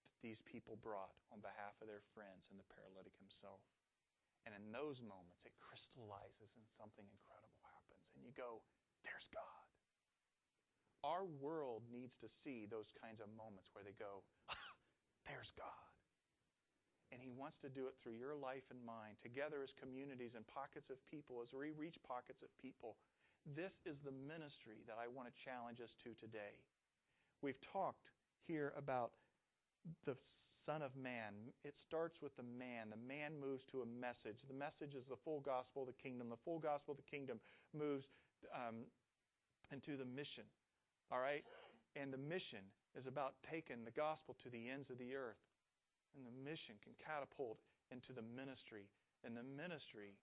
that 0.06 0.18
these 0.26 0.42
people 0.50 0.82
brought 0.82 1.14
on 1.30 1.42
behalf 1.42 1.78
of 1.82 1.88
their 1.88 2.02
friends 2.18 2.50
and 2.50 2.58
the 2.58 2.68
paralytic 2.74 3.14
himself. 3.22 3.62
And 4.46 4.54
in 4.54 4.70
those 4.70 5.02
moments, 5.02 5.42
it 5.46 5.54
crystallizes 5.58 6.54
and 6.54 6.66
something 6.78 7.06
incredible 7.06 7.62
happens. 7.66 8.06
And 8.14 8.22
you 8.22 8.34
go, 8.34 8.62
there's 9.02 9.26
God. 9.34 9.66
Our 11.06 11.26
world 11.38 11.86
needs 11.94 12.18
to 12.22 12.30
see 12.42 12.66
those 12.66 12.90
kinds 12.98 13.22
of 13.22 13.30
moments 13.38 13.70
where 13.74 13.86
they 13.86 13.94
go, 13.98 14.26
there's 15.30 15.54
God. 15.54 15.90
And 17.14 17.22
He 17.22 17.30
wants 17.30 17.62
to 17.62 17.70
do 17.70 17.86
it 17.86 17.98
through 18.02 18.18
your 18.18 18.34
life 18.34 18.66
and 18.74 18.82
mine, 18.82 19.14
together 19.22 19.62
as 19.62 19.70
communities 19.78 20.34
and 20.34 20.46
pockets 20.50 20.90
of 20.90 20.98
people, 21.06 21.46
as 21.46 21.54
we 21.54 21.70
reach 21.70 22.02
pockets 22.02 22.42
of 22.42 22.50
people. 22.58 22.98
This 23.54 23.78
is 23.86 23.94
the 24.02 24.10
ministry 24.10 24.82
that 24.90 24.98
I 24.98 25.06
want 25.06 25.30
to 25.30 25.36
challenge 25.46 25.78
us 25.78 25.94
to 26.02 26.18
today. 26.18 26.58
We've 27.46 27.62
talked 27.70 28.10
here 28.50 28.74
about 28.74 29.14
the 30.10 30.18
Son 30.66 30.82
of 30.82 30.98
Man. 30.98 31.54
It 31.62 31.78
starts 31.86 32.18
with 32.26 32.34
the 32.42 32.48
man. 32.58 32.90
The 32.90 32.98
man 32.98 33.38
moves 33.38 33.62
to 33.70 33.86
a 33.86 33.90
message. 34.02 34.42
The 34.50 34.58
message 34.58 34.98
is 34.98 35.06
the 35.06 35.22
full 35.22 35.46
gospel 35.46 35.86
of 35.86 35.94
the 35.94 36.00
kingdom. 36.02 36.34
The 36.34 36.42
full 36.42 36.58
gospel 36.58 36.98
of 36.98 37.00
the 37.06 37.06
kingdom 37.06 37.38
moves 37.70 38.10
um, 38.50 38.90
into 39.70 39.94
the 39.94 40.10
mission. 40.10 40.50
All 41.14 41.22
right? 41.22 41.46
And 41.94 42.10
the 42.10 42.18
mission 42.18 42.66
is 42.98 43.06
about 43.06 43.38
taking 43.46 43.86
the 43.86 43.94
gospel 43.94 44.34
to 44.42 44.50
the 44.50 44.74
ends 44.74 44.90
of 44.90 44.98
the 44.98 45.14
earth. 45.14 45.38
And 46.18 46.26
the 46.26 46.34
mission 46.34 46.82
can 46.82 46.98
catapult 46.98 47.62
into 47.94 48.10
the 48.10 48.26
ministry. 48.26 48.90
And 49.22 49.38
the 49.38 49.46
ministry 49.46 50.18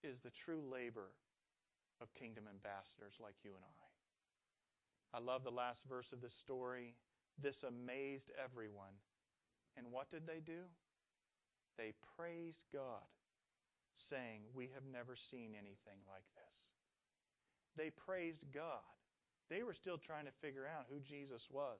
is 0.00 0.16
the 0.24 0.32
true 0.40 0.64
labor 0.64 1.12
of 2.00 2.12
kingdom 2.16 2.44
ambassadors 2.48 3.14
like 3.20 3.36
you 3.44 3.52
and 3.54 3.64
I. 3.64 3.90
I 5.16 5.18
love 5.20 5.44
the 5.44 5.54
last 5.54 5.80
verse 5.88 6.08
of 6.12 6.20
this 6.20 6.34
story. 6.40 6.94
This 7.40 7.62
amazed 7.66 8.30
everyone. 8.36 8.94
And 9.76 9.92
what 9.92 10.10
did 10.10 10.26
they 10.26 10.40
do? 10.40 10.66
They 11.78 11.94
praised 12.16 12.62
God, 12.72 13.06
saying, 14.10 14.44
We 14.52 14.68
have 14.74 14.84
never 14.84 15.16
seen 15.30 15.56
anything 15.56 16.00
like 16.06 16.26
this. 16.36 16.56
They 17.76 17.90
praised 17.90 18.44
God. 18.52 18.84
They 19.48 19.62
were 19.62 19.74
still 19.74 19.98
trying 19.98 20.26
to 20.26 20.40
figure 20.42 20.66
out 20.66 20.86
who 20.90 21.00
Jesus 21.00 21.42
was. 21.50 21.78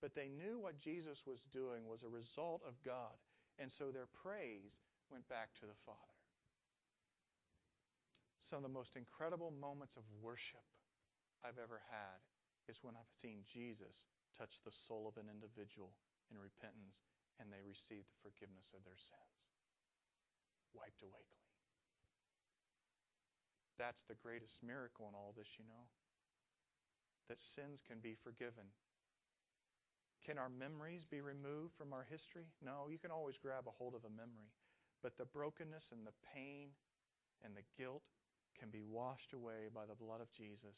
But 0.00 0.14
they 0.14 0.28
knew 0.28 0.58
what 0.58 0.78
Jesus 0.78 1.18
was 1.26 1.40
doing 1.52 1.88
was 1.88 2.02
a 2.04 2.08
result 2.08 2.62
of 2.66 2.74
God. 2.84 3.16
And 3.58 3.70
so 3.78 3.90
their 3.90 4.06
praise 4.22 4.76
went 5.10 5.28
back 5.28 5.50
to 5.60 5.66
the 5.66 5.78
Father. 5.84 6.07
Some 8.48 8.64
of 8.64 8.66
the 8.66 8.72
most 8.72 8.96
incredible 8.96 9.52
moments 9.52 9.92
of 10.00 10.08
worship 10.24 10.64
I've 11.44 11.60
ever 11.60 11.84
had 11.92 12.16
is 12.64 12.80
when 12.80 12.96
I've 12.96 13.12
seen 13.20 13.44
Jesus 13.44 13.92
touch 14.40 14.56
the 14.64 14.72
soul 14.88 15.04
of 15.04 15.20
an 15.20 15.28
individual 15.28 15.92
in 16.32 16.40
repentance 16.40 16.96
and 17.36 17.52
they 17.52 17.60
receive 17.60 18.08
the 18.08 18.20
forgiveness 18.24 18.72
of 18.72 18.80
their 18.88 18.96
sins. 18.96 19.36
Wiped 20.72 21.04
away 21.04 21.20
clean. 21.28 21.60
That's 23.76 24.00
the 24.08 24.18
greatest 24.18 24.56
miracle 24.64 25.06
in 25.06 25.14
all 25.14 25.36
this, 25.36 25.48
you 25.60 25.68
know. 25.68 25.84
That 27.28 27.38
sins 27.54 27.84
can 27.84 28.00
be 28.00 28.16
forgiven. 28.16 28.72
Can 30.24 30.40
our 30.40 30.50
memories 30.50 31.04
be 31.04 31.20
removed 31.20 31.76
from 31.76 31.92
our 31.92 32.08
history? 32.08 32.48
No, 32.64 32.88
you 32.88 32.98
can 32.98 33.12
always 33.12 33.38
grab 33.38 33.68
a 33.68 33.76
hold 33.76 33.94
of 33.94 34.02
a 34.08 34.12
memory. 34.12 34.50
But 35.04 35.14
the 35.20 35.28
brokenness 35.30 35.92
and 35.92 36.02
the 36.02 36.16
pain 36.34 36.74
and 37.44 37.54
the 37.54 37.64
guilt 37.78 38.02
can 38.58 38.68
be 38.68 38.82
washed 38.82 39.32
away 39.32 39.70
by 39.70 39.86
the 39.86 39.96
blood 39.96 40.20
of 40.20 40.28
Jesus 40.34 40.76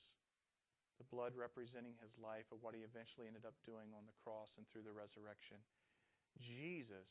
the 1.01 1.09
blood 1.09 1.33
representing 1.33 1.97
his 2.05 2.13
life 2.21 2.45
of 2.53 2.61
what 2.61 2.77
he 2.77 2.85
eventually 2.85 3.25
ended 3.25 3.49
up 3.49 3.57
doing 3.65 3.89
on 3.97 4.05
the 4.05 4.13
cross 4.21 4.53
and 4.61 4.69
through 4.69 4.85
the 4.85 4.93
resurrection. 4.93 5.57
Jesus 6.37 7.09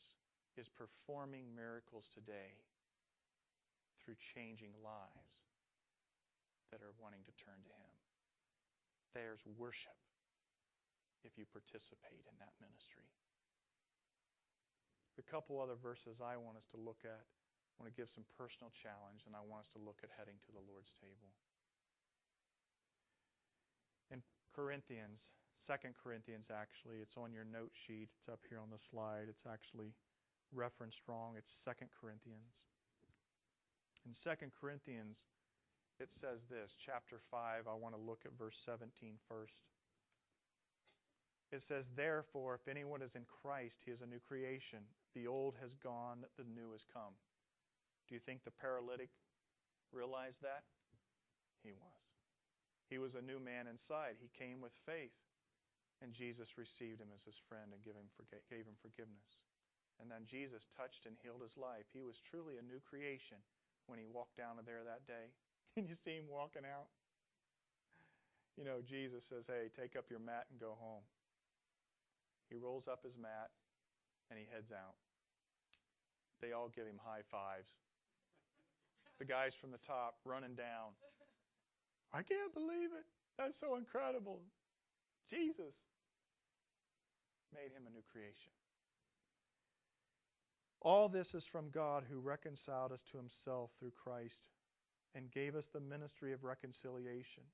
is 0.54 0.70
performing 0.78 1.50
miracles 1.50 2.06
today 2.14 2.54
through 3.98 4.14
changing 4.30 4.70
lives 4.78 5.34
that 6.70 6.86
are 6.86 6.94
wanting 7.02 7.26
to 7.26 7.34
turn 7.42 7.58
to 7.66 7.74
him. 7.74 7.94
There's 9.10 9.42
worship 9.58 9.98
if 11.26 11.34
you 11.34 11.42
participate 11.50 12.22
in 12.30 12.38
that 12.38 12.54
ministry. 12.62 13.10
A 15.18 15.26
couple 15.26 15.58
other 15.58 15.76
verses 15.76 16.22
I 16.22 16.38
want 16.38 16.56
us 16.56 16.64
to 16.72 16.78
look 16.78 17.02
at. 17.02 17.26
I 17.80 17.88
want 17.88 17.96
to 17.96 17.96
give 17.96 18.12
some 18.12 18.28
personal 18.36 18.68
challenge, 18.76 19.24
and 19.24 19.32
I 19.32 19.40
want 19.40 19.64
us 19.64 19.72
to 19.72 19.80
look 19.80 20.04
at 20.04 20.12
heading 20.12 20.36
to 20.44 20.52
the 20.52 20.60
Lord's 20.68 20.92
table. 21.00 21.32
In 24.12 24.20
Corinthians, 24.52 25.24
Second 25.64 25.96
Corinthians 25.96 26.52
actually, 26.52 27.00
it's 27.00 27.16
on 27.16 27.32
your 27.32 27.48
note 27.48 27.72
sheet. 27.72 28.12
It's 28.12 28.28
up 28.28 28.44
here 28.52 28.60
on 28.60 28.68
the 28.68 28.76
slide. 28.92 29.32
It's 29.32 29.48
actually 29.48 29.96
referenced 30.52 31.00
wrong. 31.08 31.40
It's 31.40 31.48
Second 31.64 31.88
Corinthians. 31.96 32.52
In 34.04 34.12
Second 34.20 34.52
Corinthians, 34.52 35.16
it 35.96 36.12
says 36.20 36.44
this, 36.52 36.76
chapter 36.84 37.24
5, 37.32 37.64
I 37.64 37.76
want 37.80 37.96
to 37.96 38.02
look 38.04 38.28
at 38.28 38.36
verse 38.36 38.60
17 38.68 38.92
first. 39.24 39.56
It 41.48 41.64
says, 41.64 41.88
Therefore, 41.96 42.60
if 42.60 42.68
anyone 42.68 43.00
is 43.00 43.16
in 43.16 43.24
Christ, 43.24 43.80
he 43.88 43.90
is 43.90 44.04
a 44.04 44.10
new 44.12 44.20
creation. 44.20 44.84
The 45.16 45.24
old 45.24 45.56
has 45.64 45.72
gone, 45.80 46.28
the 46.36 46.44
new 46.44 46.76
has 46.76 46.84
come. 46.92 47.16
Do 48.10 48.18
you 48.18 48.22
think 48.26 48.42
the 48.42 48.50
paralytic 48.50 49.14
realized 49.94 50.42
that? 50.42 50.66
He 51.62 51.70
was. 51.70 52.02
He 52.90 52.98
was 52.98 53.14
a 53.14 53.22
new 53.22 53.38
man 53.38 53.70
inside. 53.70 54.18
He 54.18 54.34
came 54.34 54.58
with 54.58 54.74
faith. 54.82 55.14
And 56.02 56.10
Jesus 56.10 56.58
received 56.58 56.98
him 56.98 57.14
as 57.14 57.22
his 57.22 57.38
friend 57.46 57.70
and 57.70 57.78
gave 57.86 57.94
him, 57.94 58.10
gave 58.50 58.66
him 58.66 58.74
forgiveness. 58.82 59.30
And 60.02 60.10
then 60.10 60.26
Jesus 60.26 60.66
touched 60.74 61.06
and 61.06 61.14
healed 61.22 61.44
his 61.44 61.54
life. 61.54 61.86
He 61.94 62.02
was 62.02 62.18
truly 62.26 62.58
a 62.58 62.66
new 62.66 62.82
creation 62.82 63.38
when 63.86 64.02
he 64.02 64.10
walked 64.10 64.34
down 64.34 64.58
to 64.58 64.66
there 64.66 64.82
that 64.82 65.06
day. 65.06 65.30
Can 65.78 65.86
you 65.86 65.94
see 65.94 66.18
him 66.18 66.26
walking 66.26 66.66
out? 66.66 66.90
You 68.58 68.66
know, 68.66 68.82
Jesus 68.82 69.22
says, 69.30 69.46
Hey, 69.46 69.70
take 69.70 69.94
up 69.94 70.10
your 70.10 70.18
mat 70.18 70.50
and 70.50 70.58
go 70.58 70.74
home. 70.74 71.06
He 72.50 72.58
rolls 72.58 72.90
up 72.90 73.06
his 73.06 73.14
mat 73.14 73.54
and 74.32 74.40
he 74.40 74.48
heads 74.50 74.74
out. 74.74 74.98
They 76.40 76.56
all 76.56 76.72
give 76.72 76.88
him 76.88 76.98
high 76.98 77.22
fives. 77.30 77.68
The 79.20 79.28
guys 79.28 79.52
from 79.60 79.70
the 79.70 79.84
top 79.84 80.16
running 80.24 80.56
down. 80.56 80.96
I 82.10 82.24
can't 82.24 82.56
believe 82.56 82.90
it. 82.96 83.04
That's 83.36 83.54
so 83.60 83.76
incredible. 83.76 84.40
Jesus 85.28 85.76
made 87.52 87.70
him 87.70 87.84
a 87.86 87.92
new 87.92 88.02
creation. 88.10 88.50
All 90.80 91.08
this 91.08 91.28
is 91.34 91.44
from 91.52 91.68
God 91.68 92.04
who 92.08 92.18
reconciled 92.18 92.92
us 92.92 93.04
to 93.12 93.20
himself 93.20 93.70
through 93.78 93.92
Christ 93.92 94.40
and 95.14 95.30
gave 95.30 95.54
us 95.54 95.68
the 95.74 95.84
ministry 95.84 96.32
of 96.32 96.42
reconciliation. 96.42 97.44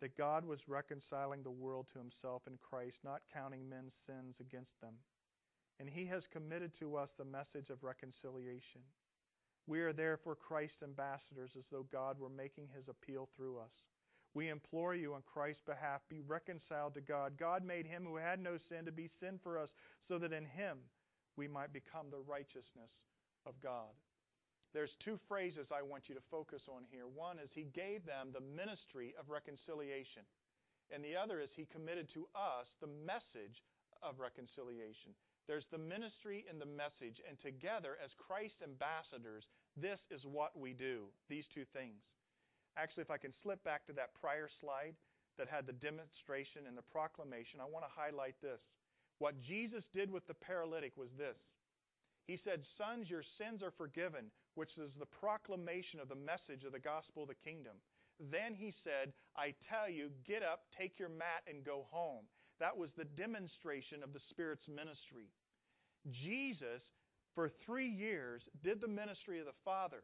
That 0.00 0.16
God 0.16 0.46
was 0.46 0.68
reconciling 0.68 1.42
the 1.42 1.50
world 1.50 1.86
to 1.92 1.98
himself 1.98 2.42
in 2.46 2.62
Christ, 2.62 2.96
not 3.02 3.26
counting 3.34 3.68
men's 3.68 3.96
sins 4.06 4.36
against 4.38 4.78
them. 4.80 4.94
And 5.80 5.88
he 5.90 6.06
has 6.06 6.22
committed 6.30 6.70
to 6.78 6.96
us 6.96 7.08
the 7.18 7.24
message 7.24 7.70
of 7.70 7.82
reconciliation. 7.82 8.86
We 9.66 9.80
are 9.80 9.92
therefore 9.92 10.36
Christ's 10.36 10.82
ambassadors 10.82 11.50
as 11.58 11.64
though 11.70 11.86
God 11.90 12.20
were 12.20 12.28
making 12.28 12.68
his 12.74 12.88
appeal 12.88 13.28
through 13.36 13.58
us. 13.58 13.72
We 14.34 14.48
implore 14.48 14.94
you 14.94 15.14
on 15.14 15.22
Christ's 15.22 15.62
behalf, 15.66 16.02
be 16.08 16.20
reconciled 16.20 16.94
to 16.94 17.00
God. 17.00 17.38
God 17.38 17.64
made 17.64 17.86
him 17.86 18.04
who 18.04 18.16
had 18.16 18.38
no 18.38 18.58
sin 18.68 18.84
to 18.84 18.92
be 18.92 19.08
sin 19.18 19.40
for 19.42 19.58
us, 19.58 19.70
so 20.06 20.18
that 20.18 20.32
in 20.32 20.44
him 20.44 20.78
we 21.36 21.48
might 21.48 21.72
become 21.72 22.10
the 22.10 22.20
righteousness 22.20 22.92
of 23.46 23.54
God. 23.62 23.96
There's 24.74 24.94
two 25.00 25.18
phrases 25.26 25.68
I 25.72 25.80
want 25.80 26.08
you 26.08 26.14
to 26.14 26.30
focus 26.30 26.68
on 26.68 26.84
here. 26.90 27.06
One 27.08 27.38
is 27.38 27.48
he 27.54 27.64
gave 27.72 28.04
them 28.04 28.28
the 28.28 28.44
ministry 28.44 29.14
of 29.18 29.30
reconciliation, 29.30 30.22
and 30.92 31.02
the 31.02 31.16
other 31.16 31.40
is 31.40 31.48
he 31.56 31.64
committed 31.72 32.12
to 32.12 32.28
us 32.36 32.68
the 32.80 32.92
message 33.06 33.64
of 34.02 34.20
reconciliation. 34.20 35.16
There's 35.46 35.66
the 35.70 35.78
ministry 35.78 36.44
and 36.50 36.60
the 36.60 36.66
message, 36.66 37.22
and 37.22 37.38
together 37.38 37.96
as 38.02 38.10
Christ 38.18 38.58
ambassadors, 38.62 39.46
this 39.76 40.00
is 40.10 40.26
what 40.26 40.58
we 40.58 40.74
do, 40.74 41.06
these 41.28 41.46
two 41.54 41.64
things. 41.72 42.02
Actually, 42.76 43.06
if 43.06 43.10
I 43.10 43.22
can 43.22 43.32
slip 43.42 43.62
back 43.62 43.86
to 43.86 43.94
that 43.94 44.14
prior 44.20 44.50
slide 44.60 44.94
that 45.38 45.48
had 45.48 45.66
the 45.66 45.72
demonstration 45.72 46.66
and 46.66 46.76
the 46.76 46.90
proclamation, 46.90 47.60
I 47.60 47.70
want 47.70 47.84
to 47.86 47.92
highlight 47.94 48.34
this. 48.42 48.60
What 49.18 49.40
Jesus 49.40 49.84
did 49.94 50.10
with 50.10 50.26
the 50.26 50.34
paralytic 50.34 50.92
was 50.96 51.08
this. 51.16 51.38
He 52.26 52.38
said, 52.42 52.66
Sons, 52.76 53.08
your 53.08 53.22
sins 53.38 53.62
are 53.62 53.72
forgiven, 53.78 54.34
which 54.56 54.74
is 54.76 54.90
the 54.98 55.06
proclamation 55.06 56.00
of 56.00 56.08
the 56.08 56.18
message 56.18 56.66
of 56.66 56.72
the 56.72 56.82
gospel 56.82 57.22
of 57.22 57.30
the 57.30 57.38
kingdom. 57.46 57.78
Then 58.18 58.54
he 58.56 58.74
said, 58.82 59.12
I 59.36 59.54
tell 59.68 59.88
you, 59.88 60.10
get 60.26 60.42
up, 60.42 60.66
take 60.76 60.98
your 60.98 61.08
mat, 61.08 61.44
and 61.46 61.64
go 61.64 61.86
home. 61.90 62.24
That 62.60 62.76
was 62.76 62.90
the 62.96 63.04
demonstration 63.04 64.02
of 64.02 64.12
the 64.12 64.20
Spirit's 64.30 64.66
ministry. 64.68 65.28
Jesus, 66.10 66.82
for 67.34 67.50
three 67.66 67.88
years, 67.88 68.42
did 68.64 68.80
the 68.80 68.88
ministry 68.88 69.40
of 69.40 69.46
the 69.46 69.60
Father, 69.64 70.02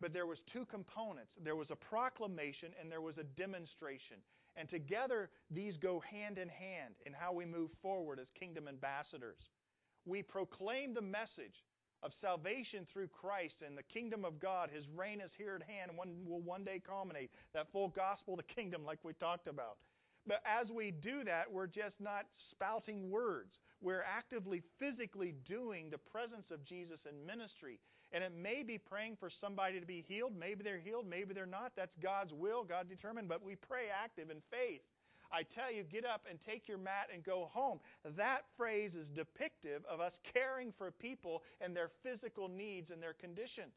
but 0.00 0.12
there 0.12 0.26
was 0.26 0.38
two 0.52 0.66
components. 0.66 1.32
There 1.42 1.56
was 1.56 1.70
a 1.70 1.76
proclamation 1.76 2.72
and 2.80 2.90
there 2.90 3.00
was 3.00 3.16
a 3.18 3.24
demonstration. 3.40 4.18
And 4.56 4.68
together, 4.68 5.30
these 5.50 5.74
go 5.80 6.00
hand 6.00 6.38
in 6.38 6.48
hand 6.48 6.94
in 7.06 7.12
how 7.12 7.32
we 7.32 7.44
move 7.44 7.70
forward 7.82 8.18
as 8.20 8.26
kingdom 8.38 8.68
ambassadors. 8.68 9.38
We 10.04 10.22
proclaim 10.22 10.94
the 10.94 11.00
message 11.00 11.64
of 12.02 12.12
salvation 12.20 12.86
through 12.92 13.08
Christ 13.08 13.54
and 13.66 13.76
the 13.76 13.82
kingdom 13.82 14.24
of 14.24 14.38
God. 14.38 14.68
His 14.72 14.84
reign 14.94 15.20
is 15.20 15.30
here 15.38 15.56
at 15.56 15.66
hand 15.66 15.90
and 15.90 15.98
one, 15.98 16.10
will 16.26 16.42
one 16.42 16.62
day 16.62 16.80
culminate. 16.86 17.30
That 17.54 17.72
full 17.72 17.88
gospel 17.88 18.34
of 18.34 18.40
the 18.46 18.54
kingdom, 18.54 18.84
like 18.84 18.98
we 19.02 19.14
talked 19.14 19.48
about. 19.48 19.78
But 20.26 20.40
as 20.46 20.68
we 20.70 20.90
do 20.90 21.24
that, 21.24 21.52
we're 21.52 21.66
just 21.66 22.00
not 22.00 22.26
spouting 22.50 23.10
words. 23.10 23.52
We're 23.82 24.02
actively, 24.02 24.62
physically 24.78 25.34
doing 25.46 25.90
the 25.90 25.98
presence 25.98 26.46
of 26.50 26.64
Jesus 26.64 26.98
in 27.08 27.26
ministry. 27.26 27.78
And 28.12 28.24
it 28.24 28.32
may 28.32 28.62
be 28.62 28.78
praying 28.78 29.16
for 29.20 29.28
somebody 29.28 29.80
to 29.80 29.86
be 29.86 30.04
healed. 30.06 30.32
Maybe 30.38 30.62
they're 30.62 30.78
healed, 30.78 31.06
maybe 31.06 31.34
they're 31.34 31.46
not. 31.46 31.72
That's 31.76 31.94
God's 32.02 32.32
will, 32.32 32.64
God 32.64 32.88
determined. 32.88 33.28
But 33.28 33.44
we 33.44 33.56
pray 33.56 33.92
active 33.92 34.30
in 34.30 34.38
faith. 34.50 34.80
I 35.32 35.42
tell 35.42 35.72
you, 35.72 35.82
get 35.82 36.04
up 36.06 36.22
and 36.30 36.38
take 36.46 36.68
your 36.68 36.78
mat 36.78 37.08
and 37.12 37.24
go 37.24 37.50
home. 37.52 37.80
That 38.16 38.42
phrase 38.56 38.92
is 38.94 39.06
depictive 39.18 39.84
of 39.90 40.00
us 40.00 40.12
caring 40.32 40.72
for 40.78 40.90
people 40.92 41.42
and 41.60 41.74
their 41.74 41.90
physical 42.02 42.48
needs 42.48 42.90
and 42.90 43.02
their 43.02 43.14
conditions. 43.14 43.74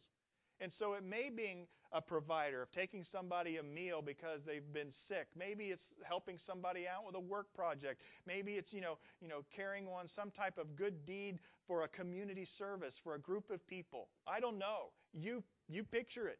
And 0.62 0.72
so 0.78 0.93
it 0.93 1.04
may 1.04 1.30
be 1.36 1.66
a 1.94 2.02
provider 2.02 2.62
of 2.62 2.72
taking 2.72 3.06
somebody 3.12 3.58
a 3.58 3.64
meal 3.64 4.02
because 4.02 4.40
they've 4.46 4.74
been 4.74 4.92
sick. 5.08 5.28
Maybe 5.38 5.66
it's 5.66 5.84
helping 6.04 6.38
somebody 6.46 6.86
out 6.88 7.06
with 7.06 7.16
a 7.16 7.20
work 7.20 7.48
project. 7.56 8.02
Maybe 8.26 8.54
it's, 8.54 8.72
you 8.72 8.82
know, 8.82 8.98
you 9.22 9.28
know, 9.28 9.42
carrying 9.56 9.88
on 9.88 10.10
some 10.16 10.32
type 10.32 10.58
of 10.58 10.76
good 10.76 11.06
deed 11.06 11.40
for 11.68 11.84
a 11.84 11.88
community 11.88 12.48
service 12.58 12.94
for 13.04 13.16
a 13.16 13.20
group 13.20 13.50
of 13.50 13.66
people. 13.68 14.08
I 14.28 14.40
don't 14.40 14.58
know. 14.58 14.92
You 15.14 15.44
you 15.68 15.84
picture 15.84 16.28
it. 16.28 16.40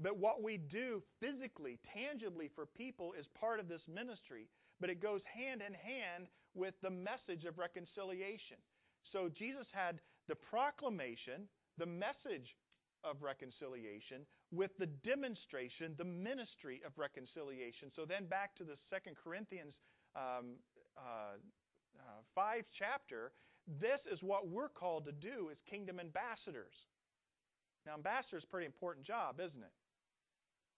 But 0.00 0.16
what 0.16 0.42
we 0.42 0.58
do 0.58 1.02
physically, 1.20 1.78
tangibly 1.92 2.48
for 2.54 2.66
people 2.66 3.14
is 3.18 3.26
part 3.38 3.58
of 3.58 3.68
this 3.68 3.82
ministry, 3.92 4.46
but 4.80 4.90
it 4.90 5.02
goes 5.02 5.20
hand 5.26 5.60
in 5.60 5.74
hand 5.74 6.28
with 6.54 6.74
the 6.82 6.90
message 6.90 7.44
of 7.44 7.58
reconciliation. 7.58 8.58
So 9.12 9.28
Jesus 9.28 9.66
had 9.72 9.98
the 10.28 10.36
proclamation, 10.36 11.48
the 11.78 11.86
message 11.86 12.54
of 13.04 13.22
reconciliation 13.22 14.26
with 14.50 14.70
the 14.78 14.86
demonstration, 15.04 15.94
the 15.98 16.04
ministry 16.04 16.80
of 16.86 16.92
reconciliation. 16.96 17.90
So 17.94 18.04
then 18.04 18.26
back 18.26 18.56
to 18.58 18.64
the 18.64 18.76
Second 18.90 19.16
Corinthians 19.22 19.74
um, 20.16 20.58
uh, 20.96 21.38
uh, 21.98 22.20
5 22.34 22.64
chapter, 22.76 23.32
this 23.80 24.00
is 24.10 24.22
what 24.22 24.48
we're 24.48 24.72
called 24.72 25.04
to 25.06 25.12
do 25.12 25.50
as 25.50 25.58
kingdom 25.68 26.00
ambassadors. 26.00 26.72
Now, 27.84 27.94
ambassador 27.94 28.38
is 28.38 28.44
a 28.44 28.50
pretty 28.50 28.66
important 28.66 29.06
job, 29.06 29.40
isn't 29.40 29.62
it? 29.62 29.74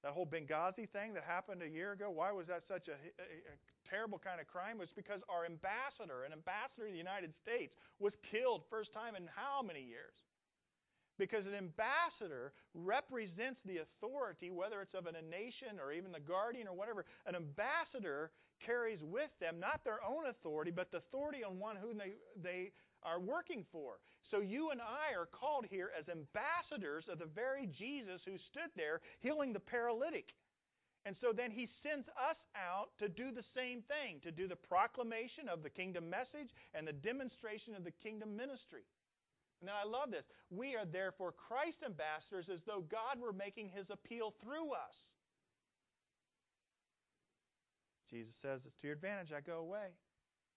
That 0.02 0.12
whole 0.12 0.26
Benghazi 0.26 0.88
thing 0.88 1.12
that 1.12 1.24
happened 1.28 1.60
a 1.62 1.68
year 1.68 1.92
ago, 1.92 2.08
why 2.08 2.32
was 2.32 2.48
that 2.48 2.64
such 2.66 2.88
a, 2.88 2.96
a, 3.20 3.26
a 3.52 3.54
terrible 3.88 4.18
kind 4.18 4.40
of 4.40 4.48
crime? 4.48 4.80
It 4.80 4.88
was 4.88 4.96
because 4.96 5.20
our 5.28 5.44
ambassador, 5.44 6.24
an 6.24 6.32
ambassador 6.32 6.88
of 6.88 6.92
the 6.92 6.98
United 6.98 7.36
States, 7.36 7.76
was 8.00 8.16
killed 8.32 8.64
first 8.72 8.92
time 8.96 9.14
in 9.14 9.28
how 9.28 9.60
many 9.60 9.84
years? 9.84 10.16
Because 11.20 11.44
an 11.44 11.52
ambassador 11.52 12.56
represents 12.72 13.60
the 13.68 13.84
authority, 13.84 14.48
whether 14.48 14.80
it's 14.80 14.96
of 14.96 15.04
a 15.04 15.12
nation 15.12 15.76
or 15.76 15.92
even 15.92 16.16
the 16.16 16.24
guardian 16.24 16.64
or 16.66 16.72
whatever. 16.72 17.04
An 17.28 17.36
ambassador 17.36 18.32
carries 18.64 19.04
with 19.04 19.28
them 19.36 19.60
not 19.60 19.84
their 19.84 20.00
own 20.00 20.32
authority, 20.32 20.72
but 20.72 20.90
the 20.90 21.04
authority 21.04 21.44
on 21.44 21.60
one 21.60 21.76
whom 21.76 22.00
they, 22.00 22.16
they 22.40 22.72
are 23.04 23.20
working 23.20 23.68
for. 23.70 24.00
So 24.30 24.40
you 24.40 24.70
and 24.70 24.80
I 24.80 25.12
are 25.12 25.28
called 25.28 25.66
here 25.68 25.92
as 25.92 26.08
ambassadors 26.08 27.04
of 27.12 27.18
the 27.18 27.28
very 27.28 27.68
Jesus 27.68 28.24
who 28.24 28.40
stood 28.48 28.72
there 28.74 29.04
healing 29.20 29.52
the 29.52 29.60
paralytic. 29.60 30.32
And 31.04 31.16
so 31.20 31.32
then 31.36 31.50
he 31.50 31.68
sends 31.82 32.08
us 32.16 32.40
out 32.56 32.96
to 32.98 33.08
do 33.08 33.28
the 33.28 33.44
same 33.56 33.84
thing, 33.88 34.20
to 34.24 34.32
do 34.32 34.48
the 34.48 34.56
proclamation 34.56 35.52
of 35.52 35.62
the 35.62 35.70
kingdom 35.70 36.08
message 36.08 36.48
and 36.72 36.88
the 36.88 36.96
demonstration 36.96 37.76
of 37.76 37.84
the 37.84 37.92
kingdom 38.04 38.36
ministry. 38.36 38.88
Now, 39.60 39.76
I 39.76 39.84
love 39.84 40.10
this. 40.10 40.24
We 40.48 40.74
are 40.74 40.88
therefore 40.88 41.32
Christ 41.36 41.84
ambassadors 41.84 42.48
as 42.48 42.64
though 42.64 42.80
God 42.80 43.20
were 43.20 43.32
making 43.32 43.68
his 43.68 43.90
appeal 43.92 44.32
through 44.40 44.72
us. 44.72 44.96
Jesus 48.08 48.34
says, 48.40 48.64
It's 48.66 48.76
to 48.80 48.88
your 48.88 48.96
advantage 48.96 49.30
I 49.36 49.44
go 49.44 49.60
away. 49.60 49.92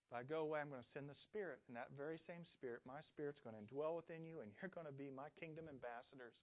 If 0.07 0.15
I 0.15 0.23
go 0.23 0.47
away, 0.47 0.63
I'm 0.63 0.71
going 0.71 0.81
to 0.81 0.93
send 0.95 1.11
the 1.11 1.19
Spirit. 1.19 1.59
And 1.67 1.75
that 1.75 1.91
very 1.97 2.17
same 2.17 2.47
Spirit, 2.47 2.81
my 2.87 3.03
Spirit's 3.11 3.43
going 3.43 3.59
to 3.59 3.65
dwell 3.67 3.99
within 3.99 4.25
you, 4.25 4.39
and 4.39 4.49
you're 4.57 4.73
going 4.73 4.87
to 4.87 4.95
be 4.95 5.11
my 5.11 5.29
kingdom 5.35 5.67
ambassadors. 5.67 6.33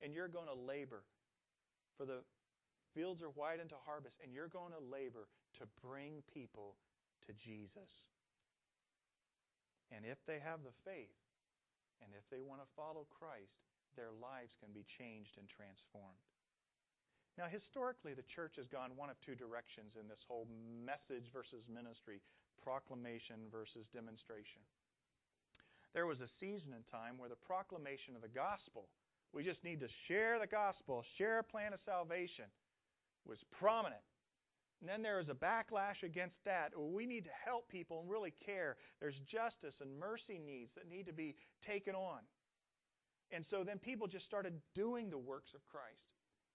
And 0.00 0.14
you're 0.14 0.30
going 0.30 0.48
to 0.48 0.56
labor. 0.56 1.02
For 1.98 2.06
the 2.06 2.22
fields 2.94 3.20
are 3.20 3.34
white 3.34 3.60
unto 3.60 3.76
harvest, 3.84 4.16
and 4.22 4.32
you're 4.32 4.52
going 4.52 4.72
to 4.72 4.80
labor 4.80 5.28
to 5.58 5.64
bring 5.82 6.22
people 6.32 6.76
to 7.26 7.32
Jesus. 7.34 7.90
And 9.92 10.04
if 10.04 10.18
they 10.26 10.40
have 10.40 10.60
the 10.64 10.74
faith, 10.84 11.12
and 12.04 12.12
if 12.14 12.24
they 12.28 12.42
want 12.42 12.60
to 12.60 12.76
follow 12.76 13.08
Christ, 13.08 13.56
their 13.96 14.12
lives 14.12 14.52
can 14.60 14.70
be 14.76 14.84
changed 15.00 15.36
and 15.40 15.48
transformed. 15.48 16.20
Now, 17.36 17.52
historically, 17.52 18.16
the 18.16 18.24
church 18.32 18.56
has 18.56 18.68
gone 18.68 18.96
one 18.96 19.12
of 19.12 19.20
two 19.20 19.36
directions 19.36 19.96
in 20.00 20.08
this 20.08 20.24
whole 20.24 20.48
message 20.84 21.28
versus 21.32 21.64
ministry, 21.68 22.24
proclamation 22.64 23.52
versus 23.52 23.84
demonstration. 23.92 24.64
There 25.92 26.08
was 26.08 26.20
a 26.20 26.32
season 26.40 26.72
in 26.72 26.84
time 26.88 27.16
where 27.20 27.28
the 27.28 27.40
proclamation 27.44 28.16
of 28.16 28.24
the 28.24 28.32
gospel, 28.32 28.88
we 29.32 29.44
just 29.44 29.64
need 29.64 29.80
to 29.80 29.88
share 30.08 30.40
the 30.40 30.48
gospel, 30.48 31.04
share 31.16 31.40
a 31.40 31.44
plan 31.44 31.72
of 31.72 31.80
salvation, 31.84 32.48
was 33.28 33.40
prominent. 33.52 34.04
And 34.80 34.88
then 34.88 35.02
there 35.02 35.20
is 35.20 35.28
a 35.28 35.34
backlash 35.34 36.02
against 36.04 36.36
that. 36.44 36.72
We 36.76 37.06
need 37.06 37.24
to 37.24 37.30
help 37.44 37.68
people 37.68 38.00
and 38.00 38.10
really 38.10 38.34
care. 38.44 38.76
There's 39.00 39.16
justice 39.24 39.74
and 39.80 39.98
mercy 39.98 40.38
needs 40.38 40.70
that 40.76 40.88
need 40.88 41.06
to 41.06 41.14
be 41.14 41.34
taken 41.66 41.94
on. 41.94 42.20
And 43.32 43.44
so 43.50 43.64
then 43.64 43.78
people 43.78 44.06
just 44.06 44.26
started 44.26 44.54
doing 44.74 45.10
the 45.10 45.18
works 45.18 45.52
of 45.54 45.64
Christ. 45.66 46.04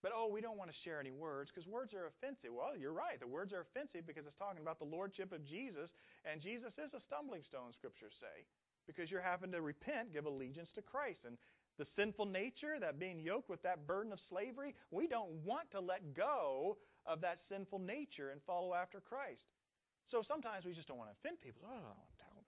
But 0.02 0.12
oh, 0.16 0.28
we 0.28 0.42
don't 0.42 0.58
want 0.58 0.70
to 0.70 0.82
share 0.84 1.00
any 1.00 1.12
words 1.12 1.52
because 1.54 1.70
words 1.70 1.94
are 1.94 2.10
offensive. 2.10 2.50
Well, 2.50 2.74
you're 2.78 2.94
right. 2.94 3.20
The 3.20 3.28
words 3.28 3.54
are 3.54 3.62
offensive 3.62 4.08
because 4.08 4.26
it's 4.26 4.38
talking 4.38 4.62
about 4.62 4.80
the 4.80 4.90
lordship 4.90 5.32
of 5.32 5.46
Jesus, 5.46 5.94
and 6.26 6.42
Jesus 6.42 6.74
is 6.82 6.94
a 6.94 7.02
stumbling 7.06 7.46
stone, 7.46 7.70
scriptures 7.78 8.14
say, 8.18 8.46
because 8.88 9.12
you're 9.12 9.22
having 9.22 9.52
to 9.52 9.62
repent, 9.62 10.14
give 10.14 10.26
allegiance 10.26 10.70
to 10.74 10.82
Christ. 10.82 11.22
And 11.26 11.38
the 11.78 11.86
sinful 11.96 12.26
nature, 12.26 12.82
that 12.82 12.98
being 12.98 13.20
yoked 13.20 13.50
with 13.50 13.62
that 13.62 13.86
burden 13.86 14.12
of 14.12 14.20
slavery, 14.28 14.74
we 14.90 15.06
don't 15.06 15.30
want 15.46 15.70
to 15.72 15.80
let 15.80 16.16
go 16.16 16.78
of 17.06 17.22
that 17.22 17.40
sinful 17.50 17.80
nature 17.80 18.30
and 18.30 18.42
follow 18.46 18.74
after 18.74 19.02
Christ. 19.02 19.42
So 20.12 20.22
sometimes 20.28 20.66
we 20.66 20.74
just 20.74 20.88
don't 20.88 20.98
want 20.98 21.10
to 21.10 21.18
offend 21.18 21.40
people. 21.42 21.64
Oh, 21.66 21.72
I 21.72 21.80
don't 21.80 21.98
want 21.98 22.12
to 22.12 22.20
tell 22.20 22.34
them. 22.36 22.48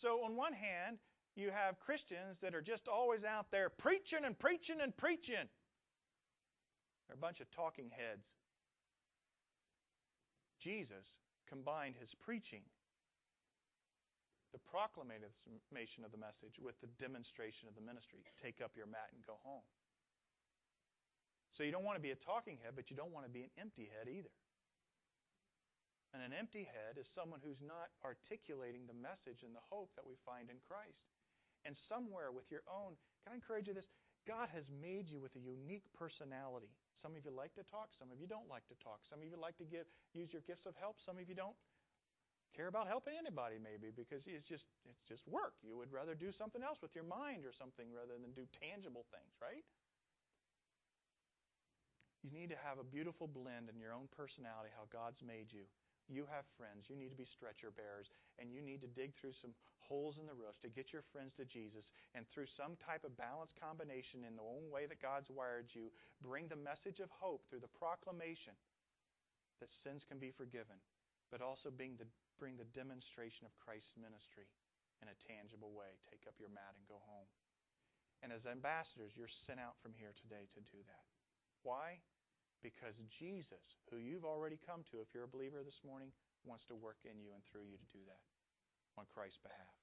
So 0.00 0.24
on 0.24 0.34
one 0.34 0.56
hand, 0.56 0.96
you 1.36 1.52
have 1.52 1.78
Christians 1.78 2.40
that 2.42 2.56
are 2.56 2.64
just 2.64 2.88
always 2.88 3.22
out 3.22 3.52
there 3.52 3.68
preaching 3.68 4.24
and 4.24 4.34
preaching 4.34 4.80
and 4.82 4.96
preaching. 4.96 5.46
They're 7.06 7.18
a 7.18 7.20
bunch 7.20 7.40
of 7.40 7.46
talking 7.52 7.92
heads. 7.92 8.24
Jesus 10.58 11.06
combined 11.48 11.96
his 11.96 12.12
preaching, 12.20 12.62
the 14.52 14.60
proclamation 14.68 16.04
of 16.04 16.12
the 16.12 16.20
message, 16.20 16.60
with 16.60 16.76
the 16.80 16.90
demonstration 17.00 17.68
of 17.68 17.74
the 17.74 17.84
ministry. 17.84 18.20
Take 18.42 18.60
up 18.60 18.76
your 18.76 18.86
mat 18.86 19.08
and 19.14 19.24
go 19.24 19.40
home. 19.40 19.64
So 21.60 21.68
you 21.68 21.76
don't 21.76 21.84
want 21.84 22.00
to 22.00 22.06
be 22.08 22.16
a 22.16 22.16
talking 22.24 22.56
head, 22.64 22.72
but 22.72 22.88
you 22.88 22.96
don't 22.96 23.12
want 23.12 23.28
to 23.28 23.34
be 23.36 23.44
an 23.44 23.52
empty 23.60 23.84
head 23.92 24.08
either. 24.08 24.32
And 26.16 26.24
an 26.24 26.32
empty 26.32 26.64
head 26.64 26.96
is 26.96 27.04
someone 27.12 27.44
who's 27.44 27.60
not 27.60 27.92
articulating 28.00 28.88
the 28.88 28.96
message 28.96 29.44
and 29.44 29.52
the 29.52 29.60
hope 29.68 29.92
that 29.92 30.08
we 30.08 30.16
find 30.24 30.48
in 30.48 30.56
Christ. 30.64 31.04
And 31.68 31.76
somewhere 31.84 32.32
with 32.32 32.48
your 32.48 32.64
own, 32.64 32.96
can 33.20 33.36
I 33.36 33.36
encourage 33.36 33.68
you 33.68 33.76
this? 33.76 33.84
God 34.24 34.48
has 34.56 34.64
made 34.72 35.12
you 35.12 35.20
with 35.20 35.36
a 35.36 35.42
unique 35.44 35.84
personality. 35.92 36.72
Some 37.04 37.12
of 37.12 37.20
you 37.28 37.28
like 37.28 37.52
to 37.60 37.64
talk, 37.68 37.92
some 38.00 38.08
of 38.08 38.16
you 38.16 38.24
don't 38.24 38.48
like 38.48 38.64
to 38.72 38.76
talk. 38.80 39.04
Some 39.12 39.20
of 39.20 39.28
you 39.28 39.36
like 39.36 39.60
to 39.60 39.68
give 39.68 39.84
use 40.16 40.32
your 40.32 40.40
gifts 40.48 40.64
of 40.64 40.72
help, 40.80 40.96
some 41.04 41.20
of 41.20 41.28
you 41.28 41.36
don't 41.36 41.60
care 42.56 42.72
about 42.72 42.88
helping 42.88 43.20
anybody 43.20 43.60
maybe 43.60 43.92
because 43.92 44.24
it's 44.24 44.48
just 44.48 44.64
it's 44.88 45.04
just 45.04 45.28
work. 45.28 45.60
You 45.60 45.76
would 45.76 45.92
rather 45.92 46.16
do 46.16 46.32
something 46.32 46.64
else 46.64 46.80
with 46.80 46.96
your 46.96 47.04
mind 47.04 47.44
or 47.44 47.52
something 47.52 47.92
rather 47.92 48.16
than 48.16 48.32
do 48.32 48.48
tangible 48.48 49.04
things, 49.12 49.36
right? 49.44 49.60
You 52.20 52.30
need 52.32 52.52
to 52.52 52.60
have 52.60 52.76
a 52.76 52.84
beautiful 52.84 53.26
blend 53.26 53.72
in 53.72 53.80
your 53.80 53.96
own 53.96 54.08
personality 54.12 54.68
how 54.76 54.84
God's 54.92 55.20
made 55.24 55.48
you 55.48 55.64
you 56.10 56.26
have 56.26 56.42
friends. 56.58 56.90
You 56.90 56.98
need 56.98 57.14
to 57.14 57.18
be 57.18 57.24
stretcher 57.30 57.70
bearers, 57.70 58.10
and 58.42 58.50
you 58.50 58.58
need 58.58 58.82
to 58.82 58.90
dig 58.90 59.14
through 59.14 59.38
some 59.38 59.54
holes 59.78 60.18
in 60.18 60.26
the 60.26 60.34
roof 60.34 60.58
to 60.66 60.68
get 60.68 60.90
your 60.90 61.06
friends 61.14 61.38
to 61.38 61.46
Jesus. 61.46 61.86
And 62.18 62.26
through 62.26 62.50
some 62.50 62.74
type 62.82 63.06
of 63.06 63.14
balanced 63.14 63.54
combination 63.54 64.26
in 64.26 64.34
the 64.34 64.44
own 64.44 64.66
way 64.74 64.90
that 64.90 64.98
God's 64.98 65.30
wired 65.30 65.70
you, 65.70 65.94
bring 66.18 66.50
the 66.50 66.58
message 66.58 66.98
of 66.98 67.14
hope 67.14 67.46
through 67.46 67.62
the 67.62 67.78
proclamation 67.78 68.58
that 69.62 69.70
sins 69.86 70.02
can 70.10 70.18
be 70.18 70.34
forgiven, 70.34 70.82
but 71.30 71.38
also 71.38 71.70
bring 71.70 71.94
the, 71.94 72.10
bring 72.42 72.58
the 72.58 72.68
demonstration 72.74 73.46
of 73.46 73.54
Christ's 73.62 73.94
ministry 73.94 74.50
in 74.98 75.06
a 75.06 75.20
tangible 75.30 75.70
way. 75.70 75.94
Take 76.10 76.26
up 76.26 76.34
your 76.42 76.50
mat 76.50 76.74
and 76.74 76.90
go 76.90 76.98
home. 77.06 77.30
And 78.20 78.34
as 78.34 78.44
ambassadors, 78.44 79.14
you're 79.14 79.32
sent 79.46 79.62
out 79.62 79.78
from 79.80 79.94
here 79.96 80.12
today 80.18 80.50
to 80.58 80.60
do 80.68 80.82
that. 80.90 81.06
Why? 81.62 82.00
Because 82.60 82.96
Jesus, 83.08 83.64
who 83.88 83.96
you've 83.96 84.28
already 84.28 84.60
come 84.60 84.84
to, 84.92 85.00
if 85.00 85.12
you're 85.12 85.28
a 85.28 85.30
believer 85.30 85.64
this 85.64 85.80
morning, 85.80 86.12
wants 86.44 86.64
to 86.68 86.76
work 86.76 87.00
in 87.04 87.20
you 87.20 87.32
and 87.32 87.40
through 87.48 87.68
you 87.68 87.76
to 87.76 87.88
do 87.92 88.00
that 88.08 88.24
on 88.96 89.08
Christ's 89.08 89.40
behalf. 89.40 89.76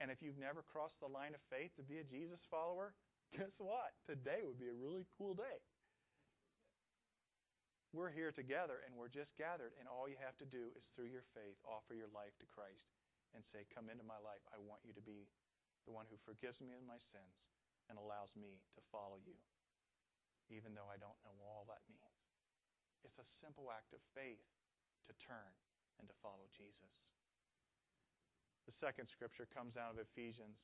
And 0.00 0.08
if 0.12 0.22
you've 0.22 0.38
never 0.38 0.62
crossed 0.62 1.00
the 1.02 1.10
line 1.10 1.34
of 1.34 1.42
faith 1.52 1.74
to 1.76 1.84
be 1.84 1.98
a 1.98 2.06
Jesus 2.06 2.40
follower, 2.48 2.94
guess 3.36 3.52
what? 3.60 3.96
Today 4.08 4.44
would 4.44 4.60
be 4.60 4.72
a 4.72 4.76
really 4.76 5.04
cool 5.16 5.34
day. 5.36 5.60
We're 7.96 8.12
here 8.12 8.32
together 8.32 8.84
and 8.84 8.92
we're 8.92 9.12
just 9.12 9.32
gathered, 9.40 9.72
and 9.80 9.88
all 9.88 10.12
you 10.12 10.20
have 10.20 10.36
to 10.44 10.48
do 10.48 10.68
is 10.76 10.84
through 10.92 11.08
your 11.08 11.24
faith 11.32 11.56
offer 11.64 11.96
your 11.96 12.12
life 12.12 12.36
to 12.44 12.46
Christ 12.52 12.84
and 13.32 13.40
say, 13.48 13.64
Come 13.72 13.88
into 13.88 14.04
my 14.04 14.20
life. 14.20 14.44
I 14.52 14.60
want 14.60 14.84
you 14.84 14.92
to 14.92 15.00
be 15.00 15.24
the 15.88 15.96
one 15.96 16.04
who 16.12 16.20
forgives 16.20 16.60
me 16.60 16.76
of 16.76 16.84
my 16.84 17.00
sins 17.12 17.36
and 17.88 17.96
allows 17.96 18.28
me 18.36 18.60
to 18.76 18.80
follow 18.92 19.16
you 19.24 19.40
even 20.48 20.72
though 20.72 20.88
I 20.88 21.00
don't 21.00 21.16
know 21.24 21.36
all 21.44 21.68
that 21.68 21.84
means. 21.88 22.24
It's 23.06 23.20
a 23.20 23.28
simple 23.40 23.70
act 23.70 23.94
of 23.94 24.02
faith 24.12 24.44
to 25.06 25.12
turn 25.22 25.52
and 25.96 26.08
to 26.10 26.14
follow 26.20 26.48
Jesus. 26.52 26.92
The 28.68 28.76
second 28.76 29.08
scripture 29.08 29.48
comes 29.48 29.80
out 29.80 29.96
of 29.96 30.02
Ephesians. 30.02 30.60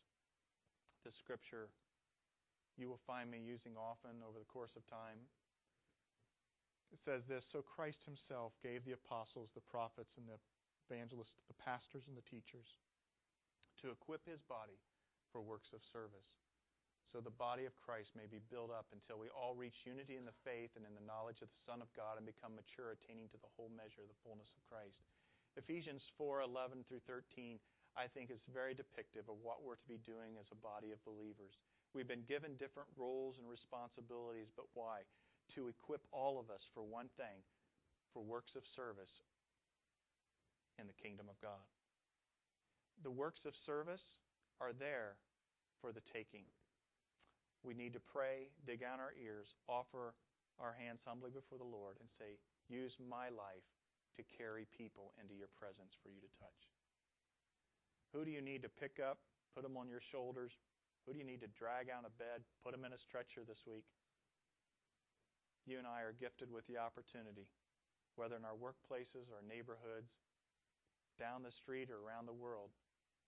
The 1.08 1.14
scripture 1.14 1.72
you 2.76 2.90
will 2.90 3.00
find 3.06 3.30
me 3.30 3.38
using 3.38 3.78
often 3.78 4.18
over 4.26 4.36
the 4.36 4.50
course 4.50 4.74
of 4.74 4.82
time. 4.90 5.30
It 6.90 6.98
says 7.02 7.22
this 7.26 7.46
So 7.48 7.62
Christ 7.62 8.02
himself 8.04 8.52
gave 8.62 8.82
the 8.82 8.98
apostles, 8.98 9.50
the 9.54 9.64
prophets, 9.64 10.14
and 10.18 10.26
the 10.26 10.38
evangelists, 10.90 11.38
the 11.46 11.58
pastors, 11.58 12.04
and 12.10 12.18
the 12.18 12.26
teachers 12.26 12.66
to 13.82 13.90
equip 13.90 14.26
his 14.26 14.42
body 14.46 14.78
for 15.30 15.42
works 15.42 15.70
of 15.74 15.82
service 15.90 16.43
so 17.14 17.22
the 17.22 17.30
body 17.30 17.62
of 17.62 17.78
Christ 17.78 18.10
may 18.18 18.26
be 18.26 18.42
built 18.50 18.74
up 18.74 18.90
until 18.90 19.22
we 19.22 19.30
all 19.30 19.54
reach 19.54 19.86
unity 19.86 20.18
in 20.18 20.26
the 20.26 20.34
faith 20.42 20.74
and 20.74 20.82
in 20.82 20.98
the 20.98 21.06
knowledge 21.06 21.38
of 21.46 21.46
the 21.46 21.62
Son 21.62 21.78
of 21.78 21.86
God 21.94 22.18
and 22.18 22.26
become 22.26 22.58
mature, 22.58 22.90
attaining 22.90 23.30
to 23.30 23.38
the 23.38 23.54
whole 23.54 23.70
measure 23.70 24.02
of 24.02 24.10
the 24.10 24.18
fullness 24.26 24.50
of 24.50 24.66
Christ. 24.66 24.98
Ephesians 25.54 26.02
4:11 26.18 26.82
through 26.90 27.06
13, 27.06 27.62
I 27.94 28.10
think, 28.10 28.34
is 28.34 28.42
very 28.50 28.74
depictive 28.74 29.30
of 29.30 29.38
what 29.46 29.62
we're 29.62 29.78
to 29.78 29.86
be 29.86 30.02
doing 30.02 30.34
as 30.42 30.50
a 30.50 30.58
body 30.58 30.90
of 30.90 30.98
believers. 31.06 31.54
We've 31.94 32.10
been 32.10 32.26
given 32.26 32.58
different 32.58 32.90
roles 32.98 33.38
and 33.38 33.46
responsibilities, 33.46 34.50
but 34.50 34.66
why? 34.74 35.06
To 35.54 35.70
equip 35.70 36.02
all 36.10 36.42
of 36.42 36.50
us 36.50 36.66
for 36.74 36.82
one 36.82 37.14
thing, 37.14 37.46
for 38.10 38.26
works 38.26 38.58
of 38.58 38.66
service 38.74 39.22
in 40.82 40.90
the 40.90 40.98
kingdom 40.98 41.30
of 41.30 41.38
God. 41.38 41.62
The 43.06 43.14
works 43.14 43.46
of 43.46 43.54
service 43.54 44.02
are 44.58 44.72
there 44.72 45.14
for 45.78 45.92
the 45.92 46.02
taking. 46.10 46.50
We 47.64 47.72
need 47.72 47.96
to 47.96 48.04
pray, 48.12 48.52
dig 48.68 48.84
out 48.84 49.00
our 49.00 49.16
ears, 49.16 49.56
offer 49.72 50.12
our 50.60 50.76
hands 50.76 51.00
humbly 51.08 51.32
before 51.32 51.56
the 51.56 51.64
Lord, 51.66 51.96
and 51.96 52.12
say, 52.20 52.36
Use 52.68 52.92
my 53.00 53.32
life 53.32 53.64
to 54.20 54.22
carry 54.36 54.68
people 54.68 55.16
into 55.16 55.32
your 55.32 55.48
presence 55.56 55.96
for 56.04 56.12
you 56.12 56.20
to 56.20 56.32
touch. 56.36 56.60
Who 58.12 58.22
do 58.22 58.30
you 58.30 58.44
need 58.44 58.62
to 58.62 58.70
pick 58.70 59.00
up, 59.00 59.18
put 59.56 59.64
them 59.64 59.80
on 59.80 59.88
your 59.88 60.04
shoulders? 60.04 60.52
Who 61.04 61.16
do 61.16 61.18
you 61.18 61.26
need 61.26 61.40
to 61.40 61.50
drag 61.56 61.88
out 61.88 62.04
of 62.04 62.14
bed, 62.20 62.44
put 62.62 62.76
them 62.76 62.84
in 62.84 62.92
a 62.92 63.00
stretcher 63.00 63.42
this 63.48 63.64
week? 63.64 63.88
You 65.64 65.80
and 65.80 65.88
I 65.88 66.04
are 66.04 66.14
gifted 66.14 66.52
with 66.52 66.68
the 66.68 66.76
opportunity, 66.76 67.48
whether 68.20 68.36
in 68.36 68.44
our 68.44 68.56
workplaces 68.56 69.32
or 69.32 69.40
neighborhoods, 69.40 70.12
down 71.16 71.40
the 71.42 71.52
street 71.52 71.88
or 71.88 72.04
around 72.04 72.28
the 72.28 72.36
world, 72.36 72.70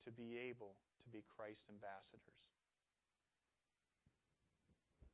to 0.05 0.13
be 0.13 0.37
able 0.37 0.77
to 1.03 1.09
be 1.09 1.25
Christ 1.25 1.65
ambassadors 1.73 2.46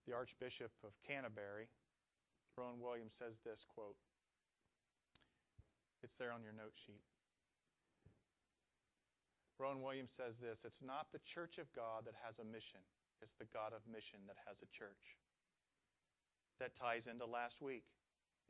the 0.06 0.14
Archbishop 0.14 0.72
of 0.82 0.90
Canterbury, 1.06 1.70
Rowan 2.58 2.82
Williams, 2.82 3.14
says 3.18 3.38
this 3.46 3.62
quote. 3.70 3.98
It's 6.02 6.14
there 6.18 6.34
on 6.34 6.42
your 6.42 6.54
note 6.54 6.74
sheet. 6.82 7.06
Rowan 9.62 9.78
Williams 9.78 10.10
says 10.18 10.34
this 10.42 10.58
It's 10.66 10.82
not 10.82 11.06
the 11.14 11.22
church 11.22 11.62
of 11.62 11.70
God 11.70 12.02
that 12.10 12.18
has 12.26 12.34
a 12.42 12.46
mission, 12.46 12.82
it's 13.22 13.38
the 13.38 13.46
God 13.54 13.70
of 13.70 13.86
mission 13.86 14.26
that 14.26 14.42
has 14.42 14.58
a 14.58 14.70
church. 14.74 15.18
That 16.58 16.74
ties 16.74 17.06
into 17.06 17.26
last 17.26 17.62
week. 17.62 17.86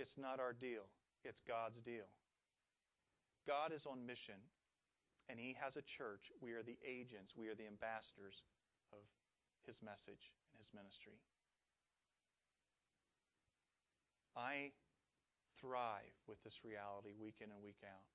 It's 0.01 0.17
not 0.17 0.41
our 0.41 0.57
deal, 0.57 0.89
it's 1.21 1.45
God's 1.45 1.77
deal. 1.85 2.09
God 3.45 3.77
is 3.77 3.85
on 3.85 4.09
mission, 4.09 4.41
and 5.29 5.37
He 5.37 5.53
has 5.61 5.77
a 5.77 5.85
church. 5.85 6.33
We 6.41 6.57
are 6.57 6.65
the 6.65 6.81
agents, 6.81 7.37
we 7.37 7.53
are 7.53 7.59
the 7.59 7.69
ambassadors 7.69 8.41
of 8.97 9.05
His 9.69 9.77
message 9.85 10.33
and 10.49 10.57
His 10.57 10.73
ministry. 10.73 11.21
I 14.37 14.73
thrive 15.61 16.17
with 16.27 16.43
this 16.43 16.65
reality 16.65 17.13
week 17.15 17.39
in 17.41 17.51
and 17.53 17.61
week 17.63 17.81
out. 17.85 18.09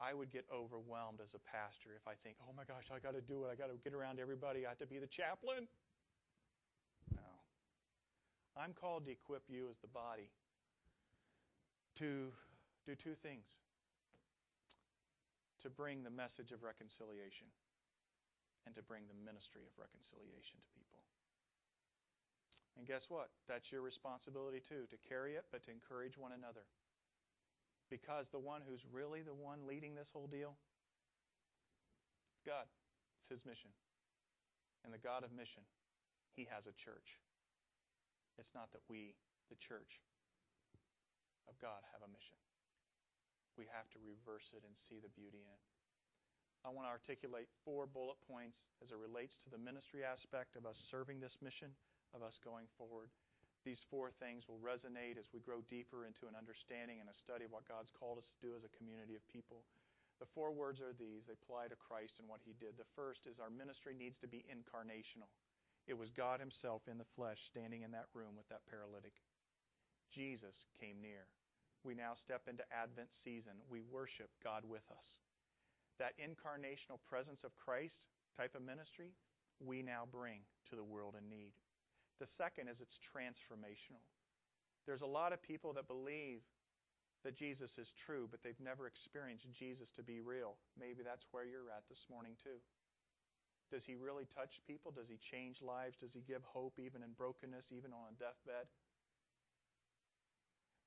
I 0.00 0.14
would 0.14 0.32
get 0.34 0.44
overwhelmed 0.50 1.22
as 1.22 1.30
a 1.34 1.42
pastor 1.46 1.94
if 1.94 2.02
I 2.10 2.18
think, 2.26 2.34
oh 2.42 2.50
my 2.56 2.66
gosh, 2.66 2.90
I 2.90 2.98
got 2.98 3.14
to 3.14 3.22
do 3.22 3.46
it. 3.46 3.52
I 3.52 3.54
got 3.54 3.70
to 3.70 3.78
get 3.86 3.94
around 3.94 4.18
everybody. 4.18 4.66
I 4.66 4.74
have 4.74 4.82
to 4.82 4.90
be 4.90 4.98
the 4.98 5.10
chaplain. 5.10 5.70
No. 7.14 7.30
I'm 8.58 8.74
called 8.74 9.06
to 9.06 9.12
equip 9.14 9.46
you 9.46 9.70
as 9.70 9.78
the 9.78 9.92
body 9.92 10.26
to 12.02 12.34
do 12.82 12.94
two 12.98 13.14
things 13.22 13.46
to 15.62 15.70
bring 15.70 16.02
the 16.02 16.10
message 16.10 16.50
of 16.50 16.66
reconciliation 16.66 17.46
and 18.66 18.74
to 18.74 18.82
bring 18.82 19.06
the 19.06 19.14
ministry 19.22 19.62
of 19.62 19.72
reconciliation 19.78 20.58
to 20.58 20.68
people. 20.74 20.91
And 22.76 22.88
guess 22.88 23.04
what? 23.08 23.28
That's 23.48 23.68
your 23.68 23.84
responsibility 23.84 24.64
too, 24.64 24.88
to 24.88 24.96
carry 25.08 25.36
it, 25.36 25.44
but 25.52 25.64
to 25.66 25.70
encourage 25.70 26.16
one 26.16 26.32
another. 26.32 26.64
Because 27.92 28.24
the 28.32 28.40
one 28.40 28.64
who's 28.64 28.80
really 28.88 29.20
the 29.20 29.36
one 29.36 29.68
leading 29.68 29.92
this 29.92 30.08
whole 30.12 30.26
deal, 30.26 30.56
God. 32.42 32.66
It's 33.22 33.38
his 33.38 33.44
mission. 33.46 33.70
And 34.82 34.90
the 34.90 34.98
God 34.98 35.22
of 35.22 35.30
mission, 35.30 35.62
he 36.34 36.48
has 36.50 36.66
a 36.66 36.74
church. 36.74 37.22
It's 38.34 38.50
not 38.50 38.72
that 38.74 38.82
we, 38.90 39.14
the 39.46 39.60
church 39.62 40.02
of 41.46 41.54
God, 41.62 41.86
have 41.94 42.02
a 42.02 42.10
mission. 42.10 42.34
We 43.54 43.70
have 43.70 43.86
to 43.94 44.00
reverse 44.02 44.48
it 44.56 44.64
and 44.66 44.74
see 44.88 44.98
the 44.98 45.12
beauty 45.14 45.44
in 45.44 45.54
it. 45.54 45.64
I 46.66 46.70
want 46.72 46.90
to 46.90 46.94
articulate 46.94 47.46
four 47.62 47.86
bullet 47.86 48.18
points 48.26 48.58
as 48.82 48.90
it 48.90 48.98
relates 48.98 49.38
to 49.44 49.50
the 49.50 49.60
ministry 49.60 50.02
aspect 50.02 50.58
of 50.58 50.66
us 50.66 50.78
serving 50.90 51.22
this 51.22 51.34
mission 51.42 51.74
of 52.14 52.22
us 52.22 52.36
going 52.44 52.68
forward. 52.76 53.10
these 53.62 53.82
four 53.86 54.10
things 54.18 54.50
will 54.50 54.58
resonate 54.58 55.14
as 55.14 55.30
we 55.30 55.38
grow 55.38 55.62
deeper 55.70 56.02
into 56.02 56.26
an 56.26 56.34
understanding 56.34 56.98
and 56.98 57.06
a 57.06 57.22
study 57.22 57.46
of 57.46 57.54
what 57.54 57.68
God's 57.70 57.94
called 57.94 58.18
us 58.18 58.26
to 58.26 58.42
do 58.42 58.58
as 58.58 58.66
a 58.66 58.74
community 58.74 59.14
of 59.14 59.22
people. 59.30 59.62
The 60.18 60.30
four 60.34 60.50
words 60.50 60.82
are 60.82 60.94
these. 60.94 61.26
They 61.26 61.38
apply 61.38 61.70
to 61.70 61.78
Christ 61.78 62.18
and 62.18 62.26
what 62.26 62.42
he 62.42 62.58
did. 62.58 62.74
The 62.74 62.90
first 62.98 63.22
is 63.26 63.38
our 63.38 63.50
ministry 63.50 63.94
needs 63.94 64.18
to 64.22 64.30
be 64.30 64.42
incarnational. 64.50 65.30
It 65.86 65.98
was 65.98 66.14
God 66.14 66.38
himself 66.38 66.86
in 66.86 66.98
the 66.98 67.12
flesh 67.18 67.38
standing 67.50 67.82
in 67.82 67.90
that 67.94 68.10
room 68.14 68.38
with 68.38 68.46
that 68.50 68.66
paralytic. 68.70 69.14
Jesus 70.14 70.54
came 70.78 71.02
near. 71.02 71.26
We 71.82 71.98
now 71.98 72.14
step 72.22 72.46
into 72.46 72.62
Advent 72.70 73.10
season. 73.26 73.58
We 73.66 73.82
worship 73.82 74.30
God 74.42 74.62
with 74.62 74.86
us. 74.90 75.08
That 75.98 76.14
incarnational 76.18 77.02
presence 77.02 77.42
of 77.42 77.54
Christ 77.58 77.98
type 78.38 78.54
of 78.54 78.62
ministry, 78.62 79.10
we 79.58 79.82
now 79.82 80.06
bring 80.06 80.46
to 80.70 80.78
the 80.78 80.86
world 80.86 81.18
in 81.18 81.26
need. 81.26 81.50
The 82.20 82.28
second 82.38 82.68
is 82.68 82.80
it's 82.80 82.98
transformational. 83.00 84.04
There's 84.86 85.02
a 85.02 85.08
lot 85.08 85.32
of 85.32 85.42
people 85.42 85.72
that 85.74 85.86
believe 85.86 86.42
that 87.22 87.38
Jesus 87.38 87.70
is 87.78 87.86
true, 87.94 88.26
but 88.26 88.42
they've 88.42 88.58
never 88.58 88.90
experienced 88.90 89.46
Jesus 89.54 89.86
to 89.94 90.02
be 90.02 90.18
real. 90.18 90.58
Maybe 90.74 91.06
that's 91.06 91.22
where 91.30 91.46
you're 91.46 91.70
at 91.70 91.86
this 91.86 92.02
morning, 92.10 92.34
too. 92.42 92.58
Does 93.70 93.86
he 93.86 93.94
really 93.94 94.26
touch 94.34 94.58
people? 94.66 94.90
Does 94.90 95.08
he 95.08 95.16
change 95.16 95.62
lives? 95.62 95.96
Does 96.02 96.12
he 96.12 96.20
give 96.26 96.42
hope 96.44 96.76
even 96.82 97.00
in 97.00 97.14
brokenness, 97.14 97.70
even 97.70 97.94
on 97.94 98.10
a 98.10 98.18
deathbed? 98.18 98.66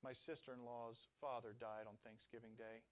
My 0.04 0.12
sister 0.28 0.54
in 0.54 0.62
law's 0.62 1.00
father 1.18 1.56
died 1.58 1.88
on 1.88 1.98
Thanksgiving 2.04 2.54
Day. 2.54 2.84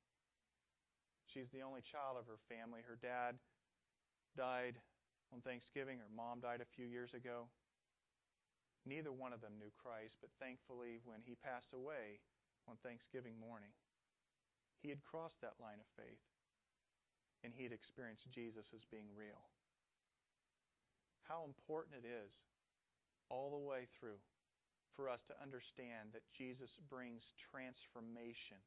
She's 1.30 1.52
the 1.52 1.62
only 1.62 1.84
child 1.84 2.18
of 2.18 2.26
her 2.26 2.42
family. 2.50 2.80
Her 2.82 2.98
dad 2.98 3.38
died 4.34 4.80
on 5.30 5.44
Thanksgiving. 5.44 6.02
Her 6.02 6.10
mom 6.10 6.40
died 6.40 6.58
a 6.58 6.74
few 6.74 6.86
years 6.88 7.14
ago. 7.14 7.46
Neither 8.84 9.12
one 9.12 9.32
of 9.32 9.40
them 9.40 9.56
knew 9.56 9.72
Christ, 9.80 10.20
but 10.20 10.32
thankfully, 10.36 11.00
when 11.08 11.24
he 11.24 11.40
passed 11.40 11.72
away 11.72 12.20
on 12.68 12.76
Thanksgiving 12.84 13.40
morning, 13.40 13.72
he 14.84 14.92
had 14.92 15.00
crossed 15.00 15.40
that 15.40 15.56
line 15.56 15.80
of 15.80 15.88
faith 15.96 16.20
and 17.40 17.52
he 17.52 17.64
had 17.64 17.72
experienced 17.72 18.28
Jesus 18.32 18.68
as 18.72 18.84
being 18.92 19.08
real. 19.16 19.48
How 21.24 21.44
important 21.44 22.00
it 22.00 22.08
is 22.08 22.32
all 23.32 23.52
the 23.52 23.64
way 23.64 23.88
through 23.96 24.20
for 24.96 25.08
us 25.08 25.20
to 25.28 25.42
understand 25.42 26.12
that 26.12 26.24
Jesus 26.36 26.70
brings 26.88 27.24
transformation. 27.36 28.60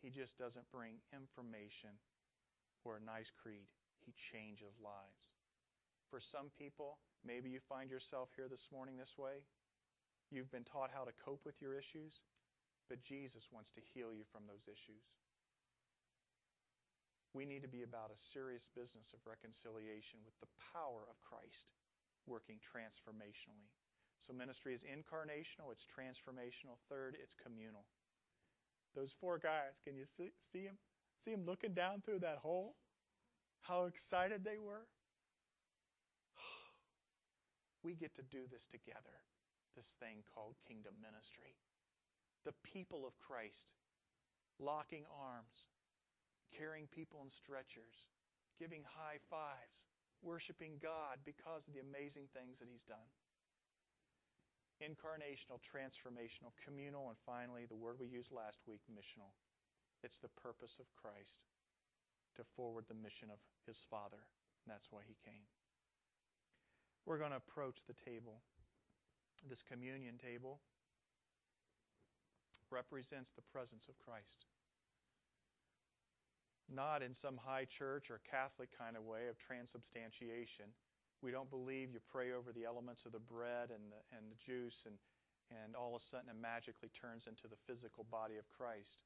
He 0.00 0.10
just 0.10 0.36
doesn't 0.36 0.72
bring 0.72 0.98
information 1.14 1.96
or 2.84 2.96
a 2.96 3.04
nice 3.04 3.30
creed. 3.36 3.70
He 4.02 4.12
changes 4.32 4.74
lives. 4.82 5.31
For 6.12 6.20
some 6.20 6.52
people, 6.60 7.00
Maybe 7.22 7.54
you 7.54 7.62
find 7.70 7.86
yourself 7.86 8.34
here 8.34 8.50
this 8.50 8.66
morning 8.74 8.98
this 8.98 9.14
way. 9.14 9.46
You've 10.34 10.50
been 10.50 10.66
taught 10.66 10.90
how 10.90 11.06
to 11.06 11.14
cope 11.22 11.46
with 11.46 11.54
your 11.62 11.78
issues, 11.78 12.10
but 12.90 12.98
Jesus 13.06 13.46
wants 13.54 13.70
to 13.78 13.82
heal 13.94 14.10
you 14.10 14.26
from 14.34 14.42
those 14.50 14.66
issues. 14.66 15.06
We 17.30 17.46
need 17.46 17.62
to 17.62 17.70
be 17.70 17.86
about 17.86 18.10
a 18.10 18.18
serious 18.34 18.66
business 18.74 19.06
of 19.14 19.22
reconciliation 19.22 20.20
with 20.26 20.34
the 20.42 20.50
power 20.74 21.06
of 21.06 21.16
Christ 21.22 21.62
working 22.26 22.58
transformationally. 22.58 23.70
So 24.26 24.34
ministry 24.34 24.74
is 24.74 24.82
incarnational, 24.82 25.70
it's 25.70 25.86
transformational. 25.94 26.82
Third, 26.90 27.14
it's 27.18 27.34
communal. 27.38 27.86
Those 28.98 29.14
four 29.22 29.38
guys, 29.38 29.78
can 29.86 29.94
you 29.94 30.04
see, 30.18 30.34
see 30.50 30.66
them? 30.66 30.76
See 31.24 31.32
them 31.32 31.46
looking 31.46 31.72
down 31.72 32.02
through 32.02 32.20
that 32.26 32.42
hole? 32.42 32.74
How 33.62 33.86
excited 33.86 34.42
they 34.42 34.58
were? 34.58 34.90
We 37.82 37.98
get 37.98 38.14
to 38.14 38.26
do 38.30 38.46
this 38.50 38.62
together, 38.70 39.18
this 39.74 39.90
thing 39.98 40.22
called 40.30 40.54
kingdom 40.66 40.94
ministry. 41.02 41.58
The 42.46 42.54
people 42.66 43.06
of 43.06 43.14
Christ, 43.22 43.70
locking 44.58 45.06
arms, 45.10 45.54
carrying 46.54 46.86
people 46.90 47.22
in 47.22 47.30
stretchers, 47.30 47.94
giving 48.58 48.82
high 48.86 49.18
fives, 49.30 49.78
worshiping 50.22 50.78
God 50.78 51.18
because 51.26 51.66
of 51.66 51.74
the 51.74 51.82
amazing 51.82 52.30
things 52.30 52.58
that 52.62 52.70
He's 52.70 52.86
done. 52.86 53.10
Incarnational, 54.82 55.62
transformational, 55.62 56.54
communal, 56.62 57.10
and 57.10 57.18
finally, 57.22 57.66
the 57.66 57.78
word 57.78 57.98
we 58.02 58.10
used 58.10 58.34
last 58.34 58.58
week, 58.66 58.82
missional. 58.90 59.30
It's 60.02 60.18
the 60.22 60.34
purpose 60.42 60.74
of 60.82 60.90
Christ 60.98 61.38
to 62.34 62.42
forward 62.58 62.90
the 62.90 62.98
mission 62.98 63.30
of 63.30 63.38
His 63.66 63.78
Father. 63.86 64.18
And 64.18 64.68
that's 64.70 64.90
why 64.90 65.06
He 65.06 65.14
came 65.22 65.46
we're 67.06 67.18
going 67.18 67.34
to 67.34 67.42
approach 67.42 67.78
the 67.86 67.98
table. 68.06 68.38
This 69.50 69.62
communion 69.66 70.18
table 70.22 70.62
represents 72.70 73.34
the 73.34 73.44
presence 73.50 73.84
of 73.90 73.98
Christ. 74.00 74.48
Not 76.70 77.02
in 77.02 77.12
some 77.18 77.36
high 77.36 77.66
church 77.66 78.08
or 78.08 78.22
Catholic 78.24 78.70
kind 78.72 78.96
of 78.96 79.04
way 79.04 79.28
of 79.28 79.36
transubstantiation. 79.36 80.72
We 81.20 81.34
don't 81.34 81.50
believe 81.50 81.92
you 81.92 82.00
pray 82.08 82.32
over 82.32 82.54
the 82.54 82.64
elements 82.64 83.04
of 83.04 83.12
the 83.12 83.20
bread 83.20 83.74
and 83.74 83.92
the, 83.92 84.00
and 84.14 84.30
the 84.30 84.38
juice 84.40 84.78
and, 84.88 84.96
and 85.52 85.76
all 85.76 85.92
of 85.92 86.00
a 86.00 86.08
sudden 86.08 86.32
it 86.32 86.38
magically 86.38 86.88
turns 86.96 87.28
into 87.28 87.44
the 87.50 87.60
physical 87.68 88.08
body 88.08 88.40
of 88.40 88.46
Christ. 88.54 89.04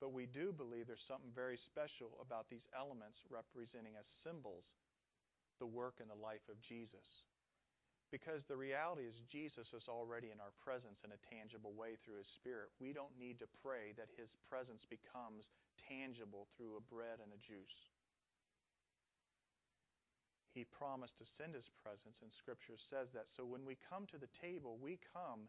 But 0.00 0.10
we 0.14 0.26
do 0.26 0.50
believe 0.50 0.90
there's 0.90 1.04
something 1.06 1.30
very 1.30 1.58
special 1.58 2.18
about 2.18 2.50
these 2.50 2.66
elements 2.74 3.22
representing 3.30 3.94
as 3.94 4.08
symbols 4.24 4.66
the 5.62 5.70
work 5.70 6.02
and 6.02 6.10
the 6.10 6.18
life 6.18 6.42
of 6.50 6.58
Jesus. 6.58 7.06
Because 8.12 8.44
the 8.44 8.60
reality 8.60 9.08
is, 9.08 9.16
Jesus 9.32 9.72
is 9.72 9.88
already 9.88 10.28
in 10.28 10.36
our 10.36 10.52
presence 10.60 11.00
in 11.00 11.16
a 11.16 11.24
tangible 11.32 11.72
way 11.72 11.96
through 12.04 12.20
His 12.20 12.28
Spirit. 12.36 12.68
We 12.76 12.92
don't 12.92 13.16
need 13.16 13.40
to 13.40 13.48
pray 13.64 13.96
that 13.96 14.12
His 14.20 14.28
presence 14.52 14.84
becomes 14.92 15.48
tangible 15.88 16.44
through 16.54 16.76
a 16.76 16.84
bread 16.92 17.24
and 17.24 17.32
a 17.32 17.40
juice. 17.40 17.88
He 20.52 20.68
promised 20.68 21.16
to 21.24 21.32
send 21.40 21.56
His 21.56 21.72
presence, 21.80 22.20
and 22.20 22.28
Scripture 22.36 22.76
says 22.76 23.08
that. 23.16 23.32
So 23.32 23.48
when 23.48 23.64
we 23.64 23.80
come 23.80 24.04
to 24.12 24.20
the 24.20 24.28
table, 24.44 24.76
we 24.76 25.00
come 25.16 25.48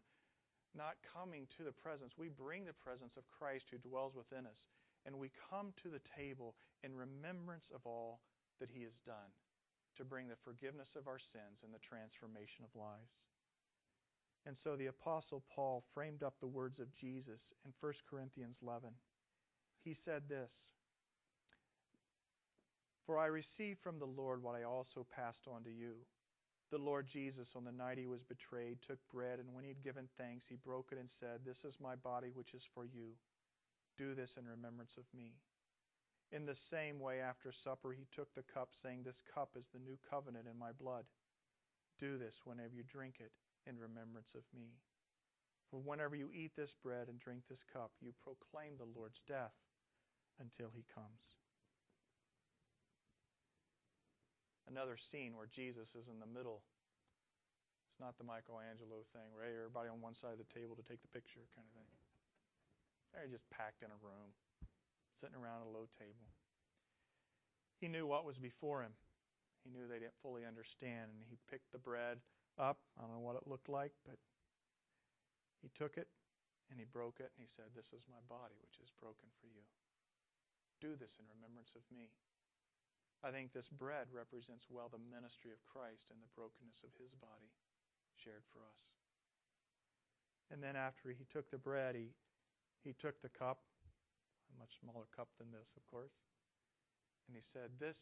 not 0.72 0.96
coming 1.04 1.44
to 1.60 1.68
the 1.68 1.76
presence. 1.76 2.16
We 2.16 2.32
bring 2.32 2.64
the 2.64 2.80
presence 2.80 3.20
of 3.20 3.28
Christ 3.28 3.68
who 3.68 3.78
dwells 3.84 4.16
within 4.16 4.48
us. 4.48 4.58
And 5.04 5.20
we 5.20 5.28
come 5.52 5.76
to 5.84 5.92
the 5.92 6.02
table 6.16 6.56
in 6.80 6.96
remembrance 6.96 7.68
of 7.76 7.84
all 7.84 8.24
that 8.56 8.72
He 8.72 8.88
has 8.88 8.96
done 9.04 9.28
to 9.96 10.04
bring 10.04 10.28
the 10.28 10.40
forgiveness 10.44 10.88
of 10.96 11.06
our 11.06 11.18
sins 11.18 11.62
and 11.62 11.72
the 11.72 11.82
transformation 11.82 12.64
of 12.64 12.74
lives. 12.78 13.14
And 14.46 14.56
so 14.62 14.76
the 14.76 14.92
Apostle 14.92 15.42
Paul 15.54 15.82
framed 15.94 16.22
up 16.22 16.34
the 16.40 16.50
words 16.50 16.78
of 16.78 16.92
Jesus 16.92 17.40
in 17.64 17.72
1 17.80 17.92
Corinthians 18.10 18.56
11. 18.62 18.90
He 19.84 19.96
said 20.04 20.28
this 20.28 20.50
For 23.06 23.18
I 23.18 23.26
received 23.26 23.80
from 23.82 23.98
the 23.98 24.08
Lord 24.08 24.42
what 24.42 24.56
I 24.56 24.64
also 24.64 25.06
passed 25.14 25.48
on 25.48 25.64
to 25.64 25.70
you. 25.70 26.04
The 26.70 26.78
Lord 26.78 27.06
Jesus, 27.06 27.46
on 27.54 27.64
the 27.64 27.72
night 27.72 27.98
he 27.98 28.06
was 28.06 28.24
betrayed, 28.28 28.78
took 28.82 28.98
bread, 29.12 29.38
and 29.38 29.54
when 29.54 29.64
he 29.64 29.68
had 29.68 29.84
given 29.84 30.08
thanks, 30.18 30.44
he 30.48 30.56
broke 30.56 30.88
it 30.92 30.98
and 30.98 31.08
said, 31.20 31.40
This 31.44 31.60
is 31.64 31.74
my 31.80 31.94
body, 31.94 32.28
which 32.34 32.52
is 32.52 32.62
for 32.74 32.84
you. 32.84 33.14
Do 33.96 34.14
this 34.14 34.30
in 34.36 34.44
remembrance 34.44 34.90
of 34.98 35.04
me. 35.16 35.32
In 36.32 36.46
the 36.46 36.56
same 36.70 36.98
way, 36.98 37.20
after 37.20 37.52
supper, 37.52 37.92
he 37.92 38.06
took 38.14 38.32
the 38.34 38.46
cup, 38.46 38.70
saying, 38.82 39.02
This 39.04 39.20
cup 39.32 39.54
is 39.56 39.64
the 39.72 39.78
new 39.78 39.98
covenant 40.08 40.46
in 40.50 40.58
my 40.58 40.72
blood. 40.72 41.04
Do 42.00 42.18
this 42.18 42.34
whenever 42.44 42.74
you 42.74 42.82
drink 42.82 43.20
it 43.20 43.30
in 43.68 43.78
remembrance 43.78 44.34
of 44.34 44.42
me. 44.50 44.74
For 45.70 45.78
whenever 45.78 46.16
you 46.16 46.30
eat 46.34 46.52
this 46.56 46.74
bread 46.82 47.06
and 47.08 47.18
drink 47.18 47.46
this 47.48 47.62
cup, 47.70 47.90
you 48.02 48.14
proclaim 48.22 48.76
the 48.76 48.90
Lord's 48.98 49.20
death 49.26 49.54
until 50.42 50.70
he 50.74 50.82
comes. 50.90 51.22
Another 54.66 54.96
scene 54.98 55.36
where 55.36 55.50
Jesus 55.50 55.92
is 55.94 56.08
in 56.10 56.18
the 56.18 56.30
middle. 56.30 56.64
It's 57.90 58.02
not 58.02 58.18
the 58.18 58.26
Michelangelo 58.26 59.06
thing, 59.14 59.30
right? 59.38 59.54
Everybody 59.54 59.86
on 59.86 60.02
one 60.02 60.18
side 60.18 60.34
of 60.34 60.42
the 60.42 60.50
table 60.50 60.74
to 60.74 60.82
take 60.82 60.98
the 61.04 61.14
picture 61.14 61.46
kind 61.54 61.68
of 61.68 61.74
thing. 61.78 61.90
They're 63.14 63.30
just 63.30 63.46
packed 63.54 63.86
in 63.86 63.94
a 63.94 64.00
room 64.02 64.34
sitting 65.24 65.40
around 65.40 65.64
a 65.64 65.72
low 65.72 65.88
table. 65.96 66.28
He 67.80 67.88
knew 67.88 68.04
what 68.04 68.28
was 68.28 68.36
before 68.36 68.84
him. 68.84 68.92
He 69.64 69.72
knew 69.72 69.88
they 69.88 70.04
didn't 70.04 70.20
fully 70.20 70.44
understand, 70.44 71.08
and 71.16 71.24
he 71.24 71.40
picked 71.48 71.72
the 71.72 71.80
bread 71.80 72.20
up. 72.60 72.76
I 73.00 73.08
don't 73.08 73.16
know 73.16 73.24
what 73.24 73.40
it 73.40 73.48
looked 73.48 73.72
like, 73.72 73.96
but 74.04 74.20
he 75.64 75.72
took 75.72 75.96
it 75.96 76.12
and 76.68 76.76
he 76.76 76.84
broke 76.84 77.24
it 77.24 77.32
and 77.32 77.40
he 77.40 77.48
said, 77.56 77.72
This 77.72 77.88
is 77.96 78.04
my 78.04 78.20
body, 78.28 78.52
which 78.60 78.76
is 78.84 78.92
broken 79.00 79.32
for 79.40 79.48
you. 79.48 79.64
Do 80.84 80.92
this 81.00 81.16
in 81.16 81.24
remembrance 81.24 81.72
of 81.72 81.88
me. 81.88 82.12
I 83.24 83.32
think 83.32 83.56
this 83.56 83.72
bread 83.72 84.12
represents 84.12 84.68
well 84.68 84.92
the 84.92 85.00
ministry 85.00 85.56
of 85.56 85.64
Christ 85.64 86.12
and 86.12 86.20
the 86.20 86.28
brokenness 86.36 86.84
of 86.84 86.92
his 87.00 87.16
body 87.16 87.48
shared 88.20 88.44
for 88.52 88.60
us. 88.60 88.80
And 90.52 90.60
then 90.60 90.76
after 90.76 91.08
he 91.08 91.24
took 91.32 91.48
the 91.48 91.56
bread, 91.56 91.96
he, 91.96 92.12
he 92.84 92.92
took 92.92 93.16
the 93.24 93.32
cup 93.32 93.64
a 94.52 94.60
much 94.60 94.76
smaller 94.80 95.08
cup 95.14 95.32
than 95.38 95.52
this, 95.54 95.70
of 95.76 95.84
course. 95.88 96.14
And 97.28 97.36
he 97.36 97.44
said, 97.54 97.80
This 97.80 97.96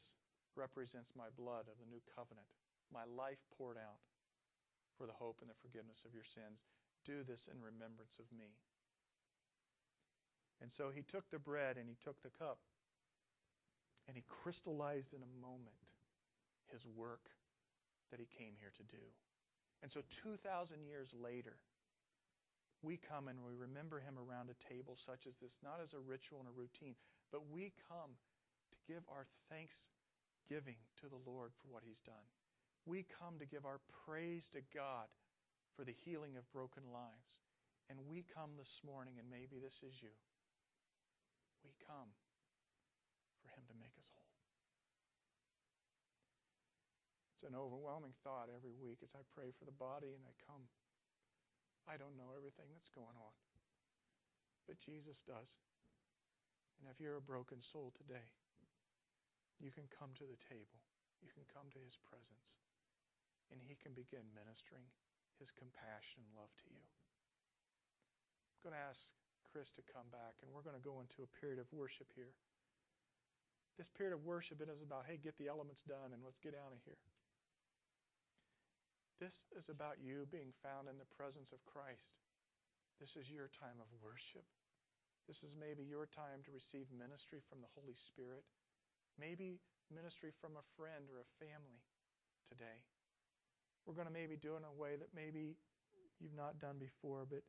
represents 0.57 1.15
my 1.15 1.31
blood 1.35 1.71
of 1.71 1.79
the 1.79 1.89
new 1.89 2.03
covenant, 2.13 2.49
my 2.91 3.07
life 3.09 3.41
poured 3.57 3.81
out 3.81 4.03
for 4.99 5.09
the 5.09 5.17
hope 5.17 5.41
and 5.41 5.49
the 5.49 5.63
forgiveness 5.63 6.05
of 6.05 6.13
your 6.13 6.27
sins. 6.27 6.61
Do 7.03 7.27
this 7.27 7.43
in 7.51 7.59
remembrance 7.59 8.15
of 8.23 8.29
me. 8.31 8.55
And 10.63 10.71
so 10.71 10.95
he 10.95 11.03
took 11.03 11.27
the 11.35 11.43
bread 11.43 11.75
and 11.75 11.91
he 11.91 11.99
took 11.99 12.23
the 12.23 12.31
cup 12.31 12.63
and 14.07 14.15
he 14.15 14.23
crystallized 14.31 15.11
in 15.11 15.23
a 15.27 15.33
moment 15.43 15.83
his 16.71 16.87
work 16.87 17.27
that 18.15 18.23
he 18.23 18.31
came 18.31 18.55
here 18.63 18.71
to 18.79 18.87
do. 18.87 19.03
And 19.83 19.91
so 19.91 20.07
2,000 20.23 20.39
years 20.87 21.11
later, 21.11 21.59
we 22.83 22.99
come 22.99 23.31
and 23.31 23.39
we 23.41 23.55
remember 23.55 24.03
him 24.03 24.19
around 24.19 24.51
a 24.51 24.59
table 24.67 24.99
such 25.07 25.27
as 25.31 25.39
this, 25.39 25.55
not 25.63 25.79
as 25.79 25.95
a 25.95 26.03
ritual 26.03 26.43
and 26.43 26.51
a 26.51 26.59
routine, 26.59 26.99
but 27.31 27.47
we 27.49 27.73
come 27.87 28.19
to 28.75 28.77
give 28.91 29.07
our 29.07 29.27
thanksgiving 29.47 30.79
to 30.99 31.07
the 31.07 31.23
Lord 31.23 31.55
for 31.63 31.71
what 31.71 31.87
he's 31.87 32.03
done. 32.03 32.27
We 32.83 33.07
come 33.07 33.39
to 33.39 33.47
give 33.47 33.63
our 33.63 33.79
praise 34.03 34.43
to 34.53 34.61
God 34.75 35.07
for 35.79 35.87
the 35.87 35.95
healing 36.05 36.35
of 36.35 36.45
broken 36.51 36.83
lives. 36.91 37.31
And 37.87 37.99
we 38.11 38.27
come 38.27 38.59
this 38.59 38.83
morning, 38.83 39.23
and 39.23 39.31
maybe 39.31 39.63
this 39.63 39.79
is 39.87 39.95
you. 40.03 40.15
We 41.63 41.75
come 41.87 42.11
for 43.43 43.49
Him 43.55 43.63
to 43.71 43.77
make 43.79 43.95
us 43.95 44.09
whole. 44.15 44.35
It's 47.39 47.47
an 47.47 47.59
overwhelming 47.59 48.15
thought 48.23 48.51
every 48.51 48.75
week 48.75 49.03
as 49.03 49.15
I 49.15 49.23
pray 49.35 49.51
for 49.55 49.67
the 49.67 49.75
body 49.75 50.15
and 50.15 50.23
I 50.27 50.35
come. 50.47 50.67
I 51.87 51.99
don't 51.99 52.15
know 52.15 52.31
everything 52.33 52.71
that's 52.71 52.93
going 52.95 53.19
on, 53.19 53.37
but 54.71 54.79
Jesus 54.79 55.19
does. 55.27 55.51
And 56.79 56.91
if 56.91 56.99
you're 56.99 57.19
a 57.19 57.23
broken 57.23 57.63
soul 57.63 57.95
today, 57.95 58.27
you 59.63 59.71
can 59.71 59.87
come 59.95 60.11
to 60.19 60.27
the 60.27 60.41
table. 60.51 60.83
You 61.23 61.31
can 61.31 61.47
come 61.47 61.71
to 61.71 61.81
His 61.83 61.95
presence. 62.03 62.47
And 63.55 63.63
He 63.63 63.79
can 63.79 63.95
begin 63.95 64.27
ministering 64.35 64.87
His 65.39 65.55
compassion 65.55 66.27
and 66.27 66.35
love 66.35 66.51
to 66.67 66.69
you. 66.71 66.83
I'm 68.59 68.71
going 68.71 68.79
to 68.79 68.83
ask 68.83 68.99
Chris 69.47 69.71
to 69.79 69.85
come 69.87 70.11
back, 70.11 70.41
and 70.43 70.51
we're 70.51 70.67
going 70.67 70.79
to 70.79 70.83
go 70.83 70.99
into 70.99 71.23
a 71.23 71.31
period 71.39 71.63
of 71.63 71.71
worship 71.71 72.11
here. 72.19 72.35
This 73.77 73.93
period 73.93 74.17
of 74.17 74.25
worship 74.25 74.65
it 74.65 74.73
is 74.73 74.83
about, 74.83 75.05
hey, 75.07 75.23
get 75.23 75.37
the 75.39 75.47
elements 75.53 75.85
done 75.85 76.11
and 76.13 76.21
let's 76.25 76.41
get 76.43 76.57
out 76.57 76.73
of 76.75 76.81
here. 76.89 76.99
This 79.23 79.55
is 79.55 79.71
about 79.71 80.03
you 80.03 80.27
being 80.35 80.51
found 80.67 80.91
in 80.91 80.99
the 80.99 81.07
presence 81.15 81.55
of 81.55 81.63
Christ. 81.63 82.11
This 82.99 83.15
is 83.15 83.31
your 83.31 83.55
time 83.55 83.79
of 83.79 83.87
worship. 84.03 84.43
This 85.31 85.39
is 85.47 85.55
maybe 85.55 85.87
your 85.87 86.11
time 86.11 86.43
to 86.43 86.51
receive 86.51 86.91
ministry 86.91 87.39
from 87.47 87.63
the 87.63 87.71
Holy 87.79 87.95
Spirit. 88.11 88.43
Maybe 89.15 89.63
ministry 89.95 90.35
from 90.43 90.59
a 90.59 90.67
friend 90.75 91.07
or 91.07 91.23
a 91.23 91.33
family 91.39 91.87
today. 92.51 92.83
We're 93.87 93.95
going 93.95 94.11
to 94.11 94.19
maybe 94.19 94.35
do 94.35 94.59
it 94.59 94.67
in 94.67 94.67
a 94.67 94.75
way 94.75 94.99
that 94.99 95.15
maybe 95.15 95.55
you've 96.19 96.35
not 96.35 96.59
done 96.59 96.83
before, 96.83 97.23
but 97.23 97.47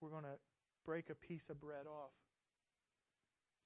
we're 0.00 0.08
going 0.08 0.24
to 0.24 0.40
break 0.88 1.12
a 1.12 1.18
piece 1.20 1.52
of 1.52 1.60
bread 1.60 1.84
off. 1.84 2.16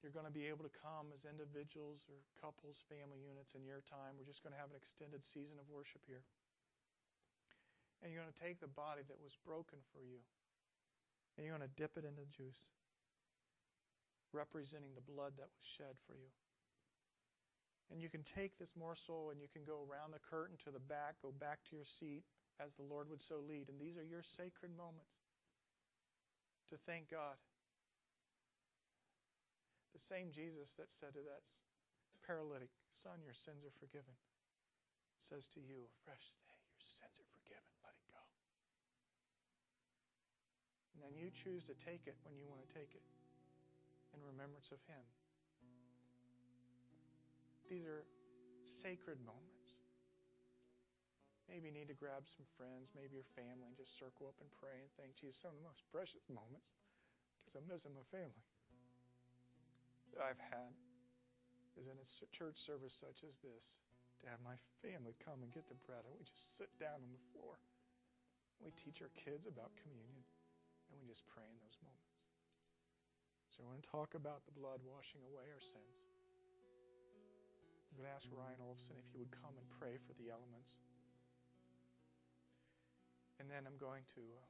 You're 0.03 0.11
going 0.11 0.26
to 0.26 0.34
be 0.34 0.51
able 0.51 0.66
to 0.66 0.74
come 0.74 1.14
as 1.14 1.22
individuals 1.22 2.03
or 2.11 2.18
couples, 2.34 2.82
family 2.91 3.22
units 3.22 3.55
in 3.55 3.62
your 3.62 3.86
time. 3.86 4.18
We're 4.18 4.26
just 4.26 4.43
going 4.43 4.59
to 4.59 4.62
have 4.62 4.74
an 4.74 4.78
extended 4.82 5.22
season 5.30 5.62
of 5.62 5.70
worship 5.70 6.03
here. 6.03 6.26
And 8.03 8.15
you're 8.15 8.23
going 8.23 8.31
to 8.33 8.45
take 8.45 8.63
the 8.63 8.71
body 8.71 9.03
that 9.11 9.19
was 9.19 9.35
broken 9.43 9.83
for 9.91 10.03
you, 10.07 10.23
and 11.35 11.43
you're 11.43 11.57
going 11.57 11.67
to 11.67 11.79
dip 11.81 11.99
it 11.99 12.07
in 12.07 12.15
the 12.15 12.31
juice, 12.31 12.63
representing 14.31 14.95
the 14.95 15.03
blood 15.03 15.35
that 15.35 15.51
was 15.51 15.67
shed 15.67 15.99
for 16.07 16.15
you. 16.15 16.31
And 17.89 18.05
you 18.05 18.13
can 18.13 18.21
take 18.37 18.53
this 18.61 18.69
morsel 18.77 19.33
and 19.33 19.41
you 19.41 19.49
can 19.49 19.65
go 19.65 19.81
around 19.89 20.13
the 20.13 20.21
curtain 20.21 20.61
to 20.65 20.71
the 20.71 20.83
back, 20.93 21.17
go 21.25 21.33
back 21.41 21.65
to 21.69 21.73
your 21.73 21.89
seat 21.89 22.21
as 22.61 22.69
the 22.77 22.85
Lord 22.85 23.09
would 23.09 23.25
so 23.25 23.41
lead. 23.41 23.73
And 23.73 23.81
these 23.81 23.97
are 23.97 24.05
your 24.05 24.21
sacred 24.37 24.77
moments 24.77 25.17
to 26.69 26.77
thank 26.85 27.09
God. 27.09 27.41
The 29.97 30.05
same 30.05 30.29
Jesus 30.29 30.69
that 30.77 30.93
said 31.01 31.17
to 31.17 31.25
that 31.33 31.41
paralytic, 32.29 32.69
Son, 33.01 33.25
your 33.25 33.37
sins 33.47 33.65
are 33.65 33.73
forgiven, 33.81 34.13
says 35.33 35.49
to 35.57 35.61
you, 35.65 35.89
fresh 36.05 36.29
day, 36.45 36.61
your 36.77 36.93
sins 37.01 37.17
are 37.17 37.31
forgiven. 37.41 37.73
Let 37.81 37.97
it 37.97 38.05
go. 38.13 38.21
And 40.99 41.07
then 41.07 41.15
you 41.15 41.31
choose 41.31 41.63
to 41.71 41.79
take 41.87 42.11
it 42.11 42.19
when 42.27 42.35
you 42.35 42.51
want 42.51 42.59
to 42.67 42.71
take 42.75 42.91
it 42.91 43.07
in 44.11 44.19
remembrance 44.19 44.67
of 44.75 44.83
Him. 44.91 45.05
These 47.71 47.87
are 47.87 48.03
sacred 48.83 49.23
moments. 49.23 49.63
Maybe 51.47 51.71
you 51.71 51.75
need 51.79 51.87
to 51.87 51.95
grab 51.95 52.27
some 52.35 52.51
friends, 52.59 52.91
maybe 52.99 53.15
your 53.15 53.31
family, 53.39 53.71
and 53.71 53.79
just 53.79 53.95
circle 53.95 54.27
up 54.27 54.35
and 54.43 54.51
pray 54.59 54.75
and 54.75 54.91
thank 54.99 55.15
Jesus. 55.23 55.39
Some 55.39 55.55
of 55.55 55.63
the 55.63 55.71
most 55.71 55.87
precious 55.95 56.27
moments 56.27 56.67
because 57.47 57.63
I'm 57.63 57.71
missing 57.71 57.95
my 57.95 58.05
family 58.11 58.43
that 60.19 60.35
I've 60.35 60.43
had 60.51 60.75
is 61.79 61.87
in 61.87 61.95
a 61.95 62.07
church 62.35 62.59
service 62.67 62.93
such 62.99 63.23
as 63.23 63.39
this 63.39 63.65
to 64.19 64.35
have 64.35 64.43
my 64.43 64.59
family 64.83 65.15
come 65.23 65.47
and 65.47 65.49
get 65.55 65.63
the 65.71 65.79
bread 65.87 66.03
and 66.03 66.11
we 66.19 66.27
just 66.27 66.43
sit 66.59 66.69
down 66.83 66.99
on 66.99 67.11
the 67.15 67.25
floor. 67.31 67.55
We 68.59 68.75
teach 68.83 68.99
our 68.99 69.15
kids 69.15 69.47
about 69.47 69.71
communion 69.79 70.27
and 70.91 70.97
we 71.01 71.07
just 71.09 71.24
pray 71.28 71.45
in 71.47 71.57
those 71.61 71.76
moments. 71.80 72.18
So 73.53 73.66
I 73.66 73.74
want 73.74 73.82
to 73.82 73.91
talk 73.91 74.14
about 74.14 74.47
the 74.47 74.55
blood 74.55 74.78
washing 74.86 75.22
away 75.26 75.51
our 75.51 75.62
sins. 75.62 75.99
I'm 77.91 77.99
going 77.99 78.07
to 78.07 78.14
ask 78.14 78.28
Ryan 78.30 78.62
Olson 78.62 78.95
if 78.95 79.09
he 79.11 79.18
would 79.18 79.34
come 79.34 79.59
and 79.59 79.66
pray 79.82 79.99
for 80.07 80.14
the 80.14 80.30
elements. 80.30 80.70
And 83.43 83.51
then 83.51 83.66
I'm 83.66 83.78
going 83.82 84.07
to 84.14 84.22
uh, 84.22 84.47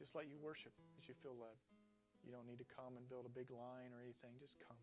just 0.00 0.16
let 0.16 0.28
you 0.28 0.40
worship 0.40 0.72
as 0.96 1.04
you 1.04 1.16
feel 1.20 1.36
led. 1.36 1.56
You 2.24 2.32
don't 2.32 2.48
need 2.48 2.60
to 2.60 2.68
come 2.72 2.96
and 2.96 3.04
build 3.06 3.28
a 3.28 3.32
big 3.32 3.52
line 3.52 3.92
or 3.92 4.00
anything. 4.00 4.32
Just 4.40 4.56
come. 4.64 4.80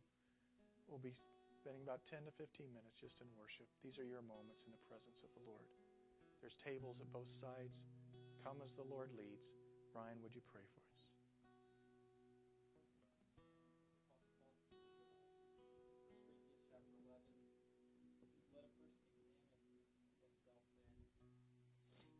We'll 0.86 1.02
be 1.02 1.18
spending 1.58 1.82
about 1.82 2.06
10 2.12 2.28
to 2.28 2.34
15 2.38 2.70
minutes 2.70 2.94
just 3.00 3.18
in 3.24 3.30
worship. 3.40 3.66
These 3.82 3.98
are 3.98 4.06
your 4.06 4.22
moments 4.22 4.68
in 4.68 4.72
the 4.76 4.84
presence 4.86 5.18
of 5.24 5.32
the 5.34 5.44
Lord. 5.48 5.66
There's 6.44 6.60
tables 6.60 7.00
at 7.00 7.08
both 7.16 7.32
sides. 7.40 7.74
Come 8.44 8.60
as 8.60 8.76
the 8.76 8.84
Lord 8.84 9.10
leads. 9.16 9.48
Ryan, 9.96 10.20
would 10.20 10.36
you 10.36 10.44
pray 10.52 10.66
for 10.76 10.83
us? 10.83 10.83